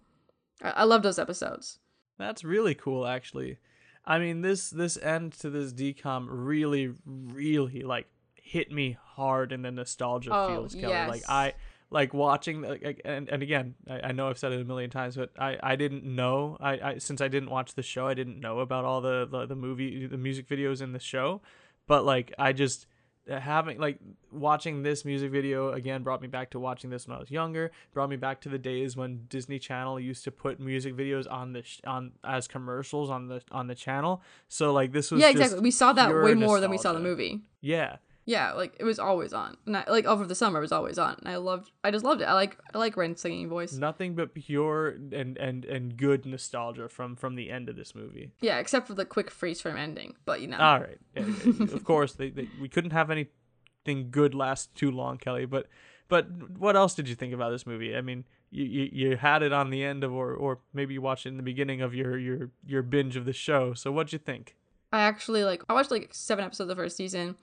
I, 0.62 0.70
I 0.72 0.84
love 0.84 1.04
those 1.04 1.20
episodes. 1.20 1.80
That's 2.18 2.44
really 2.44 2.76
cool, 2.76 3.06
actually. 3.06 3.58
I 4.06 4.20
mean, 4.20 4.42
this 4.42 4.70
this 4.70 4.98
end 4.98 5.34
to 5.40 5.50
this 5.50 5.74
DCOM 5.74 6.28
really, 6.30 6.94
really 7.06 7.82
like 7.82 8.08
hit 8.36 8.72
me 8.72 8.98
hard 9.02 9.52
in 9.52 9.62
the 9.62 9.72
nostalgia 9.72 10.30
Oh, 10.34 10.48
feels, 10.48 10.76
Kelly. 10.76 11.10
Like. 11.10 11.24
I 11.28 11.54
like 11.94 12.14
watching, 12.14 12.62
like, 12.62 13.02
and 13.06 13.30
and 13.30 13.44
again, 13.44 13.76
I, 13.90 14.00
I 14.10 14.12
know 14.12 14.28
I've 14.30 14.38
said 14.38 14.52
it 14.52 14.60
a 14.60 14.66
million 14.66 14.90
times, 14.90 15.16
but 15.16 15.30
I 15.38 15.58
I 15.62 15.76
didn't 15.76 16.04
know 16.04 16.58
I, 16.60 16.72
I 16.72 16.98
since 16.98 17.22
I 17.22 17.28
didn't 17.28 17.50
watch 17.50 17.76
the 17.76 17.84
show, 17.84 18.08
I 18.08 18.16
didn't 18.16 18.40
know 18.40 18.60
about 18.60 18.84
all 18.84 19.00
the 19.00 19.28
the, 19.30 19.46
the 19.46 19.56
movie 19.56 20.08
the 20.08 20.18
music 20.18 20.48
videos 20.48 20.82
in 20.82 20.92
the 20.92 21.00
show, 21.00 21.42
but 21.88 22.04
like 22.04 22.34
I 22.40 22.52
just 22.52 22.88
uh, 23.30 23.40
having 23.40 23.80
like 23.80 24.00
watching 24.32 24.84
this 24.84 25.06
music 25.06 25.32
video 25.32 25.72
again 25.72 26.04
brought 26.04 26.22
me 26.22 26.28
back 26.28 26.50
to 26.52 26.60
watching 26.60 26.90
this 26.90 27.08
when 27.08 27.16
I 27.16 27.20
was 27.20 27.32
younger. 27.32 27.72
Brought 27.94 28.10
me 28.10 28.18
back 28.18 28.42
to 28.42 28.50
the 28.50 28.58
days 28.58 28.98
when 28.98 29.26
Disney 29.30 29.60
Channel 29.60 30.00
used 30.00 30.24
to 30.26 30.32
put 30.32 30.60
music 30.60 30.96
videos 30.96 31.32
on 31.32 31.54
the 31.54 31.64
sh- 31.64 31.80
on 31.86 32.14
as 32.24 32.48
commercials 32.48 33.10
on 33.10 33.28
the 33.28 33.42
on 33.52 33.68
the 33.68 33.76
channel. 33.76 34.22
So 34.50 34.74
like 34.74 34.92
this 34.92 35.12
was 35.12 35.22
yeah, 35.22 35.30
exactly. 35.30 35.60
We 35.60 35.72
saw 35.72 35.94
that 35.94 36.14
way 36.14 36.34
more 36.34 36.60
than 36.60 36.70
we 36.70 36.78
saw 36.78 36.92
the 36.92 37.00
movie. 37.00 37.42
Yeah, 37.62 37.98
Yeah, 38.26 38.54
like 38.54 38.76
it 38.80 38.84
was 38.84 39.00
always 39.00 39.34
on. 39.34 39.58
And 39.66 39.76
I, 39.76 39.84
like 39.88 40.06
over 40.06 40.26
the 40.26 40.36
summer, 40.36 40.60
it 40.60 40.62
was 40.62 40.72
always 40.72 40.98
on. 40.98 41.16
And 41.20 41.28
I 41.28 41.36
loved. 41.36 41.72
I 41.84 41.92
just 41.92 42.06
loved 42.06 42.22
it. 42.22 42.26
I 42.26 42.34
like. 42.34 42.58
I 42.74 42.78
like 42.78 42.96
Ren's 42.96 43.20
singing 43.20 43.50
voice. 43.50 43.74
nothing 43.74 44.16
but 44.16 44.34
pure 44.34 44.90
and 44.90 45.38
and 45.38 45.66
and 45.66 45.98
good 45.98 46.26
nostalgia 46.26 46.88
from 46.88 47.16
from 47.16 47.36
the 47.36 47.50
end 47.52 47.68
of 47.70 47.76
this 47.76 47.94
movie. 47.94 48.32
Yeah, 48.40 48.60
except 48.60 48.88
for 48.88 48.94
the 48.94 49.06
quick 49.06 49.30
freeze 49.30 49.60
frame 49.60 49.78
ending. 49.78 50.16
But 50.26 50.40
you 50.42 50.48
know. 50.48 50.58
All 50.58 50.80
right. 50.80 50.98
Yeah, 51.16 51.26
yeah, 51.46 51.64
of 51.74 51.84
course, 51.94 52.14
they, 52.14 52.30
they 52.30 52.48
we 52.62 52.70
couldn't 52.70 52.92
have 52.92 53.12
anything 53.12 54.10
good 54.10 54.34
last 54.34 54.74
too 54.76 54.92
long, 54.92 55.18
Kelly. 55.18 55.46
But 55.46 55.68
but 56.08 56.28
what 56.58 56.76
else 56.76 56.94
did 56.96 57.10
you 57.10 57.16
think 57.16 57.34
about 57.34 57.50
this 57.52 57.66
movie? 57.68 57.96
I 57.96 58.02
mean, 58.02 58.24
you, 58.52 58.64
you, 58.66 58.90
you 58.92 59.18
had 59.18 59.42
it 59.42 59.52
on 59.52 59.70
the 59.70 59.84
end 59.84 60.04
of, 60.04 60.14
or 60.14 60.34
or 60.34 60.60
maybe 60.74 60.94
you 60.94 61.02
watched 61.02 61.26
it 61.26 61.30
in 61.30 61.38
the 61.38 61.44
beginning 61.44 61.82
of 61.82 61.94
your 61.94 62.18
your 62.18 62.52
your 62.66 62.84
binge 62.84 63.18
of 63.18 63.26
the 63.26 63.34
show. 63.34 63.74
So 63.74 63.92
what'd 63.92 64.14
you 64.14 64.20
think? 64.20 64.56
I 64.94 65.02
actually 65.02 65.44
like. 65.44 65.64
I 65.68 65.74
watched 65.74 65.92
like 65.92 66.10
seven 66.14 66.46
episodes 66.46 66.70
of 66.70 66.78
the 66.78 66.82
first 66.82 66.96
season, 66.96 67.36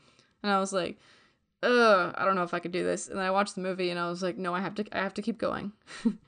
and 0.43 0.51
I 0.53 0.59
was 0.59 0.73
like, 0.73 0.99
"Ugh, 1.63 2.15
I 2.17 2.25
don't 2.25 2.35
know 2.37 2.43
if 2.43 2.55
I 2.55 2.59
could 2.61 2.73
do 2.73 2.85
this." 2.85 3.09
And 3.09 3.19
then 3.19 3.27
I 3.27 3.31
watched 3.31 3.55
the 3.55 3.61
movie, 3.61 3.91
and 3.91 3.99
I 3.99 4.09
was 4.09 4.23
like, 4.23 4.37
"No, 4.39 4.55
I 4.55 4.61
have 4.61 4.75
to. 4.77 4.85
I 4.93 4.99
have 5.03 5.15
to 5.15 5.23
keep 5.23 5.39
going." 5.39 5.73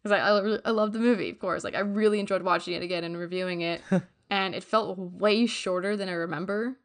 Because 0.00 0.12
I, 0.12 0.18
I, 0.28 0.40
really- 0.40 0.60
I 0.64 0.70
love 0.70 0.92
the 0.92 1.00
movie, 1.00 1.30
of 1.30 1.40
course. 1.40 1.64
Like 1.64 1.74
I 1.74 1.80
really 1.80 2.20
enjoyed 2.20 2.42
watching 2.42 2.74
it 2.74 2.84
again 2.84 3.02
and 3.02 3.18
reviewing 3.18 3.62
it, 3.62 3.82
and 4.30 4.54
it 4.54 4.62
felt 4.62 4.96
way 4.96 5.44
shorter 5.46 5.96
than 5.96 6.08
I 6.08 6.12
remember, 6.12 6.76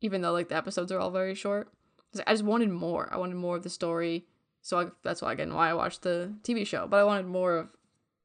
even 0.00 0.22
though 0.22 0.32
like 0.32 0.48
the 0.48 0.56
episodes 0.56 0.90
are 0.90 0.98
all 0.98 1.10
very 1.10 1.34
short. 1.34 1.70
'Cause 2.10 2.22
I 2.26 2.32
just 2.32 2.44
wanted 2.44 2.70
more. 2.70 3.12
I 3.12 3.18
wanted 3.18 3.36
more 3.36 3.56
of 3.56 3.64
the 3.64 3.68
story, 3.68 4.26
so 4.62 4.80
I, 4.80 4.86
that's 5.04 5.20
why 5.20 5.32
again 5.34 5.52
why 5.52 5.68
I 5.68 5.74
watched 5.74 6.00
the 6.00 6.32
TV 6.42 6.66
show. 6.66 6.86
But 6.86 7.00
I 7.00 7.04
wanted 7.04 7.26
more 7.26 7.54
of 7.58 7.76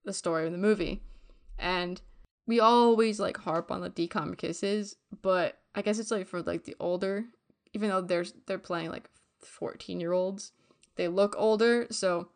the 0.06 0.14
story 0.14 0.46
in 0.48 0.54
the 0.54 0.58
movie, 0.58 1.04
and 1.60 2.00
we 2.48 2.62
always 2.62 3.20
like 3.20 3.36
harp 3.36 3.72
on 3.72 3.82
the 3.82 3.90
DCOM 3.90 4.38
kisses, 4.38 4.96
but 5.22 5.60
I 5.76 5.82
guess 5.82 6.00
it's 6.00 6.12
like 6.12 6.28
for 6.28 6.42
like 6.42 6.64
the 6.64 6.78
older, 6.80 7.26
even 7.74 7.90
though 7.90 8.02
they're 8.02 8.26
they're 8.46 8.58
playing 8.58 8.90
like 8.90 9.10
fourteen 9.40 10.00
year 10.00 10.12
olds, 10.12 10.52
they 10.96 11.08
look 11.08 11.36
older, 11.38 11.88
so 11.92 12.30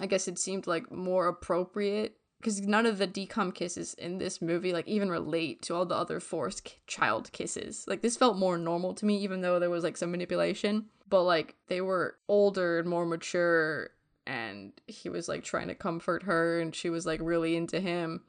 I 0.00 0.06
guess 0.06 0.28
it 0.28 0.38
seemed 0.38 0.66
like 0.66 0.90
more 0.90 1.28
appropriate 1.28 2.16
because 2.38 2.60
none 2.60 2.86
of 2.86 2.98
the 2.98 3.06
DCOM 3.06 3.54
kisses 3.54 3.94
in 3.94 4.18
this 4.18 4.40
movie 4.40 4.72
like 4.72 4.88
even 4.88 5.10
relate 5.10 5.60
to 5.62 5.74
all 5.74 5.84
the 5.84 5.94
other 5.94 6.20
forced 6.20 6.64
ki- 6.64 6.78
child 6.86 7.30
kisses. 7.32 7.84
Like 7.86 8.00
this 8.00 8.16
felt 8.16 8.38
more 8.38 8.56
normal 8.56 8.94
to 8.94 9.06
me, 9.06 9.18
even 9.18 9.42
though 9.42 9.58
there 9.58 9.70
was 9.70 9.84
like 9.84 9.96
some 9.96 10.10
manipulation, 10.10 10.86
but 11.08 11.24
like 11.24 11.56
they 11.68 11.80
were 11.80 12.16
older 12.28 12.78
and 12.78 12.88
more 12.88 13.06
mature. 13.06 13.90
And 14.26 14.72
he 14.86 15.08
was 15.08 15.28
like 15.28 15.42
trying 15.42 15.68
to 15.68 15.74
comfort 15.74 16.22
her, 16.22 16.60
and 16.60 16.74
she 16.74 16.88
was 16.88 17.04
like 17.04 17.20
really 17.22 17.56
into 17.56 17.80
him 17.80 18.22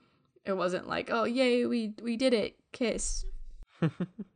it 0.46 0.54
wasn't 0.54 0.88
like 0.88 1.10
oh 1.12 1.24
yay 1.24 1.66
we 1.66 1.94
we 2.02 2.18
did 2.18 2.34
it 2.34 2.56
kiss 2.72 3.26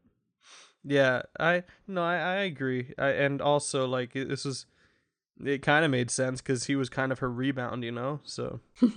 Yeah, 0.86 1.23
I 1.39 1.63
no, 1.88 2.03
I, 2.03 2.15
I 2.15 2.36
agree. 2.43 2.93
I, 2.97 3.09
and 3.09 3.41
also 3.41 3.88
like 3.88 4.13
this 4.13 4.45
was, 4.45 4.67
it 5.43 5.61
kind 5.61 5.83
of 5.83 5.91
made 5.91 6.11
sense 6.11 6.41
because 6.41 6.65
he 6.65 6.75
was 6.75 6.89
kind 6.89 7.11
of 7.11 7.19
her 7.19 7.29
rebound, 7.29 7.83
you 7.83 7.91
know. 7.91 8.19
So 8.23 8.59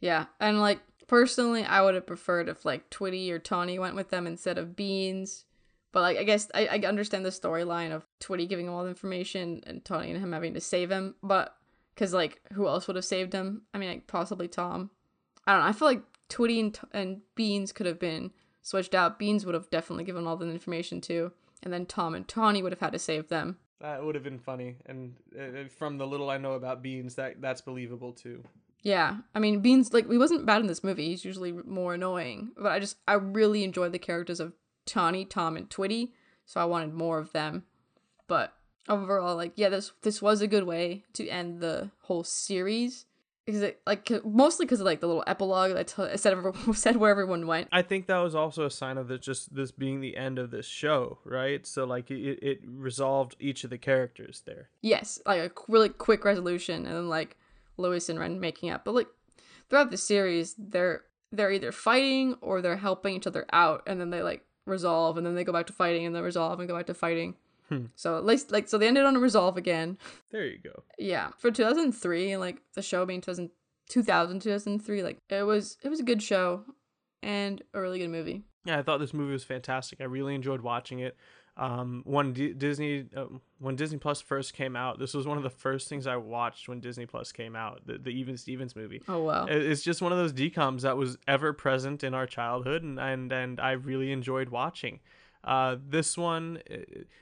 yeah 0.00 0.26
and 0.40 0.60
like 0.60 0.80
personally 1.06 1.64
i 1.64 1.80
would 1.80 1.94
have 1.94 2.06
preferred 2.06 2.48
if 2.48 2.64
like 2.64 2.88
twitty 2.90 3.30
or 3.30 3.38
tawny 3.38 3.78
went 3.78 3.94
with 3.94 4.10
them 4.10 4.26
instead 4.26 4.58
of 4.58 4.76
beans 4.76 5.44
but 5.92 6.00
like 6.00 6.18
i 6.18 6.24
guess 6.24 6.48
i, 6.54 6.66
I 6.66 6.78
understand 6.86 7.24
the 7.24 7.30
storyline 7.30 7.92
of 7.92 8.06
twitty 8.20 8.48
giving 8.48 8.66
him 8.66 8.72
all 8.72 8.84
the 8.84 8.90
information 8.90 9.62
and 9.66 9.84
tawny 9.84 10.10
and 10.10 10.20
him 10.20 10.32
having 10.32 10.54
to 10.54 10.60
save 10.60 10.90
him 10.90 11.14
but 11.22 11.56
because 11.94 12.12
like 12.12 12.40
who 12.52 12.66
else 12.66 12.86
would 12.86 12.96
have 12.96 13.04
saved 13.04 13.32
him 13.32 13.62
i 13.72 13.78
mean 13.78 13.88
like 13.88 14.06
possibly 14.06 14.48
tom 14.48 14.90
i 15.46 15.52
don't 15.52 15.62
know 15.62 15.68
i 15.68 15.72
feel 15.72 15.88
like 15.88 16.02
twitty 16.28 16.60
and, 16.60 16.78
and 16.92 17.20
beans 17.34 17.72
could 17.72 17.86
have 17.86 18.00
been 18.00 18.32
switched 18.66 18.94
out 18.94 19.18
beans 19.18 19.44
would 19.44 19.54
have 19.54 19.70
definitely 19.70 20.04
given 20.04 20.26
all 20.26 20.36
the 20.36 20.48
information 20.50 21.00
too 21.00 21.32
and 21.62 21.72
then 21.72 21.86
tom 21.86 22.14
and 22.14 22.26
tawny 22.26 22.62
would 22.62 22.72
have 22.72 22.80
had 22.80 22.92
to 22.92 22.98
save 22.98 23.28
them 23.28 23.58
that 23.80 24.02
would 24.02 24.14
have 24.14 24.24
been 24.24 24.38
funny. 24.38 24.76
And 24.86 25.14
uh, 25.38 25.68
from 25.68 25.98
the 25.98 26.06
little 26.06 26.30
I 26.30 26.38
know 26.38 26.52
about 26.52 26.82
beans, 26.82 27.16
that 27.16 27.40
that's 27.40 27.60
believable 27.60 28.12
too. 28.12 28.42
Yeah, 28.82 29.16
I 29.34 29.38
mean, 29.38 29.60
Beans 29.60 29.92
like 29.92 30.10
he 30.10 30.18
wasn't 30.18 30.46
bad 30.46 30.60
in 30.60 30.66
this 30.66 30.84
movie. 30.84 31.08
He's 31.08 31.24
usually 31.24 31.52
more 31.52 31.94
annoying, 31.94 32.52
but 32.56 32.72
I 32.72 32.78
just 32.78 32.96
I 33.06 33.14
really 33.14 33.64
enjoyed 33.64 33.92
the 33.92 33.98
characters 33.98 34.40
of 34.40 34.54
Tawny, 34.86 35.24
Tom, 35.24 35.56
and 35.56 35.68
Twitty, 35.68 36.12
so 36.44 36.60
I 36.60 36.64
wanted 36.64 36.94
more 36.94 37.18
of 37.18 37.32
them. 37.32 37.64
But 38.28 38.54
overall, 38.88 39.36
like 39.36 39.52
yeah, 39.56 39.68
this 39.68 39.92
this 40.02 40.22
was 40.22 40.40
a 40.40 40.46
good 40.46 40.64
way 40.64 41.04
to 41.14 41.28
end 41.28 41.60
the 41.60 41.90
whole 42.02 42.24
series 42.24 43.06
because 43.46 43.62
it 43.62 43.80
like 43.86 44.10
mostly 44.24 44.66
because 44.66 44.80
of 44.80 44.86
like 44.86 45.00
the 45.00 45.06
little 45.06 45.24
epilogue 45.26 45.72
that 45.74 45.86
t- 45.86 46.16
said 46.16 46.32
everyone 46.32 46.74
said 46.74 46.96
where 46.96 47.10
everyone 47.10 47.46
went. 47.46 47.68
I 47.70 47.82
think 47.82 48.08
that 48.08 48.18
was 48.18 48.34
also 48.34 48.66
a 48.66 48.70
sign 48.70 48.98
of 48.98 49.06
this 49.06 49.20
just 49.20 49.54
this 49.54 49.70
being 49.70 50.00
the 50.00 50.16
end 50.16 50.38
of 50.38 50.50
this 50.50 50.66
show, 50.66 51.18
right? 51.24 51.64
So 51.64 51.84
like 51.84 52.10
it, 52.10 52.40
it 52.42 52.60
resolved 52.66 53.36
each 53.38 53.62
of 53.62 53.70
the 53.70 53.78
characters 53.78 54.42
there. 54.44 54.68
Yes, 54.82 55.20
like 55.24 55.40
a 55.40 55.50
really 55.68 55.88
quick 55.88 56.24
resolution, 56.24 56.86
and 56.86 56.94
then 56.94 57.08
like 57.08 57.36
Louis 57.76 58.08
and 58.08 58.18
Ren 58.18 58.40
making 58.40 58.70
up. 58.70 58.84
But 58.84 58.94
like 58.94 59.08
throughout 59.70 59.92
the 59.92 59.96
series, 59.96 60.56
they're 60.58 61.02
they're 61.30 61.52
either 61.52 61.72
fighting 61.72 62.36
or 62.40 62.60
they're 62.60 62.76
helping 62.76 63.14
each 63.14 63.28
other 63.28 63.46
out, 63.52 63.84
and 63.86 64.00
then 64.00 64.10
they 64.10 64.22
like 64.22 64.44
resolve, 64.64 65.16
and 65.16 65.24
then 65.24 65.36
they 65.36 65.44
go 65.44 65.52
back 65.52 65.68
to 65.68 65.72
fighting, 65.72 66.04
and 66.04 66.16
then 66.16 66.24
resolve 66.24 66.58
and 66.58 66.68
go 66.68 66.76
back 66.76 66.86
to 66.86 66.94
fighting. 66.94 67.36
Hmm. 67.68 67.86
So 67.96 68.16
at 68.16 68.24
least 68.24 68.52
like 68.52 68.68
so 68.68 68.78
they 68.78 68.86
ended 68.88 69.04
on 69.04 69.16
a 69.16 69.20
resolve 69.20 69.56
again. 69.56 69.98
There 70.30 70.46
you 70.46 70.58
go. 70.62 70.82
Yeah, 70.98 71.30
for 71.38 71.50
2003 71.50 72.32
and 72.32 72.40
like 72.40 72.62
the 72.74 72.82
show 72.82 73.04
being 73.06 73.20
2000, 73.20 73.50
2000 73.88 74.40
2003, 74.40 75.02
like 75.02 75.18
it 75.28 75.42
was 75.42 75.76
it 75.82 75.88
was 75.88 76.00
a 76.00 76.04
good 76.04 76.22
show 76.22 76.62
and 77.22 77.62
a 77.74 77.80
really 77.80 77.98
good 77.98 78.10
movie. 78.10 78.42
Yeah, 78.64 78.78
I 78.78 78.82
thought 78.82 78.98
this 78.98 79.14
movie 79.14 79.32
was 79.32 79.44
fantastic. 79.44 80.00
I 80.00 80.04
really 80.04 80.34
enjoyed 80.34 80.60
watching 80.60 81.00
it. 81.00 81.16
Um, 81.58 82.02
when 82.04 82.34
D- 82.34 82.52
Disney 82.52 83.06
uh, 83.16 83.24
when 83.58 83.76
Disney 83.76 83.96
Plus 83.98 84.20
first 84.20 84.52
came 84.52 84.76
out, 84.76 84.98
this 84.98 85.14
was 85.14 85.26
one 85.26 85.38
of 85.38 85.42
the 85.42 85.48
first 85.50 85.88
things 85.88 86.06
I 86.06 86.16
watched 86.16 86.68
when 86.68 86.80
Disney 86.80 87.06
Plus 87.06 87.32
came 87.32 87.56
out. 87.56 87.80
The, 87.86 87.96
the 87.96 88.10
Even 88.10 88.36
Stevens 88.36 88.76
movie. 88.76 89.02
Oh 89.08 89.22
wow. 89.22 89.46
It- 89.46 89.64
It's 89.64 89.82
just 89.82 90.02
one 90.02 90.12
of 90.12 90.18
those 90.18 90.34
DCOMs 90.34 90.82
that 90.82 90.96
was 90.98 91.16
ever 91.26 91.52
present 91.54 92.04
in 92.04 92.12
our 92.12 92.26
childhood, 92.26 92.82
and 92.82 93.00
and, 93.00 93.32
and 93.32 93.58
I 93.58 93.72
really 93.72 94.12
enjoyed 94.12 94.50
watching. 94.50 95.00
Uh, 95.46 95.76
this 95.88 96.18
one, 96.18 96.60
uh, 96.68 96.74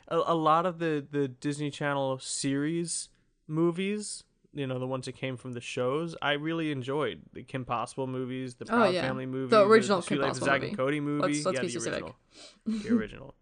a, 0.08 0.32
a 0.32 0.34
lot 0.34 0.64
of 0.66 0.78
the 0.78 1.04
the 1.10 1.28
Disney 1.28 1.70
Channel 1.70 2.18
series 2.18 3.10
movies, 3.46 4.24
you 4.54 4.66
know, 4.66 4.78
the 4.78 4.86
ones 4.86 5.04
that 5.06 5.12
came 5.12 5.36
from 5.36 5.52
the 5.52 5.60
shows, 5.60 6.16
I 6.22 6.32
really 6.32 6.72
enjoyed 6.72 7.20
the 7.34 7.42
Kim 7.42 7.64
Possible 7.66 8.06
movies, 8.06 8.54
the 8.54 8.64
Oh, 8.70 8.88
yeah. 8.88 9.02
Family 9.02 9.26
movie, 9.26 9.50
The 9.50 9.66
original 9.66 10.00
Sweet 10.00 10.16
Kim 10.16 10.22
Life 10.22 10.28
Possible 10.30 10.46
Zack 10.46 10.60
movie. 10.62 10.68
and 10.68 10.76
Cody 10.78 11.00
movie, 11.00 11.22
Let's- 11.34 11.44
let's 11.44 11.56
yeah, 11.56 11.60
be 11.60 11.66
the 11.66 11.70
specific. 11.72 12.02
original, 12.02 12.16
the 12.66 12.88
original. 12.96 13.34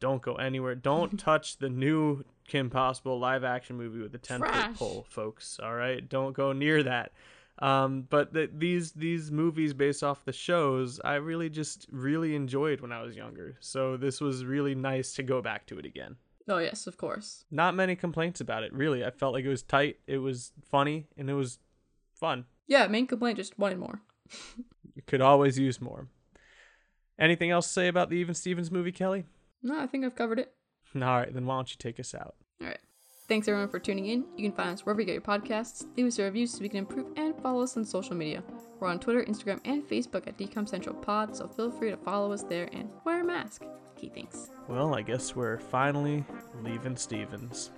Don't 0.00 0.22
go 0.22 0.34
anywhere. 0.36 0.74
Don't 0.74 1.18
touch 1.30 1.56
the 1.58 1.68
new 1.70 2.24
Kim 2.46 2.68
Possible 2.70 3.18
live 3.18 3.42
action 3.42 3.76
movie 3.76 4.00
with 4.00 4.12
the 4.12 4.18
ten 4.18 4.40
foot 4.40 4.74
pole, 4.76 5.06
folks. 5.08 5.58
All 5.62 5.74
right, 5.74 6.06
don't 6.08 6.32
go 6.34 6.52
near 6.52 6.82
that. 6.82 7.12
Um, 7.60 8.06
but 8.10 8.32
the, 8.32 8.50
these 8.52 8.92
these 8.92 9.30
movies 9.30 9.72
based 9.72 10.02
off 10.02 10.24
the 10.24 10.32
shows, 10.32 11.00
I 11.04 11.14
really 11.14 11.48
just 11.48 11.86
really 11.90 12.34
enjoyed 12.34 12.80
when 12.80 12.92
I 12.92 13.02
was 13.02 13.16
younger. 13.16 13.56
So 13.60 13.96
this 13.96 14.20
was 14.20 14.44
really 14.44 14.74
nice 14.74 15.14
to 15.14 15.22
go 15.22 15.40
back 15.40 15.66
to 15.66 15.78
it 15.78 15.86
again. 15.86 16.16
Oh 16.48 16.58
yes, 16.58 16.86
of 16.86 16.96
course. 16.96 17.44
Not 17.50 17.74
many 17.74 17.96
complaints 17.96 18.40
about 18.40 18.64
it, 18.64 18.72
really. 18.72 19.04
I 19.04 19.10
felt 19.10 19.34
like 19.34 19.44
it 19.44 19.48
was 19.48 19.62
tight, 19.62 19.98
it 20.06 20.18
was 20.18 20.52
funny, 20.70 21.06
and 21.16 21.30
it 21.30 21.34
was 21.34 21.58
fun. 22.14 22.44
Yeah, 22.66 22.86
main 22.86 23.06
complaint 23.06 23.36
just 23.36 23.58
wanted 23.58 23.78
more. 23.78 24.00
You 24.94 25.02
could 25.06 25.20
always 25.20 25.58
use 25.58 25.80
more. 25.80 26.08
Anything 27.18 27.50
else 27.50 27.66
to 27.68 27.72
say 27.72 27.88
about 27.88 28.10
the 28.10 28.16
Even 28.16 28.34
Stevens 28.34 28.70
movie, 28.70 28.92
Kelly? 28.92 29.24
No, 29.62 29.78
I 29.78 29.86
think 29.86 30.04
I've 30.04 30.16
covered 30.16 30.40
it. 30.40 30.52
All 30.94 31.00
right, 31.00 31.32
then 31.32 31.46
why 31.46 31.56
don't 31.56 31.70
you 31.70 31.76
take 31.78 32.00
us 32.00 32.14
out? 32.14 32.34
All 32.60 32.66
right. 32.66 32.78
Thanks 33.26 33.48
everyone 33.48 33.70
for 33.70 33.78
tuning 33.78 34.06
in. 34.06 34.24
You 34.36 34.48
can 34.48 34.52
find 34.52 34.70
us 34.70 34.84
wherever 34.84 35.00
you 35.00 35.06
get 35.06 35.14
your 35.14 35.22
podcasts. 35.22 35.86
Leave 35.96 36.06
us 36.06 36.18
a 36.18 36.24
review 36.24 36.46
so 36.46 36.60
we 36.60 36.68
can 36.68 36.80
improve 36.80 37.06
and 37.16 37.34
follow 37.42 37.62
us 37.62 37.74
on 37.76 37.84
social 37.84 38.14
media. 38.14 38.42
We're 38.78 38.88
on 38.88 38.98
Twitter, 38.98 39.24
Instagram, 39.24 39.60
and 39.64 39.82
Facebook 39.82 40.26
at 40.26 40.36
DCOM 40.36 40.68
Central 40.68 40.94
Pod, 40.94 41.34
so 41.34 41.48
feel 41.48 41.70
free 41.70 41.90
to 41.90 41.96
follow 41.96 42.32
us 42.32 42.42
there 42.42 42.68
and 42.72 42.90
wear 43.04 43.22
a 43.22 43.24
mask. 43.24 43.62
Key 43.96 44.10
thanks. 44.14 44.50
Well, 44.68 44.94
I 44.94 45.00
guess 45.00 45.34
we're 45.34 45.58
finally 45.58 46.22
leaving 46.62 46.96
Stevens. 46.96 47.70